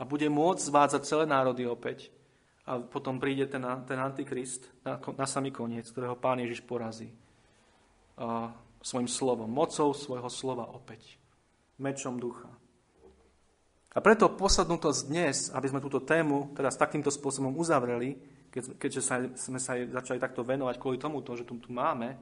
a 0.00 0.08
bude 0.08 0.32
môcť 0.32 0.64
zvádzať 0.64 1.02
celé 1.04 1.24
národy 1.28 1.68
opäť, 1.68 2.08
a 2.70 2.78
potom 2.78 3.18
príde 3.18 3.50
ten, 3.50 3.64
ten 3.88 3.98
antikrist 3.98 4.68
na, 4.86 5.00
na 5.18 5.26
samý 5.26 5.50
koniec, 5.50 5.90
ktorého 5.90 6.14
pán 6.14 6.38
Ježiš 6.38 6.62
porazí 6.62 7.10
a, 8.14 8.54
svojim 8.78 9.08
slovom, 9.08 9.50
mocou 9.50 9.90
svojho 9.90 10.30
slova 10.30 10.70
opäť, 10.70 11.18
mečom 11.82 12.20
ducha. 12.20 12.48
A 13.90 13.98
preto 13.98 14.30
posadnutosť 14.30 15.00
dnes, 15.10 15.36
aby 15.50 15.66
sme 15.66 15.82
túto 15.82 15.98
tému 15.98 16.54
s 16.54 16.78
takýmto 16.78 17.10
spôsobom 17.10 17.58
uzavreli, 17.58 18.14
keď, 18.54 18.78
keďže 18.78 19.02
sa, 19.02 19.16
sme 19.34 19.58
sa 19.58 19.74
začali 19.74 20.22
takto 20.22 20.46
venovať 20.46 20.78
kvôli 20.78 20.94
tomu, 20.94 21.18
že 21.26 21.42
tu, 21.42 21.58
tu 21.58 21.74
máme, 21.74 22.14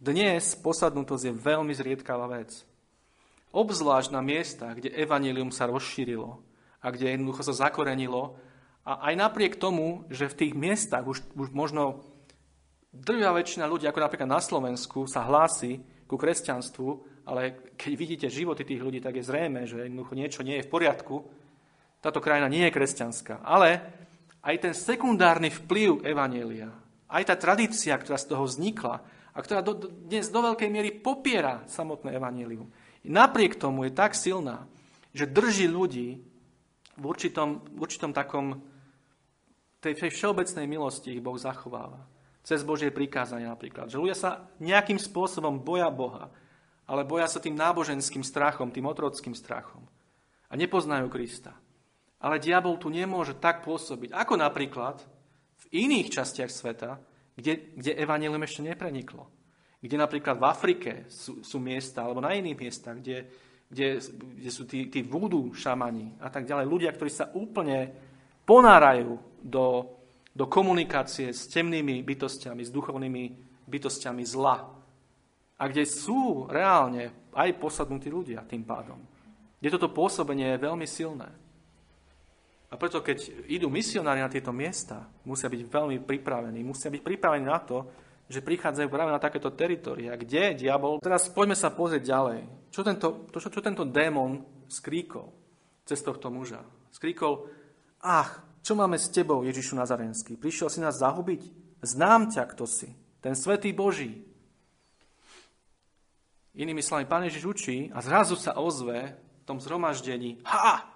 dnes 0.00 0.56
posadnutosť 0.56 1.24
je 1.28 1.34
veľmi 1.36 1.72
zriedkavá 1.76 2.28
vec. 2.32 2.64
Obzvlášť 3.52 4.12
na 4.12 4.24
miestach, 4.24 4.76
kde 4.76 4.92
evanilium 4.92 5.52
sa 5.52 5.68
rozšírilo 5.68 6.40
a 6.80 6.86
kde 6.92 7.12
jednoducho 7.12 7.44
sa 7.44 7.68
zakorenilo 7.68 8.36
a 8.84 9.12
aj 9.12 9.14
napriek 9.20 9.60
tomu, 9.60 10.04
že 10.12 10.28
v 10.32 10.38
tých 10.44 10.52
miestach 10.52 11.04
už, 11.04 11.24
už 11.36 11.48
možno 11.52 12.04
drvia 12.92 13.32
väčšina 13.36 13.68
ľudí, 13.68 13.84
ako 13.84 14.00
napríklad 14.00 14.28
na 14.28 14.40
Slovensku, 14.40 15.04
sa 15.04 15.24
hlási 15.24 15.80
ku 16.08 16.16
kresťanstvu, 16.16 17.15
ale 17.26 17.74
keď 17.74 17.92
vidíte 17.98 18.26
životy 18.30 18.62
tých 18.62 18.78
ľudí, 18.78 19.02
tak 19.02 19.18
je 19.18 19.26
zrejme, 19.26 19.66
že 19.66 19.90
jednoducho 19.90 20.14
niečo 20.14 20.40
nie 20.46 20.62
je 20.62 20.66
v 20.66 20.72
poriadku. 20.72 21.26
Táto 21.98 22.22
krajina 22.22 22.46
nie 22.46 22.62
je 22.70 22.74
kresťanská. 22.78 23.42
Ale 23.42 23.82
aj 24.46 24.56
ten 24.62 24.74
sekundárny 24.78 25.50
vplyv 25.50 26.06
Evanielia, 26.06 26.70
aj 27.10 27.22
tá 27.26 27.34
tradícia, 27.34 27.98
ktorá 27.98 28.14
z 28.14 28.30
toho 28.30 28.46
vznikla 28.46 29.02
a 29.34 29.38
ktorá 29.42 29.58
do, 29.60 29.74
dnes 30.06 30.30
do 30.30 30.38
veľkej 30.38 30.70
miery 30.70 30.94
popiera 30.94 31.66
samotné 31.66 32.14
Evanielium, 32.14 32.70
napriek 33.02 33.58
tomu 33.58 33.90
je 33.90 33.92
tak 33.92 34.14
silná, 34.14 34.70
že 35.10 35.26
drží 35.26 35.66
ľudí 35.66 36.22
v 36.94 37.04
určitom, 37.04 37.58
v 37.66 37.78
určitom 37.82 38.14
takom 38.14 38.62
tej, 39.82 39.98
všeobecnej 40.14 40.66
milosti 40.70 41.18
ich 41.18 41.22
Boh 41.22 41.36
zachováva. 41.36 42.06
Cez 42.46 42.62
Božie 42.62 42.94
prikázanie 42.94 43.50
napríklad. 43.50 43.90
Že 43.90 43.98
ľudia 43.98 44.16
sa 44.16 44.30
nejakým 44.62 45.02
spôsobom 45.02 45.58
boja 45.58 45.90
Boha, 45.90 46.30
ale 46.86 47.02
boja 47.02 47.26
sa 47.26 47.42
tým 47.42 47.58
náboženským 47.58 48.22
strachom, 48.22 48.70
tým 48.70 48.86
otrockým 48.86 49.34
strachom. 49.34 49.82
A 50.46 50.54
nepoznajú 50.54 51.10
Krista. 51.10 51.54
Ale 52.22 52.38
diabol 52.38 52.78
tu 52.78 52.88
nemôže 52.88 53.36
tak 53.36 53.66
pôsobiť, 53.66 54.14
ako 54.14 54.34
napríklad 54.38 55.02
v 55.66 55.84
iných 55.84 56.14
častiach 56.14 56.48
sveta, 56.48 56.96
kde, 57.36 57.76
kde 57.76 57.92
evanelium 57.98 58.40
ešte 58.46 58.64
nepreniklo. 58.64 59.28
Kde 59.82 59.96
napríklad 60.00 60.40
v 60.40 60.48
Afrike 60.48 60.90
sú, 61.12 61.44
sú 61.44 61.60
miesta, 61.60 62.06
alebo 62.06 62.24
na 62.24 62.32
iných 62.32 62.56
miestach, 62.56 62.96
kde, 62.96 63.28
kde, 63.68 64.00
kde 64.40 64.50
sú 64.50 64.64
tí, 64.64 64.88
tí 64.88 65.04
vúdu 65.04 65.52
šamani 65.52 66.16
a 66.22 66.32
tak 66.32 66.48
ďalej. 66.48 66.64
Ľudia, 66.64 66.90
ktorí 66.94 67.10
sa 67.12 67.28
úplne 67.36 67.92
ponárajú 68.46 69.18
do, 69.42 69.90
do 70.32 70.44
komunikácie 70.46 71.34
s 71.34 71.50
temnými 71.50 72.00
bytostiami, 72.06 72.62
s 72.62 72.70
duchovnými 72.72 73.24
bytostiami 73.66 74.22
zla. 74.22 74.75
A 75.56 75.68
kde 75.72 75.88
sú 75.88 76.44
reálne 76.52 77.32
aj 77.32 77.56
posadnutí 77.56 78.12
ľudia 78.12 78.44
tým 78.44 78.64
pádom. 78.64 79.00
Kde 79.56 79.72
toto 79.76 79.92
pôsobenie 79.92 80.52
je 80.52 80.64
veľmi 80.64 80.84
silné. 80.84 81.28
A 82.66 82.74
preto, 82.74 83.00
keď 83.00 83.46
idú 83.46 83.70
misionári 83.70 84.20
na 84.20 84.28
tieto 84.28 84.50
miesta, 84.50 85.06
musia 85.24 85.46
byť 85.46 85.70
veľmi 85.70 85.96
pripravení. 86.02 86.60
Musia 86.66 86.92
byť 86.92 87.00
pripravení 87.00 87.46
na 87.46 87.62
to, 87.62 87.88
že 88.26 88.42
prichádzajú 88.42 88.88
práve 88.90 89.14
na 89.14 89.22
takéto 89.22 89.54
teritoria. 89.54 90.18
Kde 90.18 90.66
diabol? 90.66 90.98
Teraz 90.98 91.30
poďme 91.30 91.54
sa 91.54 91.70
pozrieť 91.70 92.02
ďalej. 92.02 92.40
Čo 92.74 92.80
tento, 92.82 93.06
to, 93.30 93.38
čo, 93.38 93.48
čo 93.54 93.62
tento 93.62 93.86
démon 93.86 94.42
skríkol 94.66 95.30
cez 95.86 96.02
tohto 96.02 96.26
muža? 96.26 96.66
Skríkol, 96.90 97.46
ach, 98.02 98.42
čo 98.66 98.74
máme 98.74 98.98
s 98.98 99.14
tebou, 99.14 99.46
Ježišu 99.46 99.78
Nazarenský? 99.78 100.34
Prišiel 100.34 100.66
si 100.66 100.82
nás 100.82 100.98
zahubiť? 100.98 101.42
Znám 101.86 102.34
ťa, 102.34 102.50
kto 102.50 102.66
si. 102.66 102.90
Ten 103.22 103.38
svetý 103.38 103.70
Boží. 103.70 104.25
Inými 106.56 106.80
slovami, 106.80 107.04
Pán 107.04 107.24
Ježiš 107.28 107.44
učí 107.44 107.76
a 107.92 108.00
zrazu 108.00 108.32
sa 108.32 108.56
ozve 108.56 109.12
v 109.12 109.44
tom 109.44 109.60
zhromaždení 109.60 110.40
ha! 110.48 110.88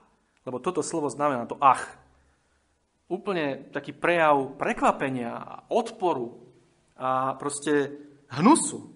Lebo 0.48 0.56
toto 0.56 0.80
slovo 0.80 1.12
znamená 1.12 1.44
to 1.44 1.60
ach. 1.60 1.84
Úplne 3.12 3.68
taký 3.68 3.92
prejav 3.92 4.56
prekvapenia 4.56 5.36
a 5.36 5.54
odporu 5.68 6.40
a 6.96 7.36
proste 7.36 7.92
hnusu. 8.32 8.88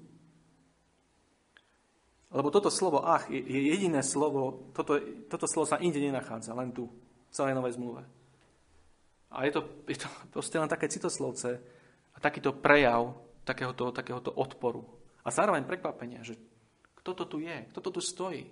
Lebo 2.32 2.48
toto 2.48 2.72
slovo 2.72 3.04
ach 3.04 3.28
je 3.28 3.44
jediné 3.44 4.00
slovo, 4.00 4.72
toto, 4.72 4.96
toto 5.28 5.44
slovo 5.44 5.68
sa 5.68 5.78
inde 5.78 6.00
nenachádza, 6.00 6.56
len 6.56 6.72
tu, 6.72 6.88
v 7.28 7.32
celej 7.34 7.54
Novej 7.54 7.76
zmluve. 7.76 8.02
A 9.34 9.44
je 9.44 9.52
to, 9.52 9.60
je 9.84 10.00
to 10.00 10.08
proste 10.32 10.56
len 10.56 10.70
také 10.70 10.88
citoslovce 10.88 11.60
a 12.14 12.18
takýto 12.18 12.56
prejav 12.56 13.12
takéhoto, 13.44 13.92
takéhoto 13.92 14.32
odporu. 14.32 14.86
A 15.24 15.28
zároveň 15.28 15.68
prekvapenia, 15.68 16.24
že 16.24 16.38
kto 17.04 17.12
to 17.12 17.24
tu 17.36 17.38
je, 17.44 17.68
kto 17.68 17.80
to 17.84 17.90
tu 17.92 18.00
stojí. 18.00 18.48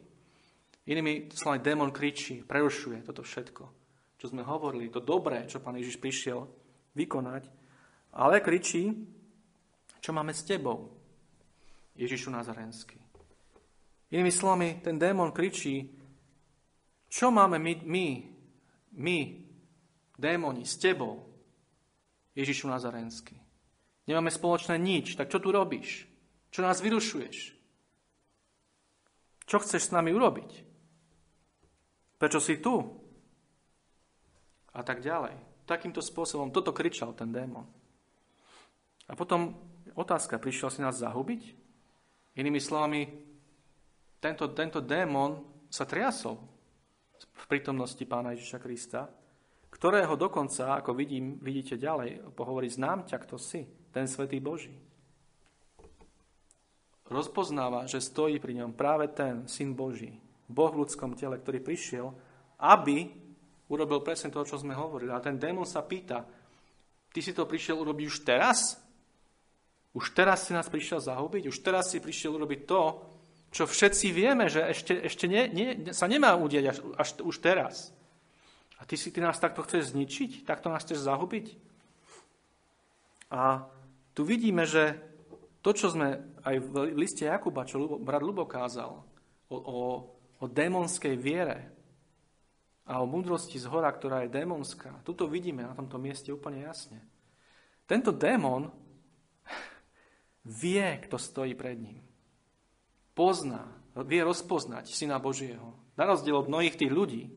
Inými 0.85 1.33
slovami, 1.33 1.65
démon 1.65 1.89
kričí, 1.89 2.45
prerušuje 2.45 3.01
toto 3.01 3.25
všetko, 3.25 3.65
čo 4.21 4.27
sme 4.29 4.45
hovorili, 4.45 4.93
to 4.93 5.01
dobré, 5.01 5.49
čo 5.49 5.65
pán 5.65 5.81
Ježiš 5.81 5.97
prišiel 5.97 6.45
vykonať, 6.93 7.49
ale 8.13 8.45
kričí, 8.45 8.93
čo 10.05 10.13
máme 10.13 10.37
s 10.37 10.45
tebou, 10.45 10.93
Ježišu 11.97 12.29
Nazarenský. 12.29 13.01
Inými 14.13 14.29
slovami, 14.29 14.85
ten 14.85 15.01
démon 15.01 15.33
kričí, 15.33 15.89
čo 17.09 17.33
máme 17.33 17.57
my, 17.57 17.89
my, 17.89 18.07
my 19.01 19.19
démoni, 20.13 20.69
s 20.69 20.77
tebou, 20.77 21.25
Ježišu 22.37 22.69
Nazarenský. 22.69 23.41
Nemáme 24.05 24.29
spoločné 24.29 24.77
nič, 24.77 25.17
tak 25.17 25.33
čo 25.33 25.41
tu 25.41 25.49
robíš? 25.49 26.05
Čo 26.53 26.61
nás 26.61 26.85
vyrušuješ? 26.85 27.62
Čo 29.47 29.63
chceš 29.63 29.91
s 29.91 29.95
nami 29.95 30.15
urobiť? 30.15 30.51
Prečo 32.19 32.39
si 32.39 32.63
tu? 32.63 32.79
A 34.73 34.81
tak 34.87 35.03
ďalej. 35.03 35.35
Takýmto 35.67 36.01
spôsobom 36.01 36.55
toto 36.55 36.71
kričal 36.71 37.13
ten 37.13 37.31
démon. 37.31 37.67
A 39.11 39.19
potom 39.19 39.59
otázka, 39.93 40.39
prišiel 40.39 40.71
si 40.71 40.81
nás 40.81 41.03
zahubiť? 41.03 41.43
Inými 42.39 42.63
slovami, 42.63 43.07
tento, 44.23 44.49
tento 44.55 44.81
démon 44.81 45.43
sa 45.69 45.85
triasol 45.85 46.39
v 47.23 47.45
prítomnosti 47.51 48.01
pána 48.07 48.33
Ježiša 48.33 48.59
Krista 48.63 49.11
ktorého 49.73 50.15
dokonca, 50.21 50.79
ako 50.79 50.93
vidím, 50.93 51.41
vidíte 51.41 51.81
ďalej, 51.81 52.37
pohovorí, 52.37 52.69
znám 52.69 53.09
ťa, 53.09 53.17
kto 53.25 53.41
si, 53.41 53.65
ten 53.89 54.05
svetý 54.05 54.37
Boží. 54.39 54.77
Rozpoznáva, 57.13 57.85
že 57.85 58.01
stojí 58.01 58.41
pri 58.41 58.65
ňom 58.65 58.73
práve 58.73 59.13
ten 59.13 59.45
syn 59.45 59.77
Boží, 59.77 60.17
Boh 60.49 60.73
v 60.73 60.89
ľudskom 60.89 61.13
tele, 61.13 61.37
ktorý 61.37 61.61
prišiel, 61.61 62.09
aby 62.65 63.13
urobil 63.69 64.01
presne 64.01 64.33
to, 64.33 64.41
čo 64.49 64.57
sme 64.57 64.73
hovorili. 64.73 65.13
A 65.13 65.21
ten 65.21 65.37
démon 65.37 65.69
sa 65.69 65.85
pýta, 65.85 66.25
ty 67.13 67.21
si 67.21 67.37
to 67.37 67.45
prišiel 67.45 67.85
urobiť 67.85 68.05
už 68.09 68.19
teraz? 68.25 68.81
Už 69.93 70.17
teraz 70.17 70.49
si 70.49 70.57
nás 70.57 70.73
prišiel 70.73 71.05
zahubiť? 71.05 71.53
Už 71.53 71.61
teraz 71.61 71.93
si 71.93 72.01
prišiel 72.01 72.33
urobiť 72.41 72.61
to, 72.65 72.81
čo 73.53 73.69
všetci 73.69 74.09
vieme, 74.17 74.49
že 74.49 74.65
ešte, 74.65 74.97
ešte 74.97 75.29
nie, 75.29 75.45
nie, 75.53 75.69
sa 75.93 76.09
nemá 76.09 76.33
udieť 76.41 76.65
až, 76.73 76.79
až 76.97 77.09
už 77.21 77.37
teraz. 77.45 77.93
A 78.81 78.89
ty 78.89 78.97
si 78.97 79.13
ty 79.13 79.21
nás 79.21 79.37
takto 79.37 79.61
chceš 79.61 79.93
zničiť? 79.93 80.49
Takto 80.49 80.73
nás 80.73 80.81
chceš 80.89 81.05
zahubiť? 81.05 81.47
A 83.29 83.69
tu 84.17 84.25
vidíme, 84.25 84.65
že 84.65 84.97
to, 85.63 85.71
čo 85.71 85.95
sme 85.95 86.39
aj 86.43 86.57
v 86.59 86.75
liste 86.99 87.23
Jakuba, 87.23 87.63
čo 87.63 88.03
brat 88.03 88.21
Lubo 88.21 88.51
kázal, 88.51 88.99
o, 89.47 89.57
o, 89.57 89.81
o 90.43 90.45
démonskej 90.51 91.15
viere 91.15 91.71
a 92.83 92.99
o 92.99 93.07
múdrosti 93.07 93.63
z 93.63 93.71
hora, 93.71 93.87
ktorá 93.95 94.27
je 94.27 94.35
démonská, 94.35 95.07
tuto 95.07 95.31
vidíme 95.31 95.63
na 95.63 95.79
tomto 95.79 96.03
mieste 96.03 96.35
úplne 96.35 96.67
jasne. 96.67 96.99
Tento 97.87 98.11
démon 98.11 98.75
vie, 100.43 100.99
kto 101.07 101.15
stojí 101.15 101.55
pred 101.55 101.79
ním. 101.79 102.03
Pozná, 103.15 103.71
vie 104.03 104.25
rozpoznať 104.27 104.91
Syna 104.91 105.23
Božieho. 105.23 105.79
Na 105.95 106.11
rozdiel 106.11 106.35
od 106.35 106.51
mnohých 106.51 106.75
tých 106.75 106.91
ľudí 106.91 107.31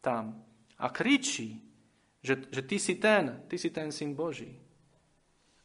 tam, 0.00 0.46
a 0.78 0.86
kričí, 0.88 1.60
že, 2.22 2.48
že 2.48 2.62
ty 2.64 2.76
si 2.80 2.96
ten, 2.96 3.44
ty 3.50 3.56
si 3.60 3.68
ten 3.68 3.92
syn 3.92 4.16
Boží. 4.16 4.56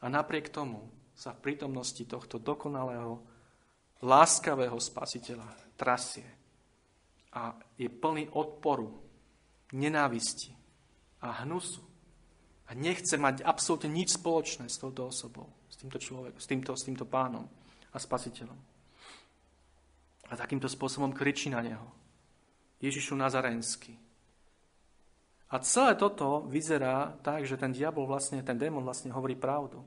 A 0.01 0.09
napriek 0.09 0.49
tomu 0.49 0.89
sa 1.21 1.37
v 1.37 1.43
prítomnosti 1.45 2.01
tohto 2.09 2.41
dokonalého, 2.41 3.21
láskavého 4.01 4.73
spasiteľa 4.81 5.45
trasie 5.77 6.25
a 7.37 7.53
je 7.77 7.85
plný 7.85 8.33
odporu, 8.33 8.89
nenávisti 9.77 10.49
a 11.21 11.45
hnusu. 11.45 11.85
A 12.65 12.73
nechce 12.73 13.19
mať 13.21 13.45
absolútne 13.45 13.93
nič 13.93 14.17
spoločné 14.17 14.65
s 14.65 14.81
touto 14.81 15.05
osobou, 15.13 15.45
s 15.69 15.77
týmto 15.77 16.01
človekom, 16.01 16.41
s 16.41 16.47
týmto, 16.49 16.71
s 16.73 16.87
týmto 16.87 17.05
pánom 17.05 17.45
a 17.93 17.97
spasiteľom. 18.01 18.57
A 20.31 20.33
takýmto 20.33 20.71
spôsobom 20.71 21.13
kričí 21.13 21.53
na 21.53 21.61
neho. 21.61 21.85
Ježišu 22.81 23.13
Nazarenský, 23.13 23.93
a 25.51 25.59
celé 25.59 25.99
toto 25.99 26.47
vyzerá 26.47 27.11
tak, 27.19 27.43
že 27.43 27.59
ten 27.59 27.75
diabol 27.75 28.07
vlastne, 28.07 28.39
ten 28.39 28.55
démon 28.55 28.87
vlastne 28.87 29.11
hovorí 29.11 29.35
pravdu. 29.35 29.83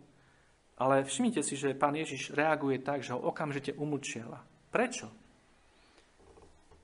Ale 0.74 1.06
všimnite 1.06 1.42
si, 1.46 1.54
že 1.54 1.78
pán 1.78 1.94
Ježiš 1.94 2.34
reaguje 2.34 2.82
tak, 2.82 3.06
že 3.06 3.14
ho 3.14 3.20
okamžite 3.30 3.78
umlčiava. 3.78 4.42
Prečo? 4.74 5.06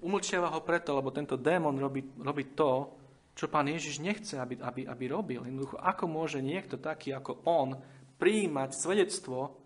Umlčiava 0.01 0.49
ho 0.55 0.63
preto, 0.63 0.95
lebo 0.95 1.11
tento 1.11 1.35
démon 1.35 1.75
robí, 1.75 2.07
robí 2.23 2.55
to, 2.55 2.95
čo 3.35 3.51
pán 3.51 3.67
Ježiš 3.67 3.99
nechce, 3.99 4.39
aby, 4.39 4.63
aby, 4.63 4.87
aby 4.87 5.05
robil. 5.11 5.43
Jednoducho, 5.43 5.81
ako 5.83 6.05
môže 6.07 6.39
niekto 6.39 6.79
taký 6.79 7.11
ako 7.17 7.43
on 7.49 7.75
prijímať 8.21 8.71
svedectvo 8.77 9.59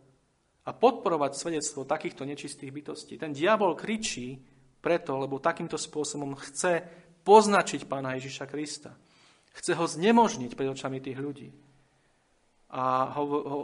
a 0.65 0.71
podporovať 0.73 1.33
svedectvo 1.37 1.85
takýchto 1.85 2.25
nečistých 2.25 2.73
bytostí. 2.73 3.21
Ten 3.21 3.37
diabol 3.37 3.77
kričí 3.77 4.41
preto, 4.81 5.21
lebo 5.21 5.43
takýmto 5.43 5.77
spôsobom 5.77 6.33
chce 6.41 6.81
poznačiť 7.25 7.85
pána 7.85 8.17
Ježiša 8.17 8.45
Krista. 8.49 8.97
Chce 9.55 9.73
ho 9.77 9.85
znemožniť 9.85 10.53
pred 10.57 10.69
očami 10.69 10.99
tých 11.01 11.19
ľudí. 11.21 11.49
A 12.75 13.13
ho, 13.17 13.25
ho, 13.25 13.61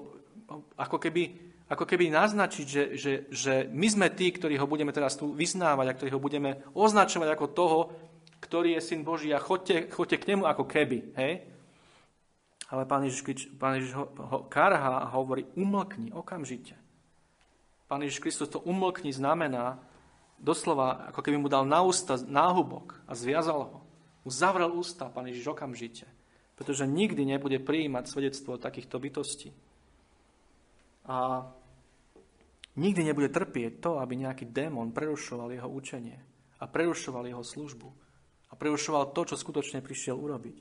ako, 0.76 0.96
keby, 0.96 1.22
ako 1.68 1.84
keby 1.84 2.12
naznačiť, 2.12 2.66
že, 2.66 2.84
že, 2.96 3.12
že 3.30 3.54
my 3.68 3.86
sme 3.88 4.06
tí, 4.12 4.32
ktorí 4.32 4.56
ho 4.56 4.70
budeme 4.70 4.92
teraz 4.92 5.16
tu 5.18 5.32
vyznávať 5.34 5.86
a 5.88 5.96
ktorí 5.96 6.10
ho 6.14 6.20
budeme 6.20 6.64
označovať 6.72 7.28
ako 7.34 7.46
toho, 7.50 7.78
ktorý 8.40 8.76
je 8.76 8.82
syn 8.82 9.04
Boží 9.04 9.30
a 9.30 9.42
chodte, 9.42 9.92
chodte 9.92 10.16
k 10.16 10.28
nemu 10.32 10.48
ako 10.48 10.64
keby. 10.64 11.12
Hej? 11.16 11.32
Ale 12.70 12.86
pán 12.86 13.04
Ježiš, 13.04 13.50
pán 13.58 13.76
Ježiš 13.76 13.92
ho, 13.98 14.06
ho 14.06 14.38
karhá 14.46 15.04
a 15.04 15.10
hovorí, 15.12 15.44
umlkni 15.58 16.14
okamžite. 16.14 16.78
Pán 17.90 18.06
Ježiš 18.06 18.22
Kristus 18.22 18.48
to 18.48 18.62
umlkni 18.62 19.10
znamená, 19.10 19.82
doslova, 20.40 21.12
ako 21.12 21.20
keby 21.20 21.36
mu 21.36 21.48
dal 21.52 21.68
na 21.68 21.84
ústa 21.84 22.16
náhubok 22.16 22.96
a 23.04 23.12
zviazal 23.12 23.68
ho. 23.68 23.78
Mu 24.24 24.32
ústa, 24.76 25.08
pán 25.08 25.28
Ježiš, 25.28 25.52
okamžite. 25.52 26.06
Pretože 26.56 26.84
nikdy 26.84 27.24
nebude 27.24 27.56
prijímať 27.56 28.04
svedectvo 28.08 28.60
takýchto 28.60 29.00
bytostí. 29.00 29.52
A 31.10 31.42
nikdy 32.78 33.02
nebude 33.02 33.34
trpieť 33.34 33.82
to, 33.82 33.98
aby 33.98 34.14
nejaký 34.14 34.46
démon 34.46 34.94
prerušoval 34.94 35.50
jeho 35.50 35.66
učenie 35.66 36.18
a 36.62 36.64
prerušoval 36.70 37.26
jeho 37.26 37.42
službu 37.42 37.88
a 38.50 38.52
prerušoval 38.54 39.10
to, 39.10 39.34
čo 39.34 39.36
skutočne 39.36 39.82
prišiel 39.82 40.14
urobiť. 40.14 40.58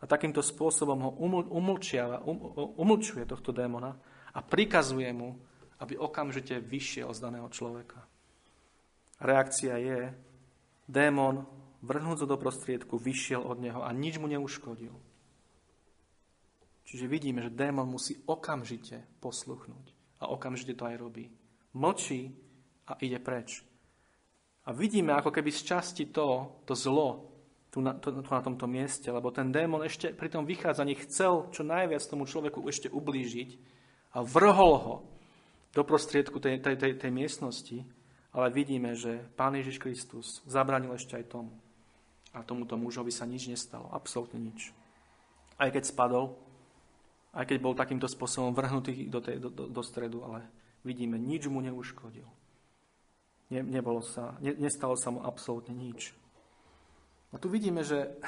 A 0.00 0.08
takýmto 0.08 0.40
spôsobom 0.40 0.98
ho 1.06 1.10
umlčiava, 1.54 2.24
um, 2.24 2.40
umlčuje 2.80 3.28
tohto 3.28 3.52
démona 3.52 3.94
a 4.32 4.40
prikazuje 4.40 5.12
mu, 5.12 5.36
aby 5.80 5.94
okamžite 5.94 6.58
vyšiel 6.58 7.12
z 7.12 7.20
daného 7.20 7.48
človeka. 7.52 8.00
Reakcia 9.20 9.76
je, 9.76 10.00
démon 10.88 11.44
vrhnúc 11.84 12.24
do 12.24 12.36
prostriedku 12.40 12.96
vyšiel 12.96 13.44
od 13.44 13.60
neho 13.60 13.84
a 13.84 13.92
nič 13.92 14.16
mu 14.16 14.26
neuškodil. 14.28 15.09
Čiže 16.90 17.06
vidíme, 17.06 17.38
že 17.46 17.54
démon 17.54 17.86
musí 17.86 18.18
okamžite 18.26 19.06
posluchnúť. 19.22 19.94
A 20.18 20.34
okamžite 20.34 20.74
to 20.74 20.90
aj 20.90 20.98
robí. 20.98 21.30
Mlčí 21.70 22.34
a 22.90 22.98
ide 22.98 23.22
preč. 23.22 23.62
A 24.66 24.74
vidíme 24.74 25.14
ako 25.14 25.30
keby 25.30 25.54
z 25.54 25.70
časti 25.70 26.10
to, 26.10 26.58
to 26.66 26.74
zlo 26.74 27.30
tu 27.70 27.78
na, 27.78 27.94
to, 27.94 28.10
tu 28.10 28.26
na 28.26 28.42
tomto 28.42 28.66
mieste, 28.66 29.06
lebo 29.06 29.30
ten 29.30 29.54
démon 29.54 29.86
ešte 29.86 30.10
pri 30.10 30.26
tom 30.26 30.42
vychádzaní 30.42 30.98
chcel 31.06 31.46
čo 31.54 31.62
najviac 31.62 32.02
tomu 32.02 32.26
človeku 32.26 32.66
ešte 32.66 32.90
ublížiť 32.90 33.50
a 34.18 34.26
vrhol 34.26 34.74
ho 34.82 34.94
do 35.70 35.86
prostriedku 35.86 36.42
tej, 36.42 36.58
tej, 36.58 36.74
tej, 36.74 36.92
tej 36.98 37.12
miestnosti, 37.14 37.86
ale 38.34 38.50
vidíme, 38.50 38.98
že 38.98 39.22
Pán 39.38 39.54
Ježiš 39.54 39.78
Kristus 39.78 40.42
zabranil 40.50 40.90
ešte 40.98 41.14
aj 41.14 41.30
tomu. 41.30 41.54
A 42.34 42.42
tomuto 42.42 42.74
mužovi 42.74 43.14
sa 43.14 43.22
nič 43.22 43.46
nestalo, 43.46 43.86
absolútne 43.94 44.42
nič. 44.42 44.74
Aj 45.54 45.70
keď 45.70 45.86
spadol, 45.86 46.34
aj 47.30 47.44
keď 47.46 47.58
bol 47.62 47.78
takýmto 47.78 48.10
spôsobom 48.10 48.50
vrhnutý 48.50 49.06
do, 49.06 49.22
tej, 49.22 49.38
do, 49.38 49.48
do, 49.50 49.64
do 49.70 49.82
stredu, 49.86 50.26
ale 50.26 50.50
vidíme, 50.82 51.14
nič 51.14 51.46
mu 51.46 51.62
neuškodil. 51.62 52.26
Ne, 53.50 53.60
nebolo 53.62 54.02
sa, 54.02 54.38
ne, 54.42 54.54
nestalo 54.58 54.98
sa 54.98 55.14
mu 55.14 55.22
absolútne 55.22 55.74
nič. 55.74 56.14
A 57.30 57.38
tu 57.38 57.46
vidíme, 57.46 57.86
že 57.86 58.18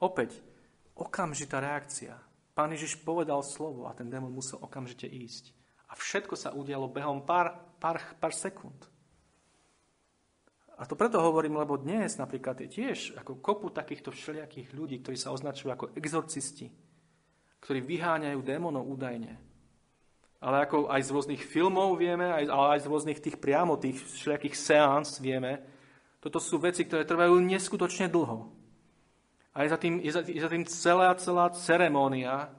opäť 0.00 0.36
okamžitá 0.96 1.60
reakcia. 1.60 2.16
Pán 2.56 2.72
Ježiš 2.72 3.00
povedal 3.04 3.40
slovo 3.44 3.88
a 3.88 3.96
ten 3.96 4.08
démon 4.08 4.32
musel 4.32 4.60
okamžite 4.60 5.08
ísť. 5.08 5.52
A 5.88 5.96
všetko 5.96 6.34
sa 6.36 6.56
udialo 6.56 6.92
behom 6.92 7.24
pár, 7.24 7.76
pár, 7.80 8.00
pár 8.16 8.32
sekúnd. 8.32 8.76
A 10.76 10.84
to 10.84 10.92
preto 10.92 11.16
hovorím, 11.24 11.56
lebo 11.56 11.80
dnes 11.80 12.20
napríklad 12.20 12.60
je 12.60 12.68
tiež 12.68 13.16
ako 13.16 13.40
kopu 13.40 13.72
takýchto 13.72 14.12
všelijakých 14.12 14.76
ľudí, 14.76 15.00
ktorí 15.00 15.16
sa 15.16 15.32
označujú 15.32 15.72
ako 15.72 15.86
exorcisti, 15.96 16.68
ktorí 17.66 17.82
vyháňajú 17.82 18.38
démonov 18.46 18.86
údajne. 18.86 19.34
Ale 20.38 20.62
ako 20.62 20.86
aj 20.86 21.02
z 21.02 21.10
rôznych 21.10 21.42
filmov 21.42 21.98
vieme, 21.98 22.30
aj, 22.30 22.46
ale 22.46 22.66
aj 22.78 22.80
z 22.86 22.90
rôznych 22.94 23.18
tých 23.18 23.42
priamo, 23.42 23.74
tých 23.74 23.98
všelijakých 23.98 24.54
seans 24.54 25.18
vieme, 25.18 25.58
toto 26.22 26.38
sú 26.38 26.62
veci, 26.62 26.86
ktoré 26.86 27.02
trvajú 27.02 27.34
neskutočne 27.42 28.06
dlho. 28.06 28.46
A 29.50 29.66
je 29.66 29.74
za 29.74 29.78
tým, 29.82 29.98
je 29.98 30.14
za, 30.14 30.22
je 30.22 30.38
za 30.38 30.46
tým 30.46 30.62
celá, 30.70 31.10
celá 31.18 31.50
ceremónia 31.50 32.54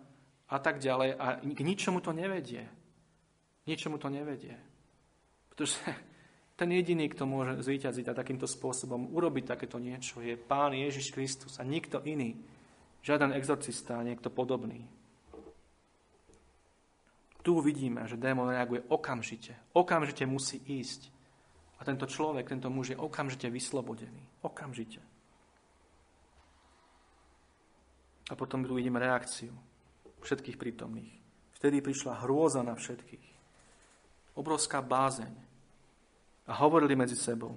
a 0.51 0.57
tak 0.59 0.83
ďalej. 0.83 1.15
A 1.15 1.39
k 1.39 1.59
ničomu 1.63 2.03
to 2.03 2.11
nevedie. 2.11 2.67
Ničomu 3.63 3.95
to 4.03 4.11
nevedie. 4.11 4.59
Pretože 5.47 5.79
ten 6.59 6.67
jediný, 6.67 7.07
kto 7.07 7.23
môže 7.23 7.63
zvíťaziť 7.63 8.11
a 8.11 8.17
takýmto 8.17 8.43
spôsobom 8.49 9.15
urobiť 9.15 9.55
takéto 9.55 9.79
niečo, 9.79 10.19
je 10.19 10.35
Pán 10.35 10.75
Ježiš 10.75 11.15
Kristus 11.15 11.55
a 11.59 11.63
nikto 11.63 12.03
iný. 12.03 12.35
Žiaden 13.07 13.31
exorcista, 13.31 14.03
niekto 14.03 14.27
podobný. 14.27 14.96
Tu 17.47 17.55
vidíme, 17.63 18.03
že 18.11 18.19
démon 18.19 18.51
reaguje 18.51 18.83
okamžite. 18.91 19.55
Okamžite 19.71 20.27
musí 20.27 20.59
ísť. 20.67 21.07
A 21.79 21.87
tento 21.87 22.03
človek, 22.03 22.43
tento 22.43 22.67
muž 22.67 22.91
je 22.91 22.99
okamžite 22.99 23.47
vyslobodený. 23.47 24.19
Okamžite. 24.43 24.99
A 28.27 28.35
potom 28.35 28.67
tu 28.67 28.75
vidíme 28.75 28.99
reakciu 28.99 29.55
všetkých 30.19 30.59
prítomných. 30.59 31.07
Vtedy 31.55 31.79
prišla 31.79 32.27
hrôza 32.27 32.59
na 32.67 32.75
všetkých. 32.75 33.27
Obrovská 34.35 34.83
bázeň 34.83 35.31
a 36.51 36.53
hovorili 36.59 36.99
medzi 36.99 37.15
sebou. 37.15 37.55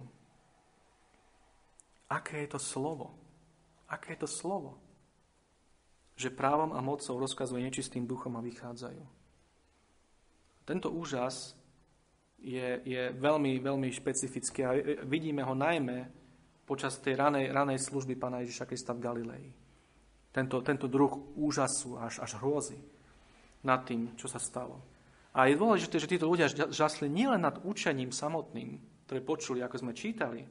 Aké 2.07 2.47
je 2.47 2.55
to 2.55 2.63
slovo? 2.63 3.11
Aké 3.91 4.15
je 4.15 4.23
to 4.23 4.31
slovo? 4.31 4.79
Že 6.15 6.31
právom 6.31 6.79
a 6.79 6.79
mocou 6.79 7.19
rozkazuje 7.19 7.67
nečistým 7.67 8.07
duchom 8.07 8.39
a 8.39 8.45
vychádzajú. 8.47 9.20
Tento 10.71 10.95
úžas 10.95 11.59
je, 12.39 12.79
je 12.87 13.11
veľmi, 13.11 13.59
veľmi 13.59 13.91
špecifický 13.91 14.63
a 14.63 14.71
vidíme 15.03 15.43
ho 15.43 15.51
najmä 15.51 16.07
počas 16.63 17.03
tej 17.03 17.19
ranej, 17.19 17.51
ranej 17.51 17.83
služby 17.83 18.15
Pána 18.15 18.47
Ježiša 18.47 18.71
Krista 18.71 18.95
v 18.95 19.03
Galilei. 19.03 19.51
Tento, 20.31 20.63
tento 20.63 20.87
druh 20.87 21.11
úžasu 21.35 21.99
až, 21.99 22.23
až 22.23 22.39
hrôzy 22.39 22.79
nad 23.67 23.83
tým, 23.83 24.15
čo 24.15 24.31
sa 24.31 24.39
stalo. 24.39 24.79
A 25.35 25.51
je 25.51 25.59
dôležité, 25.59 25.99
že 25.99 26.07
títo 26.07 26.31
ľudia 26.31 26.47
žasli 26.71 27.11
nielen 27.11 27.43
nad 27.43 27.59
učením 27.67 28.15
samotným, 28.15 28.79
ktoré 29.11 29.27
počuli, 29.27 29.67
ako 29.67 29.75
sme 29.75 29.99
čítali, 29.99 30.47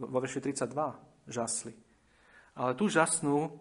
vo 0.00 0.24
verši 0.24 0.40
32 0.40 1.28
žasli, 1.28 1.76
ale 2.56 2.72
tu 2.80 2.88
žasnú 2.88 3.52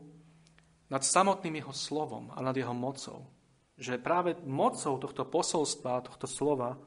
nad 0.88 1.04
samotným 1.04 1.60
jeho 1.60 1.76
slovom 1.76 2.32
a 2.32 2.40
nad 2.40 2.56
jeho 2.56 2.72
mocou. 2.72 3.33
Že 3.78 4.02
práve 4.02 4.38
mocou 4.46 4.98
tohto 5.02 5.26
posolstva, 5.26 6.06
tohto 6.06 6.30
slova, 6.30 6.78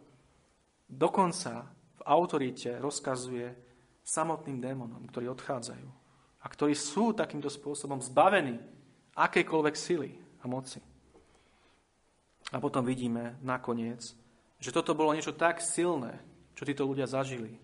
dokonca 0.87 1.67
v 1.99 2.03
autorite 2.07 2.79
rozkazuje 2.79 3.51
samotným 4.07 4.63
démonom, 4.63 5.03
ktorí 5.11 5.27
odchádzajú 5.35 5.89
a 6.43 6.47
ktorí 6.47 6.79
sú 6.79 7.11
takýmto 7.11 7.51
spôsobom 7.51 7.99
zbavení 7.99 8.63
akejkoľvek 9.19 9.75
sily 9.75 10.15
a 10.43 10.47
moci. 10.47 10.79
A 12.55 12.63
potom 12.63 12.87
vidíme 12.87 13.35
nakoniec, 13.43 14.15
že 14.63 14.71
toto 14.71 14.95
bolo 14.95 15.11
niečo 15.11 15.35
tak 15.35 15.59
silné, 15.59 16.23
čo 16.55 16.63
títo 16.63 16.87
ľudia 16.87 17.11
zažili, 17.11 17.59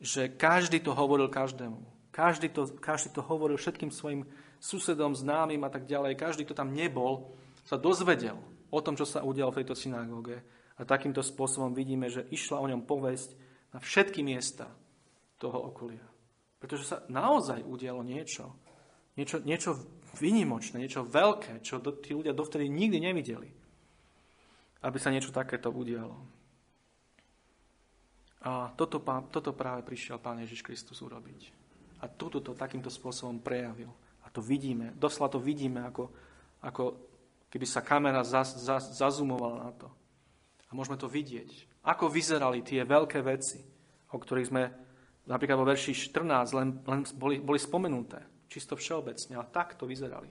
že 0.00 0.32
každý 0.32 0.80
to 0.80 0.96
hovoril 0.96 1.28
každému. 1.28 1.84
Každý 2.16 2.48
to, 2.48 2.72
každý 2.80 3.12
to 3.12 3.20
hovoril 3.20 3.60
všetkým 3.60 3.92
svojim 3.92 4.24
susedom, 4.56 5.12
známym 5.12 5.60
a 5.60 5.68
tak 5.68 5.84
ďalej. 5.84 6.16
Každý, 6.16 6.48
kto 6.48 6.56
tam 6.56 6.72
nebol, 6.72 7.36
sa 7.66 7.76
dozvedel 7.76 8.38
o 8.70 8.78
tom, 8.78 8.94
čo 8.94 9.02
sa 9.04 9.26
udialo 9.26 9.50
v 9.50 9.58
tejto 9.62 9.74
synagóge. 9.74 10.38
A 10.76 10.84
takýmto 10.84 11.24
spôsobom 11.24 11.74
vidíme, 11.74 12.06
že 12.06 12.28
išla 12.30 12.62
o 12.62 12.70
ňom 12.70 12.86
povesť 12.86 13.34
na 13.74 13.82
všetky 13.82 14.22
miesta 14.22 14.70
toho 15.42 15.72
okolia. 15.72 16.04
Pretože 16.62 16.84
sa 16.86 16.96
naozaj 17.10 17.66
udialo 17.66 18.06
niečo. 18.06 18.54
Niečo, 19.16 19.40
niečo 19.40 19.74
vynimočné, 20.20 20.80
niečo 20.80 21.04
veľké, 21.04 21.64
čo 21.64 21.80
tí 21.80 22.12
ľudia 22.12 22.36
dovtedy 22.36 22.68
nikdy 22.68 23.00
nevideli 23.00 23.48
aby 24.86 24.98
sa 25.02 25.10
niečo 25.10 25.34
takéto 25.34 25.72
udialo. 25.74 26.14
A 28.46 28.70
toto, 28.78 29.02
toto 29.34 29.50
práve 29.50 29.82
prišiel 29.82 30.22
Pán 30.22 30.38
Ježiš 30.38 30.62
Kristus 30.62 31.02
urobiť. 31.02 31.50
A 31.98 32.06
toto 32.06 32.38
to 32.38 32.54
takýmto 32.54 32.86
spôsobom 32.86 33.42
prejavil. 33.42 33.90
A 34.22 34.30
to 34.30 34.38
vidíme, 34.38 34.94
doslova 34.94 35.34
to 35.34 35.40
vidíme, 35.42 35.82
ako, 35.82 36.12
ako 36.62 36.82
keby 37.50 37.66
sa 37.66 37.82
kamera 37.82 38.22
zaz, 38.26 38.58
zaz, 38.58 38.94
zazumovala 38.96 39.70
na 39.70 39.72
to. 39.74 39.88
A 40.66 40.74
môžeme 40.74 40.98
to 40.98 41.06
vidieť. 41.06 41.82
Ako 41.86 42.10
vyzerali 42.10 42.66
tie 42.66 42.82
veľké 42.82 43.22
veci, 43.22 43.62
o 44.10 44.18
ktorých 44.18 44.50
sme 44.50 44.62
napríklad 45.26 45.58
vo 45.58 45.66
verši 45.66 45.94
14 45.94 46.58
len, 46.58 46.68
len 46.86 47.00
boli, 47.14 47.38
boli 47.38 47.58
spomenuté. 47.58 48.22
Čisto 48.46 48.78
všeobecne, 48.78 49.38
ale 49.38 49.50
takto 49.50 49.86
vyzerali. 49.86 50.30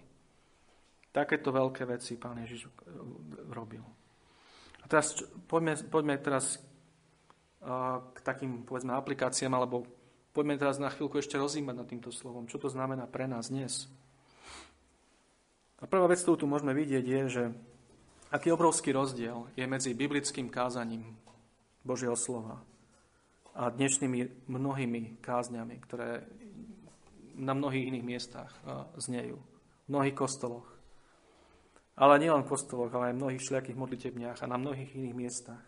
Takéto 1.12 1.52
veľké 1.52 1.88
veci 1.88 2.20
Pán 2.20 2.44
Ježiš 2.44 2.68
robil. 3.52 3.84
A 4.84 4.86
teraz 4.92 5.16
poďme, 5.48 5.80
poďme 5.88 6.16
teraz 6.20 6.60
k 8.12 8.18
takým, 8.22 8.68
povedzme, 8.68 8.94
aplikáciám, 8.94 9.56
alebo 9.56 9.88
poďme 10.36 10.60
teraz 10.60 10.78
na 10.78 10.92
chvíľku 10.92 11.18
ešte 11.18 11.40
rozímať 11.40 11.76
nad 11.76 11.88
týmto 11.88 12.12
slovom. 12.14 12.46
Čo 12.46 12.68
to 12.68 12.70
znamená 12.70 13.08
pre 13.10 13.26
nás 13.26 13.50
dnes? 13.50 13.90
A 15.86 15.90
prvá 15.90 16.10
vec, 16.10 16.18
ktorú 16.26 16.42
tu 16.42 16.50
môžeme 16.50 16.74
vidieť, 16.74 17.06
je, 17.06 17.22
že 17.30 17.44
Aký 18.36 18.52
obrovský 18.52 18.92
rozdiel 18.92 19.48
je 19.56 19.64
medzi 19.64 19.94
biblickým 19.94 20.52
kázaním 20.52 21.16
Božieho 21.86 22.18
slova 22.18 22.60
a 23.56 23.72
dnešnými 23.72 24.50
mnohými 24.52 25.22
kázňami, 25.24 25.76
ktoré 25.86 26.26
na 27.38 27.56
mnohých 27.56 27.96
iných 27.96 28.04
miestach 28.04 28.52
znejú. 29.00 29.40
V 29.86 29.88
mnohých 29.88 30.18
kostoloch. 30.18 30.68
Ale 31.96 32.20
nielen 32.20 32.44
v 32.44 32.52
kostoloch, 32.52 32.92
ale 32.92 33.08
aj 33.08 33.16
v 33.16 33.22
mnohých 33.24 33.42
všelijakých 33.46 33.80
modlitebniach 33.80 34.40
a 34.44 34.52
na 34.52 34.60
mnohých 34.60 34.92
iných 35.00 35.16
miestach. 35.16 35.64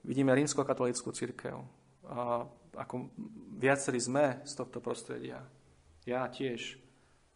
Vidíme 0.00 0.32
rímsko-katolickú 0.32 1.12
církev. 1.12 1.60
A 2.08 2.48
ako 2.80 3.12
viacerí 3.60 4.00
sme 4.00 4.40
z 4.48 4.52
tohto 4.56 4.80
prostredia. 4.80 5.44
Ja 6.08 6.24
tiež. 6.32 6.80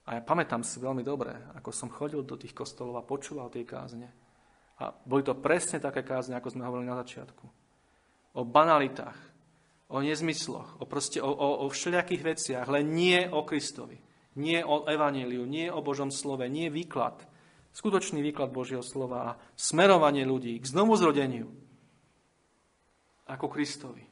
A 0.05 0.21
ja 0.21 0.21
pamätám 0.21 0.61
si 0.61 0.77
veľmi 0.77 1.01
dobre, 1.01 1.33
ako 1.57 1.71
som 1.73 1.89
chodil 1.89 2.21
do 2.21 2.37
tých 2.37 2.53
kostolov 2.53 3.01
a 3.01 3.09
počúval 3.09 3.49
tie 3.49 3.65
kázne. 3.65 4.13
A 4.83 4.93
boli 4.93 5.25
to 5.25 5.39
presne 5.39 5.81
také 5.81 6.05
kázne, 6.05 6.37
ako 6.37 6.53
sme 6.53 6.67
hovorili 6.67 6.93
na 6.93 7.01
začiatku. 7.01 7.45
O 8.37 8.43
banalitách, 8.45 9.17
o 9.89 10.03
nezmysloch, 10.05 10.83
o, 10.83 10.85
proste, 10.85 11.25
o, 11.25 11.31
o, 11.31 11.65
o 11.65 11.73
všelijakých 11.73 12.23
veciach, 12.27 12.67
len 12.69 12.93
nie 12.93 13.25
o 13.31 13.47
Kristovi. 13.47 13.97
Nie 14.35 14.67
o 14.67 14.83
evaníliu, 14.85 15.47
nie 15.47 15.71
o 15.71 15.79
Božom 15.79 16.11
slove, 16.11 16.45
nie 16.51 16.67
výklad. 16.69 17.23
Skutočný 17.71 18.19
výklad 18.19 18.51
Božieho 18.51 18.83
slova 18.83 19.19
a 19.25 19.37
smerovanie 19.55 20.27
ľudí 20.27 20.59
k 20.59 20.69
znovuzrodeniu 20.69 21.47
ako 23.31 23.47
Kristovi. 23.47 24.05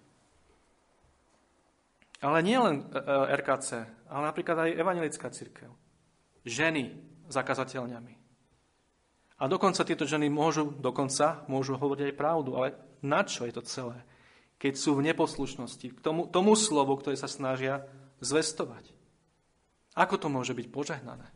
Ale 2.23 2.39
nie 2.47 2.55
len 2.55 2.87
e, 2.87 3.03
e, 3.03 3.35
RKC, 3.43 3.71
ale 4.07 4.23
napríklad 4.31 4.57
aj 4.63 4.79
evangelická 4.79 5.27
církev. 5.35 5.82
Ženy 6.43 6.93
zakazateľňami. 7.31 8.15
A 9.43 9.51
dokonca 9.51 9.83
tieto 9.83 10.07
ženy 10.07 10.31
môžu, 10.31 10.71
dokonca 10.79 11.43
môžu 11.51 11.75
hovoriť 11.75 12.15
aj 12.15 12.19
pravdu, 12.19 12.55
ale 12.55 12.79
na 13.03 13.27
čo 13.27 13.43
je 13.43 13.53
to 13.59 13.63
celé? 13.67 13.99
Keď 14.63 14.79
sú 14.79 14.95
v 14.95 15.11
neposlušnosti 15.11 15.87
k 15.91 15.99
tomu, 15.99 16.31
tomu 16.31 16.55
slovu, 16.55 16.95
ktoré 16.95 17.19
sa 17.19 17.27
snažia 17.27 17.83
zvestovať. 18.23 18.87
Ako 19.99 20.15
to 20.15 20.31
môže 20.31 20.55
byť 20.55 20.67
požehnané? 20.71 21.27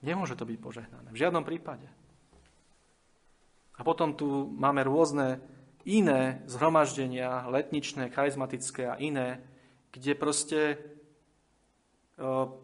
Nemôže 0.00 0.38
to 0.38 0.48
byť 0.48 0.58
požehnané. 0.62 1.08
V 1.12 1.20
žiadnom 1.20 1.44
prípade. 1.44 1.84
A 3.76 3.84
potom 3.84 4.16
tu 4.16 4.48
máme 4.56 4.82
rôzne 4.82 5.38
iné 5.86 6.42
zhromaždenia, 6.48 7.46
letničné, 7.46 8.10
charizmatické 8.10 8.88
a 8.88 8.98
iné, 8.98 9.44
kde 9.92 10.12
proste 10.18 10.60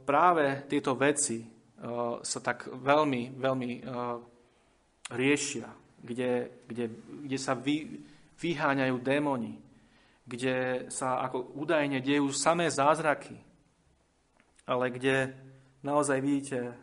práve 0.05 0.67
tieto 0.67 0.99
veci 0.99 1.55
Eh, 1.85 2.17
sa 2.25 2.41
tak 2.41 2.65
veľmi, 2.73 3.37
veľmi 3.37 3.71
eh, 3.77 4.17
riešia, 5.13 5.69
kde, 6.01 6.65
kde, 6.65 6.85
kde 7.29 7.37
sa 7.37 7.53
vy, 7.53 8.01
vyháňajú 8.41 8.97
démoni, 9.05 9.61
kde 10.25 10.89
sa 10.89 11.21
ako 11.29 11.53
údajne 11.61 12.01
dejú 12.01 12.33
samé 12.33 12.73
zázraky, 12.73 13.37
ale 14.65 14.97
kde 14.97 15.37
naozaj 15.85 16.25
vidíte 16.25 16.61
eh, 16.63 16.75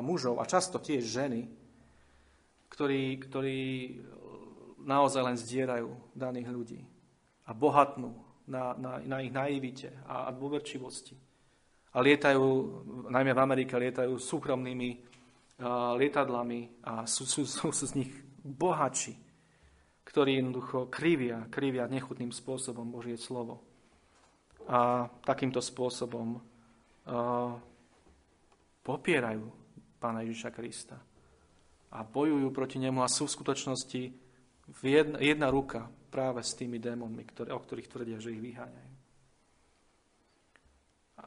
mužov 0.00 0.40
a 0.40 0.48
často 0.48 0.80
tiež 0.80 1.04
ženy, 1.04 1.52
ktorí, 2.72 3.20
ktorí 3.28 3.60
naozaj 4.88 5.20
len 5.20 5.36
zdierajú 5.36 5.92
daných 6.16 6.48
ľudí 6.48 6.80
a 7.44 7.52
bohatnú 7.52 8.16
na, 8.48 8.72
na, 8.80 9.04
na 9.04 9.20
ich 9.20 9.34
naivite 9.36 9.92
a 10.08 10.32
dôverčivosti 10.32 11.25
a 11.96 11.98
lietajú, 12.04 12.44
najmä 13.08 13.32
v 13.32 13.40
Amerike, 13.40 13.80
lietajú 13.80 14.20
súkromnými 14.20 14.90
uh, 14.92 15.96
lietadlami 15.96 16.84
a 16.84 17.08
sú, 17.08 17.24
sú, 17.24 17.48
sú, 17.48 17.72
sú 17.72 17.84
z 17.88 18.04
nich 18.04 18.12
bohači, 18.44 19.16
ktorí 20.04 20.36
jednoducho 20.36 20.92
krivia, 20.92 21.48
krivia 21.48 21.88
nechutným 21.88 22.36
spôsobom 22.36 22.84
Božie 22.92 23.16
slovo. 23.16 23.64
A 24.68 25.08
takýmto 25.24 25.64
spôsobom 25.64 26.36
uh, 26.36 27.56
popierajú 28.84 29.48
Pána 29.96 30.20
Ježiša 30.20 30.52
Krista 30.52 31.00
a 31.96 32.04
bojujú 32.04 32.52
proti 32.52 32.76
nemu 32.76 33.00
a 33.00 33.08
sú 33.08 33.24
v 33.24 33.34
skutočnosti 33.40 34.02
jedna, 34.84 35.16
jedna 35.22 35.48
ruka 35.48 35.88
práve 36.12 36.44
s 36.44 36.52
tými 36.52 36.76
démonmi, 36.76 37.24
ktoré, 37.24 37.56
o 37.56 37.62
ktorých 37.62 37.88
tvrdia, 37.88 38.18
že 38.20 38.36
ich 38.36 38.42
vyháňajú. 38.42 38.95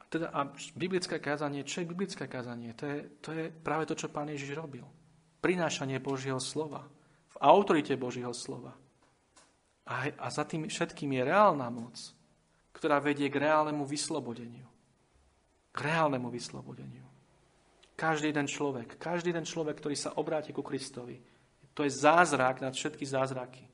Teda, 0.10 0.30
a 0.34 0.50
biblické 0.78 1.18
kázanie, 1.18 1.66
čo 1.66 1.82
je 1.82 1.90
biblické 1.90 2.30
kázanie? 2.30 2.74
To 2.78 2.86
je, 2.86 2.98
to 3.22 3.30
je 3.34 3.44
práve 3.50 3.90
to, 3.90 3.98
čo 3.98 4.10
pán 4.10 4.30
Ježiš 4.30 4.58
robil. 4.58 4.86
Prinášanie 5.42 5.98
Božieho 5.98 6.38
slova. 6.38 6.86
V 7.30 7.38
autorite 7.42 7.94
Božieho 7.98 8.34
slova. 8.34 8.74
A, 9.90 10.14
a 10.14 10.28
za 10.30 10.46
tým 10.46 10.70
všetkým 10.70 11.10
je 11.14 11.22
reálna 11.26 11.70
moc, 11.74 11.98
ktorá 12.74 13.02
vedie 13.02 13.30
k 13.30 13.42
reálnemu 13.42 13.86
vyslobodeniu. 13.86 14.66
K 15.74 15.78
reálnemu 15.82 16.30
vyslobodeniu. 16.30 17.06
Každý 17.98 18.32
jeden 18.32 18.48
človek, 18.48 18.96
každý 18.96 19.36
jeden 19.36 19.46
človek, 19.46 19.78
ktorý 19.78 19.96
sa 19.98 20.16
obráti 20.16 20.56
ku 20.56 20.64
Kristovi, 20.64 21.20
to 21.74 21.86
je 21.86 21.92
zázrak 21.92 22.66
nad 22.66 22.74
všetky 22.74 23.06
zázraky. 23.06 23.69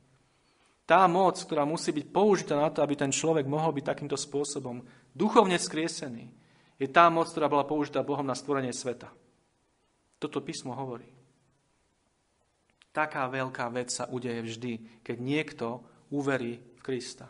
Tá 0.86 1.10
moc, 1.10 1.42
ktorá 1.42 1.66
musí 1.66 1.90
byť 1.90 2.06
použitá 2.14 2.54
na 2.62 2.70
to, 2.70 2.86
aby 2.86 2.94
ten 2.94 3.10
človek 3.10 3.50
mohol 3.50 3.74
byť 3.74 3.86
takýmto 3.90 4.14
spôsobom 4.14 4.86
duchovne 5.18 5.58
skriesený, 5.58 6.30
je 6.78 6.88
tá 6.92 7.10
moc, 7.10 7.26
ktorá 7.32 7.50
bola 7.50 7.66
použitá 7.66 8.06
Bohom 8.06 8.26
na 8.26 8.38
stvorenie 8.38 8.76
sveta. 8.76 9.10
Toto 10.22 10.46
písmo 10.46 10.78
hovorí. 10.78 11.08
Taká 12.94 13.28
veľká 13.28 13.68
vec 13.74 13.92
sa 13.92 14.08
udeje 14.08 14.40
vždy, 14.46 15.04
keď 15.04 15.18
niekto 15.20 15.68
uverí 16.14 16.62
v 16.80 16.82
Krista 16.84 17.28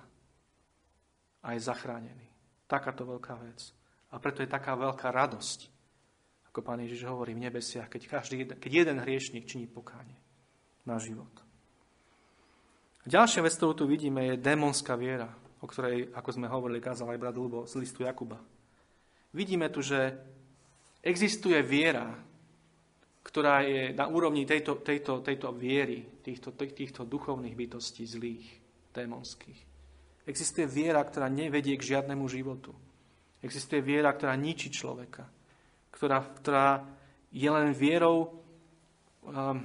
a 1.41 1.47
je 1.53 1.61
zachránený. 1.61 2.27
Takáto 2.65 3.05
veľká 3.05 3.37
vec. 3.45 3.73
A 4.13 4.17
preto 4.17 4.41
je 4.41 4.49
taká 4.49 4.73
veľká 4.73 5.13
radosť, 5.13 5.59
ako 6.49 6.59
pán 6.65 6.81
Ježiš 6.81 7.05
hovorí 7.05 7.37
v 7.37 7.49
nebesiach, 7.49 7.89
keď, 7.89 8.01
každý, 8.09 8.35
keď 8.57 8.71
jeden 8.71 8.97
hriešnik 9.01 9.45
činí 9.45 9.69
pokánie 9.69 10.17
na 10.85 10.97
život. 10.97 11.44
Ďalšia 13.05 13.45
vec, 13.45 13.53
ktorú 13.53 13.73
tu 13.77 13.85
vidíme, 13.85 14.33
je 14.33 14.41
démonská 14.41 14.97
viera, 14.97 15.29
o 15.61 15.69
ktorej, 15.69 16.09
ako 16.09 16.29
sme 16.33 16.49
hovorili, 16.49 16.81
kázal 16.81 17.13
aj 17.13 17.21
brat 17.21 17.37
Lubo 17.37 17.69
z 17.69 17.77
listu 17.77 18.01
Jakuba. 18.01 18.41
Vidíme 19.29 19.69
tu, 19.69 19.85
že 19.85 20.17
existuje 21.05 21.61
viera, 21.61 22.17
ktorá 23.21 23.61
je 23.61 23.93
na 23.93 24.09
úrovni 24.09 24.49
tejto, 24.49 24.81
tejto, 24.81 25.21
tejto 25.21 25.53
viery, 25.53 26.01
týchto, 26.25 26.49
týchto 26.57 27.05
duchovných 27.05 27.53
bytostí 27.53 28.09
zlých, 28.09 28.45
démonských. 28.89 29.59
Existuje 30.25 30.65
viera, 30.65 31.05
ktorá 31.05 31.29
nevedie 31.29 31.77
k 31.77 31.93
žiadnemu 31.93 32.25
životu. 32.25 32.73
Existuje 33.45 33.85
viera, 33.85 34.09
ktorá 34.17 34.33
ničí 34.33 34.73
človeka. 34.73 35.29
Ktorá, 35.93 36.25
ktorá 36.41 36.81
je 37.29 37.45
len 37.45 37.69
vierou 37.77 38.41
um, 39.21 39.61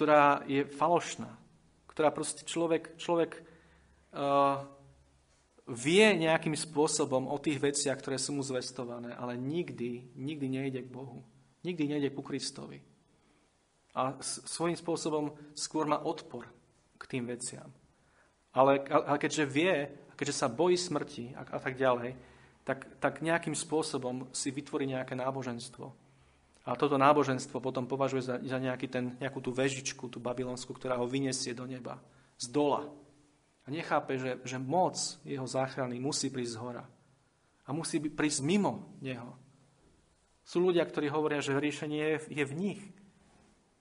ktorá 0.00 0.40
je 0.48 0.64
falošná, 0.64 1.28
ktorá 1.92 2.08
proste 2.08 2.40
človek, 2.48 2.96
človek 2.96 3.44
uh, 4.16 4.64
vie 5.68 6.16
nejakým 6.16 6.56
spôsobom 6.56 7.28
o 7.28 7.36
tých 7.36 7.60
veciach, 7.60 8.00
ktoré 8.00 8.16
sú 8.16 8.32
mu 8.32 8.40
zvestované, 8.40 9.12
ale 9.12 9.36
nikdy, 9.36 10.08
nikdy 10.16 10.46
nejde 10.48 10.80
k 10.80 10.88
Bohu. 10.88 11.20
Nikdy 11.68 11.84
nejde 11.84 12.08
ku 12.16 12.24
Kristovi. 12.24 12.80
A 13.92 14.16
svojím 14.24 14.80
spôsobom 14.80 15.36
skôr 15.52 15.84
má 15.84 16.00
odpor 16.00 16.48
k 16.96 17.04
tým 17.04 17.28
veciam. 17.28 17.68
Ale, 18.56 18.80
ale 18.88 19.20
keďže 19.20 19.52
vie, 19.52 19.84
keďže 20.16 20.32
sa 20.32 20.48
bojí 20.48 20.80
smrti 20.80 21.36
a, 21.36 21.44
a 21.44 21.60
tak 21.60 21.76
ďalej, 21.76 22.16
tak, 22.64 22.88
tak 22.96 23.20
nejakým 23.20 23.52
spôsobom 23.52 24.32
si 24.32 24.48
vytvorí 24.48 24.88
nejaké 24.88 25.12
náboženstvo 25.12 25.92
a 26.60 26.76
toto 26.76 27.00
náboženstvo 27.00 27.56
potom 27.56 27.88
považuje 27.88 28.20
za, 28.20 28.36
za 28.36 28.58
nejaký 28.60 28.86
ten, 28.92 29.16
nejakú 29.16 29.40
tú 29.40 29.48
vežičku, 29.48 30.12
tú 30.12 30.20
babylonskú, 30.20 30.76
ktorá 30.76 31.00
ho 31.00 31.08
vyniesie 31.08 31.56
do 31.56 31.64
neba, 31.64 31.96
z 32.36 32.52
dola. 32.52 32.84
A 33.64 33.72
nechápe, 33.72 34.20
že, 34.20 34.36
že 34.44 34.60
moc 34.60 34.96
jeho 35.24 35.46
záchrany 35.48 35.96
musí 35.96 36.28
prísť 36.28 36.52
z 36.52 36.60
hora. 36.60 36.84
A 37.64 37.72
musí 37.72 37.96
prísť 37.96 38.44
mimo 38.44 38.92
neho. 39.00 39.36
Sú 40.44 40.60
ľudia, 40.60 40.84
ktorí 40.84 41.08
hovoria, 41.08 41.40
že 41.40 41.56
riešenie 41.56 42.00
je, 42.28 42.42
je 42.42 42.44
v 42.44 42.56
nich. 42.56 42.82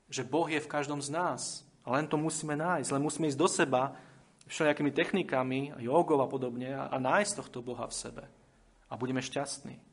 Že 0.08 0.30
Boh 0.30 0.48
je 0.48 0.62
v 0.62 0.72
každom 0.72 1.02
z 1.04 1.10
nás. 1.10 1.66
A 1.84 1.98
len 1.98 2.06
to 2.06 2.16
musíme 2.16 2.54
nájsť. 2.54 2.92
Len 2.94 3.02
musíme 3.02 3.28
ísť 3.28 3.40
do 3.40 3.50
seba 3.50 3.98
všelijakými 4.46 4.92
technikami, 4.94 5.60
jogov 5.82 6.22
a 6.22 6.28
podobne 6.30 6.70
a, 6.78 6.88
a 6.94 6.98
nájsť 7.02 7.42
tohto 7.42 7.66
Boha 7.66 7.90
v 7.90 7.98
sebe. 7.98 8.24
A 8.88 8.94
budeme 8.94 9.26
šťastní 9.26 9.89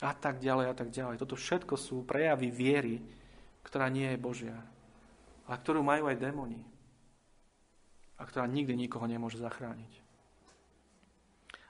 a 0.00 0.12
tak 0.16 0.40
ďalej 0.40 0.66
a 0.72 0.74
tak 0.74 0.88
ďalej. 0.88 1.20
Toto 1.20 1.36
všetko 1.36 1.74
sú 1.76 2.08
prejavy 2.08 2.48
viery, 2.48 2.96
ktorá 3.60 3.92
nie 3.92 4.08
je 4.12 4.18
Božia, 4.18 4.56
a 5.44 5.52
ktorú 5.52 5.84
majú 5.84 6.08
aj 6.08 6.16
démoni 6.16 6.64
a 8.16 8.22
ktorá 8.24 8.44
nikdy 8.44 8.76
nikoho 8.76 9.04
nemôže 9.08 9.40
zachrániť. 9.40 9.92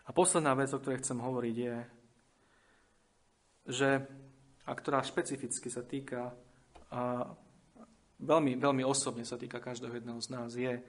A 0.07 0.11
posledná 0.11 0.55
vec, 0.59 0.71
o 0.75 0.83
ktorej 0.83 1.03
chcem 1.07 1.23
hovoriť, 1.23 1.55
je, 1.55 1.77
že 3.71 3.89
a 4.67 4.73
ktorá 4.75 5.03
špecificky 5.07 5.71
sa 5.71 5.87
týka 5.87 6.35
a 6.91 7.31
veľmi, 8.19 8.59
veľmi 8.59 8.83
osobne 8.83 9.23
sa 9.23 9.39
týka 9.39 9.63
každého 9.63 10.03
jedného 10.03 10.19
z 10.19 10.29
nás, 10.35 10.51
je, 10.59 10.83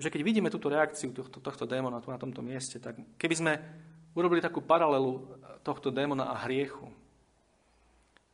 že 0.00 0.08
keď 0.08 0.20
vidíme 0.24 0.48
túto 0.48 0.72
reakciu 0.72 1.12
tohto, 1.12 1.38
tohto 1.38 1.64
démona 1.68 2.00
tu 2.00 2.08
na 2.10 2.18
tomto 2.18 2.40
mieste, 2.40 2.80
tak 2.80 2.96
keby 3.20 3.34
sme 3.36 3.52
urobili 4.16 4.40
takú 4.40 4.64
paralelu 4.64 5.38
tohto 5.64 5.88
démona 5.88 6.28
a 6.28 6.44
hriechu, 6.44 6.86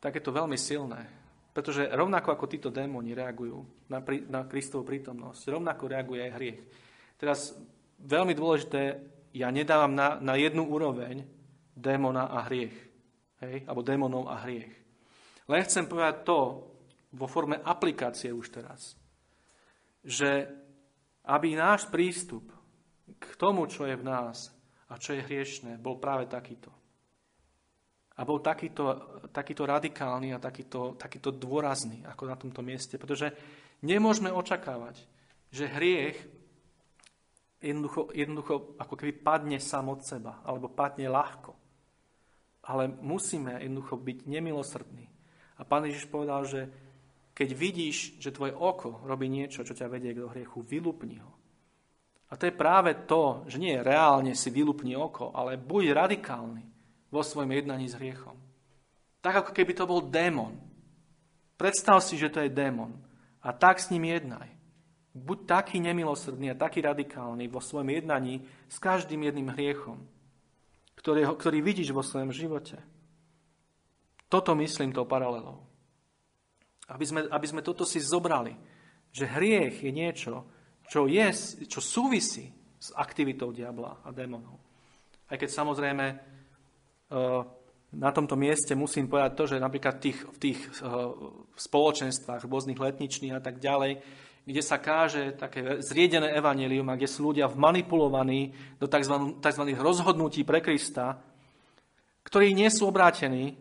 tak 0.03 0.18
je 0.18 0.22
to 0.24 0.35
veľmi 0.35 0.59
silné. 0.59 1.07
Pretože 1.51 1.87
rovnako 1.91 2.35
ako 2.35 2.47
títo 2.51 2.70
démoni 2.70 3.14
reagujú 3.14 3.62
na, 3.91 4.03
na 4.31 4.41
Kristovú 4.47 4.87
prítomnosť, 4.87 5.51
rovnako 5.51 5.91
reaguje 5.91 6.20
aj 6.26 6.35
hriech. 6.35 6.61
Teraz 7.18 7.55
veľmi 8.03 8.35
dôležité, 8.35 8.99
ja 9.35 9.51
nedávam 9.55 9.95
na, 9.95 10.18
na 10.18 10.35
jednu 10.35 10.66
úroveň 10.66 11.22
démona 11.74 12.26
a 12.26 12.47
hriech. 12.51 12.74
Hej? 13.43 13.66
Alebo 13.66 13.87
démonov 13.87 14.26
a 14.31 14.43
hriech. 14.43 14.72
Len 15.51 15.66
chcem 15.66 15.87
povedať 15.91 16.22
to 16.22 16.39
vo 17.11 17.26
forme 17.26 17.59
aplikácie 17.59 18.31
už 18.31 18.55
teraz, 18.55 18.95
že 20.07 20.47
aby 21.26 21.59
náš 21.59 21.91
prístup 21.91 22.47
k 23.18 23.26
tomu, 23.35 23.66
čo 23.66 23.85
je 23.85 23.99
v 23.99 24.07
nás 24.07 24.55
a 24.87 24.97
čo 24.97 25.18
je 25.18 25.26
hriešné, 25.26 25.83
bol 25.83 25.99
práve 25.99 26.31
takýto. 26.31 26.70
A 28.21 28.29
bol 28.29 28.45
takýto, 28.45 28.85
takýto 29.33 29.64
radikálny 29.64 30.37
a 30.37 30.43
takýto, 30.43 30.93
takýto 31.01 31.33
dôrazný, 31.33 32.05
ako 32.05 32.23
na 32.29 32.37
tomto 32.37 32.61
mieste. 32.61 33.01
Pretože 33.01 33.33
nemôžeme 33.81 34.29
očakávať, 34.29 35.01
že 35.49 35.73
hriech 35.73 36.21
jednoducho, 37.64 38.12
jednoducho 38.12 38.77
ako 38.77 38.95
keby 38.97 39.12
padne 39.25 39.57
sám 39.57 39.89
od 39.89 40.05
seba, 40.05 40.45
alebo 40.45 40.68
padne 40.68 41.09
ľahko. 41.09 41.57
Ale 42.68 42.93
musíme 42.93 43.57
jednoducho 43.57 43.97
byť 43.97 44.18
nemilosrdní. 44.29 45.09
A 45.57 45.64
pán 45.64 45.89
Ježiš 45.89 46.05
povedal, 46.12 46.45
že 46.45 46.68
keď 47.33 47.49
vidíš, 47.57 48.21
že 48.21 48.37
tvoje 48.37 48.53
oko 48.53 49.01
robí 49.09 49.33
niečo, 49.33 49.64
čo 49.64 49.73
ťa 49.73 49.89
vedie 49.89 50.12
k 50.12 50.29
hriechu, 50.29 50.61
vylúpni 50.61 51.25
ho. 51.25 51.33
A 52.29 52.37
to 52.37 52.45
je 52.47 52.53
práve 52.53 53.09
to, 53.09 53.49
že 53.49 53.57
nie 53.57 53.81
reálne 53.81 54.37
si 54.37 54.53
vylúpni 54.53 54.93
oko, 54.93 55.33
ale 55.33 55.57
buď 55.57 55.97
radikálny 55.97 56.80
vo 57.11 57.23
svojom 57.23 57.51
jednaní 57.51 57.91
s 57.91 57.99
hriechom. 57.99 58.39
Tak 59.21 59.45
ako 59.45 59.51
keby 59.53 59.73
to 59.77 59.85
bol 59.85 60.01
démon. 60.01 60.57
Predstav 61.61 62.01
si, 62.01 62.17
že 62.17 62.33
to 62.33 62.41
je 62.41 62.49
démon. 62.49 62.97
A 63.45 63.53
tak 63.53 63.83
s 63.83 63.93
ním 63.93 64.09
jednaj. 64.09 64.49
Buď 65.13 65.45
taký 65.45 65.83
nemilosrdný 65.83 66.55
a 66.55 66.59
taký 66.59 66.81
radikálny 66.81 67.51
vo 67.51 67.59
svojom 67.59 67.91
jednaní 67.91 68.47
s 68.71 68.79
každým 68.79 69.27
jedným 69.27 69.51
hriechom, 69.53 69.99
ktorý, 70.97 71.35
ktorý 71.35 71.59
vidíš 71.61 71.91
vo 71.91 72.01
svojom 72.01 72.31
živote. 72.31 72.79
Toto 74.31 74.55
myslím 74.55 74.95
tou 74.95 75.05
paralelou. 75.05 75.67
Aby 76.87 77.05
sme, 77.07 77.21
aby 77.27 77.47
sme 77.51 77.67
toto 77.67 77.83
si 77.83 77.99
zobrali, 77.99 78.55
že 79.11 79.27
hriech 79.27 79.83
je 79.83 79.91
niečo, 79.91 80.47
čo, 80.87 81.11
je, 81.11 81.27
čo 81.67 81.83
súvisí 81.83 82.55
s 82.79 82.95
aktivitou 82.95 83.51
diabla 83.51 84.07
a 84.07 84.09
démonov. 84.15 84.59
Aj 85.27 85.37
keď 85.39 85.51
samozrejme 85.51 86.07
na 87.91 88.11
tomto 88.15 88.39
mieste 88.39 88.79
musím 88.79 89.11
povedať 89.11 89.33
to, 89.35 89.45
že 89.51 89.63
napríklad 89.63 89.99
tých, 89.99 90.19
v 90.23 90.39
tých 90.39 90.61
spoločenstvách, 91.59 92.47
rôznych 92.47 92.79
letničných 92.79 93.35
a 93.35 93.43
tak 93.43 93.59
ďalej, 93.59 93.99
kde 94.47 94.63
sa 94.63 94.81
káže 94.81 95.37
také 95.37 95.83
zriedené 95.85 96.33
evanelium 96.33 96.89
a 96.89 96.97
kde 96.97 97.11
sú 97.11 97.31
ľudia 97.31 97.51
vmanipulovaní 97.51 98.55
do 98.81 98.87
tzv. 98.89 99.39
tzv. 99.43 99.63
rozhodnutí 99.77 100.47
pre 100.47 100.65
Krista, 100.65 101.19
ktorí 102.25 102.55
nie 102.55 102.71
sú 102.71 102.89
obrátení, 102.89 103.59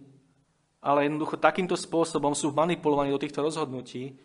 ale 0.79 1.09
jednoducho 1.09 1.41
takýmto 1.41 1.75
spôsobom 1.75 2.31
sú 2.31 2.55
manipulovaní 2.55 3.11
do 3.11 3.19
týchto 3.19 3.43
rozhodnutí, 3.43 4.15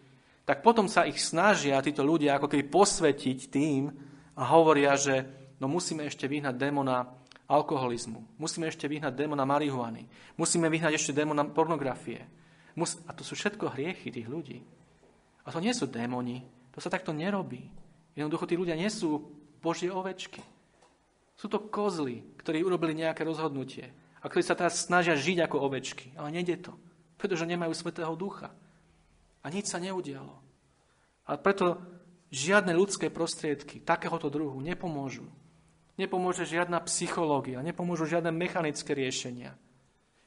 tak 0.45 0.61
potom 0.61 0.87
sa 0.87 1.09
ich 1.09 1.19
snažia 1.19 1.81
títo 1.81 2.05
ľudia 2.05 2.37
ako 2.37 2.53
keby 2.53 2.69
posvetiť 2.69 3.39
tým 3.49 3.89
a 4.37 4.43
hovoria, 4.53 4.95
že 4.95 5.25
no 5.59 5.67
musíme 5.67 6.05
ešte 6.05 6.29
vyhnať 6.29 6.55
démona 6.55 7.24
alkoholizmu. 7.49 8.25
Musíme 8.41 8.69
ešte 8.69 8.89
vyhnať 8.89 9.13
démona 9.13 9.45
marihuany. 9.45 10.09
Musíme 10.41 10.73
vyhnať 10.73 10.97
ešte 10.97 11.13
démona 11.17 11.45
pornografie. 11.45 12.25
Mus- 12.75 12.99
a 13.07 13.13
to 13.13 13.23
sú 13.23 13.37
všetko 13.37 13.73
hriechy 13.77 14.11
tých 14.11 14.27
ľudí. 14.27 14.65
A 15.45 15.53
to 15.53 15.61
nie 15.61 15.77
sú 15.77 15.85
démoni. 15.85 16.43
To 16.73 16.81
sa 16.81 16.91
takto 16.91 17.13
nerobí. 17.13 17.69
Jednoducho 18.17 18.49
tí 18.49 18.55
ľudia 18.57 18.75
nie 18.75 18.89
sú 18.89 19.29
božie 19.61 19.93
ovečky. 19.93 20.41
Sú 21.35 21.51
to 21.51 21.61
kozly, 21.61 22.23
ktorí 22.41 22.63
urobili 22.63 22.95
nejaké 22.95 23.27
rozhodnutie 23.27 23.91
a 24.23 24.31
ktorí 24.31 24.43
sa 24.47 24.57
teraz 24.57 24.87
snažia 24.87 25.19
žiť 25.19 25.45
ako 25.45 25.57
ovečky. 25.69 26.15
Ale 26.17 26.33
nejde 26.33 26.57
to, 26.65 26.73
pretože 27.21 27.45
nemajú 27.45 27.75
Svetého 27.77 28.15
Ducha. 28.17 28.55
A 29.45 29.47
nič 29.53 29.69
sa 29.69 29.83
neudialo. 29.83 30.41
A 31.29 31.37
preto 31.37 31.83
žiadne 32.33 32.73
ľudské 32.73 33.13
prostriedky 33.13 33.85
takéhoto 33.85 34.33
druhu 34.33 34.59
nepomôžu. 34.65 35.29
Nepomôže 35.95 36.43
žiadna 36.43 36.83
psychológia, 36.91 37.63
nepomôžu 37.63 38.11
žiadne 38.11 38.35
mechanické 38.35 38.99
riešenia. 38.99 39.55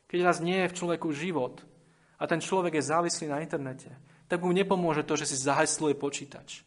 Keď 0.07 0.19
raz 0.23 0.39
nie 0.39 0.63
je 0.63 0.71
v 0.71 0.77
človeku 0.79 1.11
život 1.11 1.59
a 2.15 2.23
ten 2.23 2.39
človek 2.39 2.79
je 2.79 2.87
závislý 2.87 3.27
na 3.27 3.43
internete, 3.43 3.91
tak 4.31 4.39
mu 4.39 4.55
nepomôže 4.55 5.03
to, 5.03 5.19
že 5.19 5.27
si 5.27 5.35
zahesluje 5.35 5.99
počítač. 5.99 6.63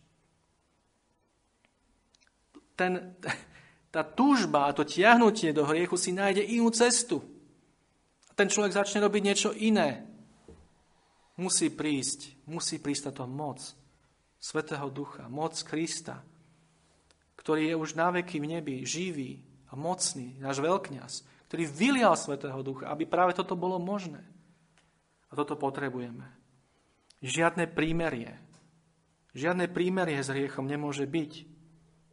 Ten, 2.77 3.17
tá 3.95 4.05
túžba 4.05 4.69
a 4.69 4.77
to 4.77 4.85
tiahnutie 4.85 5.57
do 5.57 5.65
hriechu 5.65 5.97
si 5.97 6.13
nájde 6.13 6.45
inú 6.45 6.69
cestu. 6.69 7.25
Ten 8.37 8.53
človek 8.53 8.77
začne 8.77 9.01
robiť 9.05 9.23
niečo 9.25 9.51
iné. 9.57 10.05
Musí 11.41 11.73
prísť, 11.73 12.37
musí 12.53 12.77
prísť 12.77 13.13
táto 13.13 13.25
moc 13.25 13.65
Svetého 14.37 14.89
Ducha, 14.93 15.29
moc 15.29 15.57
Krista, 15.65 16.21
ktorý 17.51 17.75
je 17.75 17.81
už 17.83 17.99
na 17.99 18.15
veky 18.15 18.39
v 18.39 18.47
nebi, 18.47 18.87
živý 18.87 19.43
a 19.67 19.75
mocný, 19.75 20.39
náš 20.39 20.63
veľkňaz, 20.63 21.27
ktorý 21.51 21.67
vylial 21.67 22.15
Svetého 22.15 22.63
Ducha, 22.63 22.87
aby 22.87 23.11
práve 23.11 23.35
toto 23.35 23.59
bolo 23.59 23.83
možné. 23.83 24.23
A 25.27 25.35
toto 25.35 25.59
potrebujeme. 25.59 26.31
Žiadne 27.19 27.67
prímerie. 27.67 28.39
Žiadne 29.35 29.67
prímerie 29.67 30.23
s 30.23 30.31
hriechom 30.31 30.71
nemôže 30.71 31.11
byť. 31.11 31.33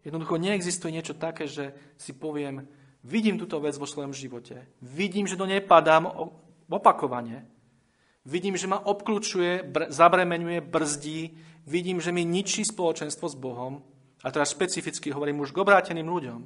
Jednoducho 0.10 0.42
neexistuje 0.42 0.90
niečo 0.90 1.14
také, 1.14 1.46
že 1.46 1.78
si 2.02 2.18
poviem, 2.18 2.66
vidím 3.06 3.38
túto 3.38 3.62
vec 3.62 3.78
vo 3.78 3.86
svojom 3.86 4.18
živote, 4.18 4.66
vidím, 4.82 5.30
že 5.30 5.38
do 5.38 5.46
nej 5.46 5.62
padám 5.62 6.34
opakovane, 6.66 7.46
vidím, 8.26 8.58
že 8.58 8.66
ma 8.66 8.82
obklúčuje, 8.82 9.70
br- 9.70 9.94
zabremenuje, 9.94 10.66
brzdí, 10.66 11.38
vidím, 11.70 12.02
že 12.02 12.10
mi 12.10 12.26
ničí 12.26 12.66
spoločenstvo 12.66 13.30
s 13.30 13.38
Bohom, 13.38 13.86
a 14.24 14.28
teraz 14.34 14.54
špecificky 14.54 15.14
hovorím 15.14 15.46
už 15.46 15.54
k 15.54 15.62
obráteným 15.62 16.10
ľuďom. 16.10 16.42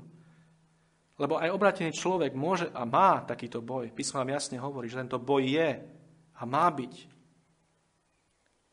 Lebo 1.21 1.37
aj 1.37 1.53
obrátený 1.53 1.93
človek 1.93 2.33
môže 2.33 2.67
a 2.73 2.81
má 2.83 3.21
takýto 3.21 3.61
boj. 3.61 3.93
Písmo 3.93 4.19
nám 4.19 4.35
jasne 4.35 4.57
hovorí, 4.57 4.89
že 4.89 4.99
tento 4.99 5.21
boj 5.21 5.45
je 5.45 5.69
a 6.35 6.41
má 6.49 6.65
byť. 6.67 6.95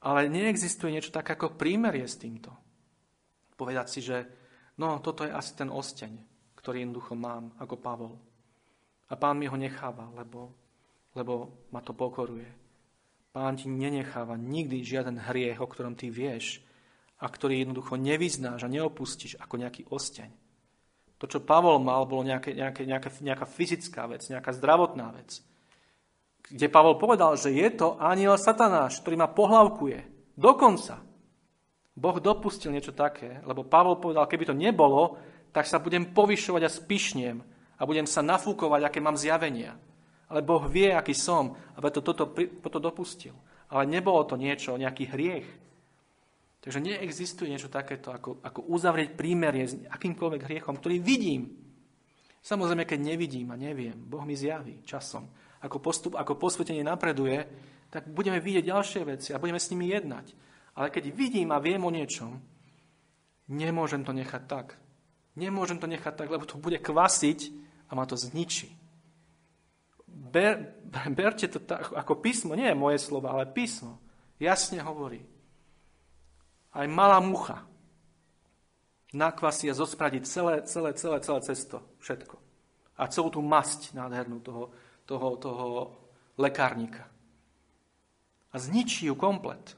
Ale 0.03 0.33
neexistuje 0.33 0.95
niečo 0.95 1.13
tak 1.13 1.29
ako 1.29 1.61
prímerie 1.61 2.09
s 2.09 2.17
týmto. 2.17 2.55
Povedať 3.59 3.87
si, 3.91 4.01
že 4.01 4.25
no, 4.79 5.03
toto 5.03 5.27
je 5.27 5.35
asi 5.35 5.53
ten 5.59 5.69
osteň, 5.69 6.13
ktorý 6.57 6.87
jednoducho 6.87 7.19
mám 7.19 7.53
ako 7.59 7.75
Pavol. 7.77 8.15
A 9.11 9.15
pán 9.19 9.37
mi 9.37 9.51
ho 9.51 9.57
necháva, 9.59 10.09
lebo, 10.15 10.55
lebo 11.13 11.67
ma 11.75 11.83
to 11.83 11.93
pokoruje. 11.93 12.49
Pán 13.35 13.61
ti 13.61 13.69
nenecháva 13.69 14.41
nikdy 14.41 14.81
žiaden 14.81 15.21
hriech, 15.21 15.61
o 15.61 15.69
ktorom 15.69 15.99
ty 15.99 16.09
vieš, 16.09 16.65
a 17.19 17.27
ktorý 17.27 17.67
jednoducho 17.67 17.99
nevyznáš 17.99 18.63
a 18.63 18.73
neopustíš 18.73 19.39
ako 19.43 19.55
nejaký 19.59 19.91
osteň. 19.91 20.31
To, 21.19 21.27
čo 21.27 21.43
Pavol 21.43 21.83
mal, 21.83 22.07
bolo 22.07 22.23
nejaké, 22.23 22.55
nejaké, 22.55 22.87
nejaká, 22.87 23.11
nejaká 23.19 23.47
fyzická 23.47 24.07
vec, 24.07 24.23
nejaká 24.31 24.55
zdravotná 24.55 25.11
vec. 25.19 25.43
Kde 26.47 26.71
Pavol 26.71 26.95
povedal, 26.95 27.35
že 27.35 27.51
je 27.51 27.69
to 27.75 27.99
aniel 27.99 28.39
satanáš, 28.39 29.03
ktorý 29.03 29.19
ma 29.19 29.29
pohlavkuje. 29.29 29.99
Dokonca. 30.39 31.03
Boh 31.99 32.17
dopustil 32.23 32.71
niečo 32.71 32.95
také, 32.95 33.43
lebo 33.43 33.67
Pavol 33.67 33.99
povedal, 33.99 34.31
keby 34.31 34.47
to 34.47 34.55
nebolo, 34.55 35.19
tak 35.51 35.67
sa 35.67 35.83
budem 35.83 36.15
povyšovať 36.15 36.63
a 36.63 36.71
spišniem 36.71 37.37
a 37.75 37.83
budem 37.83 38.07
sa 38.07 38.23
nafúkovať, 38.23 38.87
aké 38.87 39.03
mám 39.03 39.19
zjavenia. 39.19 39.75
Ale 40.31 40.47
Boh 40.47 40.63
vie, 40.71 40.95
aký 40.95 41.19
som 41.19 41.59
a 41.75 41.83
preto 41.83 41.99
toto, 41.99 42.31
toto 42.63 42.79
dopustil. 42.79 43.35
Ale 43.75 43.91
nebolo 43.91 44.23
to 44.23 44.39
niečo, 44.39 44.79
nejaký 44.79 45.11
hriech, 45.11 45.47
Takže 46.59 46.83
neexistuje 46.83 47.55
niečo 47.55 47.71
takéto, 47.71 48.11
ako, 48.11 48.43
ako 48.43 48.67
uzavrieť 48.67 49.15
prímerie 49.15 49.65
s 49.65 49.79
akýmkoľvek 49.79 50.43
hriechom, 50.43 50.75
ktorý 50.75 50.99
vidím. 50.99 51.55
Samozrejme, 52.43 52.83
keď 52.83 52.99
nevidím 53.15 53.55
a 53.55 53.61
neviem, 53.61 53.95
Boh 53.95 54.27
mi 54.27 54.35
zjaví 54.35 54.83
časom. 54.83 55.31
Ako, 55.63 55.79
postup, 55.79 56.15
ako 56.19 56.39
posvetenie 56.39 56.83
napreduje, 56.83 57.47
tak 57.91 58.11
budeme 58.11 58.43
vidieť 58.43 58.65
ďalšie 58.69 59.03
veci 59.07 59.31
a 59.31 59.41
budeme 59.43 59.59
s 59.63 59.71
nimi 59.71 59.91
jednať. 59.91 60.27
Ale 60.79 60.91
keď 60.91 61.11
vidím 61.15 61.51
a 61.51 61.63
viem 61.63 61.83
o 61.83 61.91
niečom, 61.91 62.39
nemôžem 63.51 64.03
to 64.03 64.15
nechať 64.15 64.43
tak. 64.47 64.79
Nemôžem 65.39 65.79
to 65.79 65.87
nechať 65.87 66.15
tak, 66.15 66.29
lebo 66.31 66.47
to 66.47 66.59
bude 66.59 66.79
kvasiť 66.83 67.55
a 67.91 67.95
ma 67.95 68.03
to 68.03 68.19
zničí. 68.19 68.75
ber, 70.07 70.75
berte 71.19 71.47
to 71.47 71.63
tak, 71.63 71.95
ako 71.95 72.19
písmo, 72.19 72.59
nie 72.59 72.67
je 72.67 72.79
moje 72.79 72.99
slovo, 72.99 73.31
ale 73.31 73.47
písmo. 73.47 74.03
Jasne 74.39 74.83
hovorí. 74.83 75.38
Aj 76.79 76.87
malá 76.87 77.19
mucha 77.19 77.67
nakvasí 79.15 79.73
a 79.73 79.75
zospradiť 79.75 80.23
celé, 80.29 80.55
celé, 80.69 80.93
celé, 80.93 81.19
celé 81.25 81.41
cesto, 81.41 81.81
všetko. 81.99 82.37
A 82.99 83.09
celú 83.09 83.33
tú 83.33 83.41
masť 83.41 83.97
nádhernú 83.97 84.43
toho, 84.43 84.75
toho, 85.07 85.29
toho 85.39 85.67
lekárnika. 86.37 87.09
A 88.53 88.57
zničí 88.59 89.09
ju 89.09 89.15
komplet. 89.17 89.77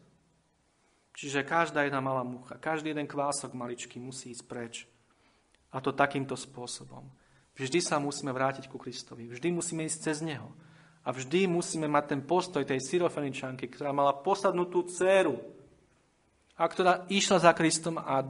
Čiže 1.15 1.45
každá 1.45 1.85
jedna 1.85 2.01
malá 2.01 2.25
mucha, 2.25 2.57
každý 2.57 2.97
jeden 2.97 3.05
kvások 3.05 3.53
maličký 3.53 4.01
musí 4.01 4.33
ísť 4.33 4.45
preč. 4.49 4.75
A 5.71 5.79
to 5.79 5.93
takýmto 5.95 6.35
spôsobom. 6.35 7.07
Vždy 7.55 7.79
sa 7.85 8.01
musíme 8.01 8.33
vrátiť 8.33 8.67
ku 8.73 8.81
Kristovi. 8.81 9.29
Vždy 9.29 9.53
musíme 9.53 9.85
ísť 9.85 9.99
cez 10.01 10.19
Neho. 10.25 10.51
A 11.05 11.13
vždy 11.13 11.45
musíme 11.47 11.87
mať 11.87 12.05
ten 12.17 12.21
postoj 12.25 12.65
tej 12.65 12.81
syrofeničanky, 12.81 13.69
ktorá 13.69 13.93
mala 13.93 14.17
posadnutú 14.17 14.89
dceru 14.89 15.60
a 16.61 16.65
ktorá 16.69 17.09
išla 17.09 17.41
za 17.41 17.53
Kristom 17.57 17.97
a 17.97 18.21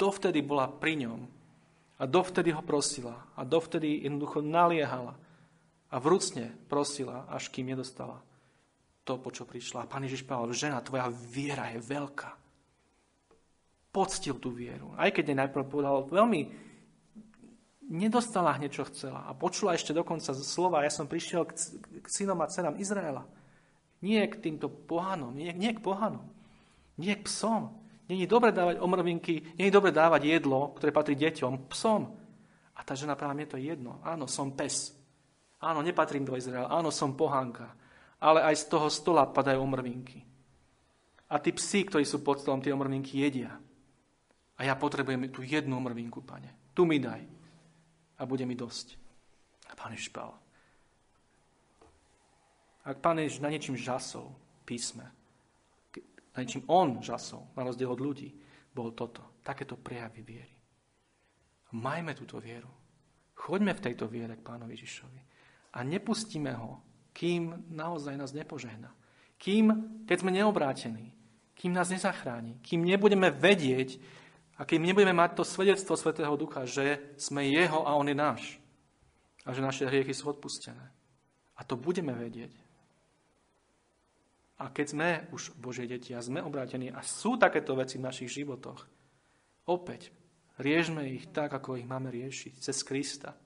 dovtedy 0.00 0.40
bola 0.40 0.64
pri 0.64 1.04
ňom. 1.04 1.20
A 2.00 2.04
dovtedy 2.08 2.56
ho 2.56 2.64
prosila. 2.64 3.28
A 3.36 3.44
dovtedy 3.44 4.08
jednoducho 4.08 4.40
naliehala. 4.40 5.12
A 5.92 5.96
vrúcne 6.00 6.56
prosila, 6.72 7.28
až 7.28 7.52
kým 7.52 7.68
nedostala 7.68 8.24
to, 9.04 9.20
po 9.20 9.28
čo 9.28 9.44
prišla. 9.44 9.84
A 9.84 9.90
pán 9.90 10.08
Ježiš 10.08 10.24
povedal, 10.24 10.56
žena, 10.56 10.80
tvoja 10.80 11.12
viera 11.12 11.68
je 11.76 11.78
veľká. 11.84 12.30
Poctil 13.92 14.40
tú 14.40 14.56
vieru. 14.56 14.96
Aj 14.96 15.12
keď 15.12 15.24
jej 15.32 15.38
najprv 15.38 15.64
povedal 15.68 16.08
veľmi 16.08 16.40
nedostala 17.86 18.56
hneď, 18.58 18.82
čo 18.82 18.88
chcela. 18.90 19.28
A 19.28 19.32
počula 19.36 19.78
ešte 19.78 19.94
dokonca 19.94 20.34
slova, 20.34 20.82
ja 20.82 20.90
som 20.90 21.06
prišiel 21.06 21.46
k, 21.46 21.54
k 22.02 22.06
synom 22.10 22.40
a 22.42 22.50
cenám 22.50 22.80
Izraela. 22.82 23.24
Nie 24.02 24.26
k 24.28 24.36
týmto 24.36 24.68
pohanom, 24.68 25.32
nie, 25.32 25.54
nie 25.54 25.72
k 25.72 25.80
pohanom, 25.80 26.35
nie 27.00 27.14
psom. 27.24 27.72
Je 28.06 28.28
dobre 28.30 28.54
dávať 28.54 28.78
omrvinky, 28.78 29.58
je 29.58 29.70
dobre 29.74 29.90
dávať 29.90 30.30
jedlo, 30.30 30.70
ktoré 30.78 30.94
patrí 30.94 31.18
deťom, 31.18 31.66
psom. 31.74 32.14
A 32.76 32.80
tá 32.86 32.94
žena 32.94 33.18
práve 33.18 33.34
mne 33.34 33.48
to 33.50 33.58
jedno. 33.58 33.98
Áno, 34.06 34.30
som 34.30 34.54
pes. 34.54 34.94
Áno, 35.58 35.82
nepatrím 35.82 36.22
do 36.22 36.36
Izraela. 36.36 36.70
Áno, 36.70 36.92
som 36.94 37.16
pohánka. 37.18 37.72
Ale 38.22 38.44
aj 38.46 38.62
z 38.62 38.64
toho 38.70 38.86
stola 38.92 39.26
padajú 39.26 39.58
omrvinky. 39.58 40.22
A 41.26 41.42
tí 41.42 41.50
psi, 41.50 41.88
ktorí 41.90 42.04
sú 42.06 42.22
pod 42.22 42.38
stolom, 42.38 42.62
tie 42.62 42.70
omrvinky 42.70 43.18
jedia. 43.18 43.58
A 44.56 44.60
ja 44.62 44.78
potrebujem 44.78 45.26
tú 45.34 45.42
jednu 45.42 45.74
omrvinku, 45.74 46.22
pane. 46.22 46.70
Tu 46.76 46.86
mi 46.86 47.02
daj 47.02 47.24
a 48.16 48.22
bude 48.24 48.46
mi 48.46 48.54
dosť. 48.54 48.94
A 49.66 49.74
pán 49.74 49.92
Ježiš. 49.92 50.14
Ak 52.86 53.02
pán 53.02 53.18
Ježiš 53.18 53.42
na 53.42 53.50
niečím 53.50 53.74
žasol 53.74 54.30
písme, 54.62 55.15
na 56.36 56.44
niečím 56.44 56.68
on 56.68 57.00
žasol, 57.00 57.48
na 57.56 57.64
rozdiel 57.64 57.88
od 57.88 58.00
ľudí, 58.00 58.28
bol 58.76 58.92
toto. 58.92 59.40
Takéto 59.40 59.80
prejavy 59.80 60.20
viery. 60.20 60.56
Majme 61.72 62.12
túto 62.12 62.36
vieru. 62.36 62.68
Choďme 63.32 63.72
v 63.72 63.84
tejto 63.88 64.04
viere 64.04 64.36
k 64.36 64.44
pánovi 64.44 64.76
Ježišovi. 64.76 65.20
A 65.76 65.78
nepustíme 65.80 66.52
ho, 66.52 66.84
kým 67.16 67.72
naozaj 67.72 68.16
nás 68.16 68.36
nepožehná. 68.36 68.92
Kým, 69.40 69.72
keď 70.04 70.16
sme 70.20 70.36
neobrátení, 70.36 71.12
kým 71.56 71.72
nás 71.72 71.88
nezachráni, 71.88 72.60
kým 72.60 72.84
nebudeme 72.84 73.32
vedieť, 73.32 73.96
a 74.56 74.64
keď 74.64 74.88
nebudeme 74.88 75.12
mať 75.12 75.36
to 75.36 75.44
svedectvo 75.44 76.00
Svetého 76.00 76.32
Ducha, 76.36 76.64
že 76.64 77.12
sme 77.20 77.44
Jeho 77.44 77.84
a 77.84 77.92
On 77.92 78.08
je 78.08 78.16
náš. 78.16 78.56
A 79.44 79.52
že 79.52 79.60
naše 79.60 79.84
hriechy 79.84 80.16
sú 80.16 80.32
odpustené. 80.32 80.80
A 81.56 81.64
to 81.64 81.76
budeme 81.76 82.16
vedieť. 82.16 82.56
A 84.56 84.72
keď 84.72 84.86
sme 84.88 85.08
už 85.36 85.52
Božie 85.60 85.84
deti 85.84 86.16
a 86.16 86.24
sme 86.24 86.40
obrátení 86.40 86.88
a 86.88 87.04
sú 87.04 87.36
takéto 87.36 87.76
veci 87.76 88.00
v 88.00 88.06
našich 88.08 88.32
životoch, 88.40 88.88
opäť 89.68 90.08
riežme 90.56 91.04
ich 91.12 91.28
tak, 91.28 91.52
ako 91.52 91.76
ich 91.76 91.84
máme 91.84 92.08
riešiť, 92.08 92.52
cez 92.56 92.80
Krista. 92.80 93.36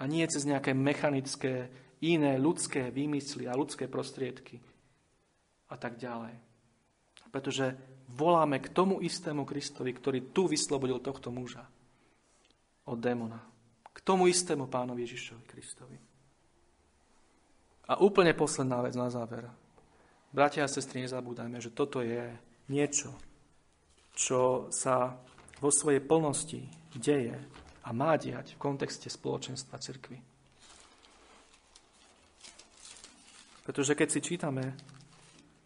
A 0.00 0.02
nie 0.04 0.24
cez 0.28 0.44
nejaké 0.44 0.76
mechanické, 0.76 1.72
iné 2.00 2.36
ľudské 2.40 2.88
výmysly 2.88 3.48
a 3.48 3.56
ľudské 3.56 3.88
prostriedky 3.88 4.60
a 5.68 5.76
tak 5.76 5.96
ďalej. 6.00 6.36
Pretože 7.30 7.76
voláme 8.10 8.58
k 8.58 8.72
tomu 8.72 8.98
istému 9.00 9.46
Kristovi, 9.46 9.94
ktorý 9.94 10.34
tu 10.34 10.50
vyslobodil 10.50 10.98
tohto 10.98 11.30
muža 11.30 11.62
od 12.88 12.98
démona. 12.98 13.38
K 13.94 13.98
tomu 14.02 14.26
istému 14.26 14.66
pánovi 14.66 15.06
Ježišovi 15.06 15.44
Kristovi. 15.46 15.96
A 17.90 17.98
úplne 18.02 18.34
posledná 18.34 18.82
vec 18.82 18.94
na 18.94 19.10
záver. 19.10 19.46
Bratia 20.30 20.62
a 20.62 20.70
sestry, 20.70 21.02
nezabúdajme, 21.02 21.58
že 21.58 21.74
toto 21.74 21.98
je 22.06 22.30
niečo, 22.70 23.10
čo 24.14 24.70
sa 24.70 25.18
vo 25.58 25.74
svojej 25.74 25.98
plnosti 25.98 26.62
deje 26.94 27.34
a 27.82 27.90
má 27.90 28.14
diať 28.14 28.54
v 28.54 28.62
kontexte 28.62 29.10
spoločenstva 29.10 29.82
cirkvy. 29.82 30.22
Pretože 33.66 33.98
keď 33.98 34.08
si 34.08 34.20
čítame 34.22 34.78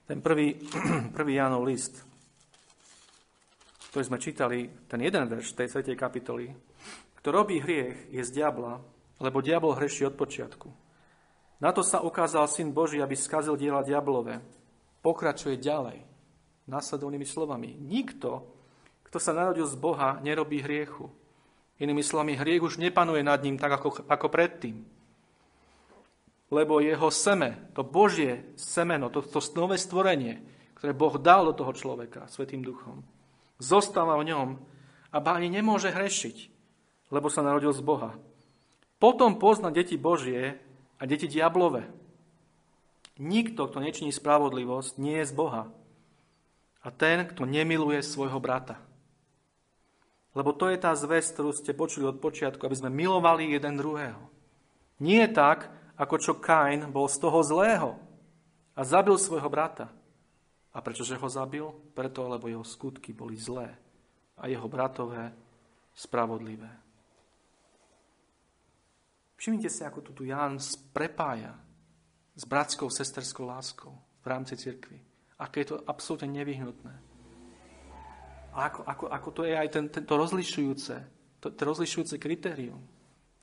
ten 0.08 0.24
prvý, 0.24 0.56
prvý 1.16 1.32
Jánov 1.36 1.68
list, 1.68 2.00
ktorý 3.92 4.04
sme 4.08 4.16
čítali, 4.16 4.88
ten 4.88 5.04
jeden 5.04 5.28
verš 5.28 5.60
tej 5.60 5.76
3. 5.84 5.92
kapitoly, 5.92 6.48
kto 7.20 7.28
robí 7.28 7.60
hriech, 7.60 8.08
je 8.16 8.24
z 8.24 8.32
diabla, 8.32 8.80
lebo 9.20 9.44
diabol 9.44 9.76
hreší 9.76 10.08
od 10.08 10.16
počiatku. 10.16 10.83
Na 11.64 11.72
to 11.72 11.80
sa 11.80 12.04
ukázal 12.04 12.44
Syn 12.44 12.76
Boží, 12.76 13.00
aby 13.00 13.16
skazil 13.16 13.56
diela 13.56 13.80
diablové. 13.80 14.44
Pokračuje 15.00 15.56
ďalej, 15.56 16.04
následovnými 16.68 17.24
slovami. 17.24 17.72
Nikto, 17.80 18.44
kto 19.08 19.16
sa 19.16 19.32
narodil 19.32 19.64
z 19.64 19.72
Boha, 19.80 20.20
nerobí 20.20 20.60
hriechu. 20.60 21.08
Inými 21.80 22.04
slovami, 22.04 22.36
hriech 22.36 22.60
už 22.60 22.76
nepanuje 22.76 23.24
nad 23.24 23.40
ním 23.40 23.56
tak, 23.56 23.80
ako, 23.80 24.04
ako 24.04 24.26
predtým. 24.28 24.84
Lebo 26.52 26.84
jeho 26.84 27.08
seme, 27.08 27.72
to 27.72 27.80
Božie 27.80 28.44
semeno, 28.60 29.08
to, 29.08 29.24
to 29.24 29.40
nové 29.56 29.80
stvorenie, 29.80 30.44
ktoré 30.76 30.92
Boh 30.92 31.16
dal 31.16 31.48
do 31.48 31.56
toho 31.56 31.72
človeka 31.72 32.28
Svetým 32.28 32.60
duchom, 32.60 33.00
zostáva 33.56 34.20
v 34.20 34.28
ňom 34.28 34.48
a 35.08 35.16
báni 35.16 35.48
nemôže 35.48 35.88
hrešiť, 35.88 36.36
lebo 37.08 37.32
sa 37.32 37.40
narodil 37.40 37.72
z 37.72 37.80
Boha. 37.80 38.20
Potom 39.00 39.40
pozna 39.40 39.72
deti 39.72 39.96
Božie 39.96 40.60
a 40.98 41.02
deti 41.06 41.26
diablové. 41.26 41.86
Nikto, 43.18 43.70
kto 43.70 43.78
nečiní 43.78 44.10
spravodlivosť, 44.10 44.98
nie 44.98 45.22
je 45.22 45.30
z 45.30 45.34
Boha. 45.34 45.70
A 46.82 46.88
ten, 46.90 47.24
kto 47.24 47.46
nemiluje 47.46 48.02
svojho 48.02 48.42
brata. 48.42 48.76
Lebo 50.34 50.50
to 50.50 50.66
je 50.66 50.78
tá 50.82 50.90
zväz, 50.98 51.30
ktorú 51.30 51.54
ste 51.54 51.70
počuli 51.78 52.10
od 52.10 52.18
počiatku, 52.18 52.58
aby 52.66 52.76
sme 52.76 52.90
milovali 52.90 53.54
jeden 53.54 53.78
druhého. 53.78 54.18
Nie 54.98 55.30
tak, 55.30 55.70
ako 55.94 56.14
čo 56.18 56.32
Kain 56.42 56.90
bol 56.90 57.06
z 57.06 57.22
toho 57.22 57.38
zlého 57.46 57.90
a 58.74 58.82
zabil 58.82 59.14
svojho 59.14 59.46
brata. 59.46 59.94
A 60.74 60.82
prečože 60.82 61.14
ho 61.14 61.28
zabil? 61.30 61.70
Preto, 61.94 62.26
lebo 62.26 62.50
jeho 62.50 62.66
skutky 62.66 63.14
boli 63.14 63.38
zlé 63.38 63.70
a 64.34 64.50
jeho 64.50 64.66
bratové 64.66 65.30
spravodlivé. 65.94 66.83
Všimnite 69.44 69.68
si, 69.68 69.84
ako 69.84 70.00
tu 70.00 70.16
tu 70.16 70.24
Ján 70.24 70.56
prepája 70.96 71.52
s 72.32 72.48
bratskou, 72.48 72.88
sesterskou 72.88 73.44
láskou 73.44 73.92
v 74.24 74.26
rámci 74.32 74.56
cirkvi. 74.56 74.96
Aké 75.36 75.60
je 75.60 75.76
to 75.76 75.84
absolútne 75.84 76.32
nevyhnutné. 76.32 76.94
A 78.56 78.72
ako, 78.72 78.88
ako, 78.88 79.04
ako 79.12 79.28
to 79.36 79.42
je 79.44 79.52
aj 79.52 79.68
ten, 79.68 79.84
to 79.92 80.14
rozlišujúce, 80.16 80.96
to, 81.44 81.52
to 81.52 81.60
rozlišujúce 81.60 82.16
kritérium. 82.16 82.80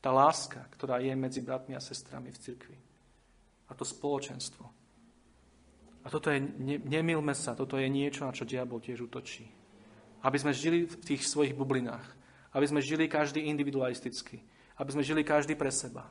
Tá 0.02 0.10
láska, 0.10 0.66
ktorá 0.74 0.97
je 1.06 1.14
medzi 1.14 1.45
bratmi 1.45 1.78
a 1.78 1.86
sestrami 1.86 2.34
v 2.34 2.41
cirkvi. 2.49 2.78
A 3.70 3.78
to 3.78 3.86
spoločenstvo. 3.86 4.66
A 6.02 6.10
toto 6.10 6.34
je, 6.34 6.41
ne, 6.41 6.82
nemilme 6.82 7.38
sa, 7.38 7.54
toto 7.54 7.78
je 7.78 7.86
niečo, 7.86 8.26
na 8.26 8.34
čo 8.34 8.49
diabol 8.49 8.82
tiež 8.82 9.06
útočí. 9.06 9.45
Aby 10.26 10.41
sme 10.41 10.58
žili 10.58 10.89
v 10.89 10.97
tých 10.97 11.30
svojich 11.30 11.54
bublinách. 11.54 12.10
Aby 12.58 12.66
sme 12.74 12.82
žili 12.82 13.06
každý 13.06 13.45
individualisticky. 13.54 14.41
Aby 14.82 14.98
sme 14.98 15.06
žili 15.06 15.22
každý 15.22 15.54
pre 15.54 15.70
seba. 15.70 16.10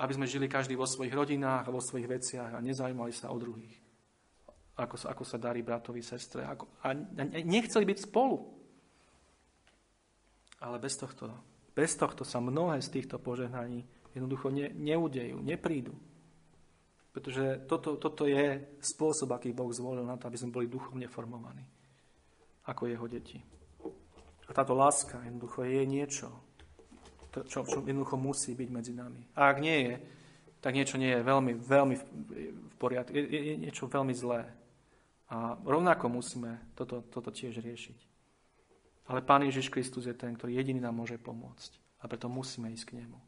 Aby 0.00 0.16
sme 0.16 0.24
žili 0.24 0.48
každý 0.48 0.72
vo 0.72 0.88
svojich 0.88 1.12
rodinách 1.12 1.68
vo 1.68 1.84
svojich 1.84 2.08
veciach 2.08 2.56
a 2.56 2.64
nezaujímali 2.64 3.12
sa 3.12 3.28
o 3.28 3.36
druhých. 3.36 3.76
Ako 4.78 4.96
sa, 4.96 5.12
ako 5.12 5.24
sa 5.28 5.36
darí 5.36 5.60
bratovi, 5.60 6.00
sestre. 6.00 6.48
Ako, 6.48 6.80
a 6.80 6.96
nechceli 7.44 7.84
byť 7.84 7.98
spolu. 8.08 8.40
Ale 10.64 10.80
bez 10.80 10.96
tohto, 10.96 11.28
bez 11.76 11.92
tohto 11.98 12.24
sa 12.24 12.40
mnohé 12.40 12.80
z 12.80 12.88
týchto 12.88 13.20
požehnaní 13.20 13.84
jednoducho 14.16 14.48
ne, 14.48 14.72
neudejú, 14.72 15.42
neprídu. 15.44 15.92
Pretože 17.12 17.66
toto, 17.66 17.98
toto 17.98 18.24
je 18.24 18.78
spôsob, 18.78 19.34
aký 19.34 19.50
Boh 19.50 19.70
zvolil 19.74 20.06
na 20.06 20.14
to, 20.14 20.30
aby 20.30 20.38
sme 20.38 20.54
boli 20.54 20.66
duchovne 20.70 21.10
formovaní 21.10 21.66
ako 22.68 22.84
jeho 22.86 23.06
deti. 23.08 23.40
A 24.48 24.50
táto 24.52 24.76
láska 24.76 25.24
jednoducho 25.24 25.64
je 25.64 25.82
niečo, 25.88 26.28
čo, 27.32 27.64
čo 27.64 27.78
jednoducho 27.84 28.16
musí 28.16 28.56
byť 28.56 28.68
medzi 28.72 28.92
nami. 28.96 29.20
A 29.36 29.52
ak 29.52 29.58
nie 29.60 29.78
je, 29.84 29.94
tak 30.58 30.74
niečo 30.74 30.98
nie 30.98 31.14
je 31.14 31.22
veľmi, 31.22 31.52
veľmi 31.54 31.96
v 32.72 32.74
poriadku. 32.80 33.14
Je, 33.14 33.22
je, 33.22 33.40
je 33.52 33.54
niečo 33.62 33.86
veľmi 33.86 34.14
zlé. 34.14 34.48
A 35.28 35.54
rovnako 35.60 36.08
musíme 36.08 36.58
toto, 36.72 37.04
toto 37.04 37.28
tiež 37.28 37.60
riešiť. 37.60 37.98
Ale 39.08 39.24
Pán 39.24 39.44
Ježiš 39.44 39.72
Kristus 39.72 40.04
je 40.04 40.16
ten, 40.16 40.36
ktorý 40.36 40.56
jediný 40.56 40.84
nám 40.84 41.00
môže 41.00 41.16
pomôcť. 41.16 42.00
A 42.00 42.08
preto 42.08 42.28
musíme 42.28 42.72
ísť 42.72 42.92
k 42.92 42.96
Nemu. 43.02 43.18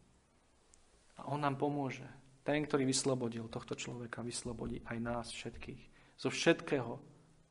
A 1.20 1.28
On 1.28 1.40
nám 1.40 1.56
pomôže. 1.60 2.04
Ten, 2.40 2.64
ktorý 2.64 2.88
vyslobodil 2.88 3.48
tohto 3.52 3.76
človeka, 3.76 4.24
vyslobodí 4.24 4.80
aj 4.88 4.98
nás 5.00 5.26
všetkých. 5.28 5.82
Zo 6.16 6.32
všetkého, 6.32 7.00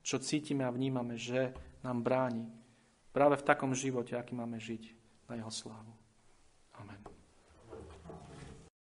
čo 0.01 0.17
cítime 0.17 0.65
a 0.65 0.73
vnímame, 0.73 1.17
že 1.17 1.53
nám 1.85 2.01
bráni 2.01 2.49
práve 3.13 3.37
v 3.37 3.45
takom 3.45 3.73
živote, 3.73 4.17
aký 4.17 4.33
máme 4.33 4.57
žiť 4.57 4.83
na 5.29 5.37
Jeho 5.37 5.53
slávu. 5.53 5.98
Amen. 6.79 7.08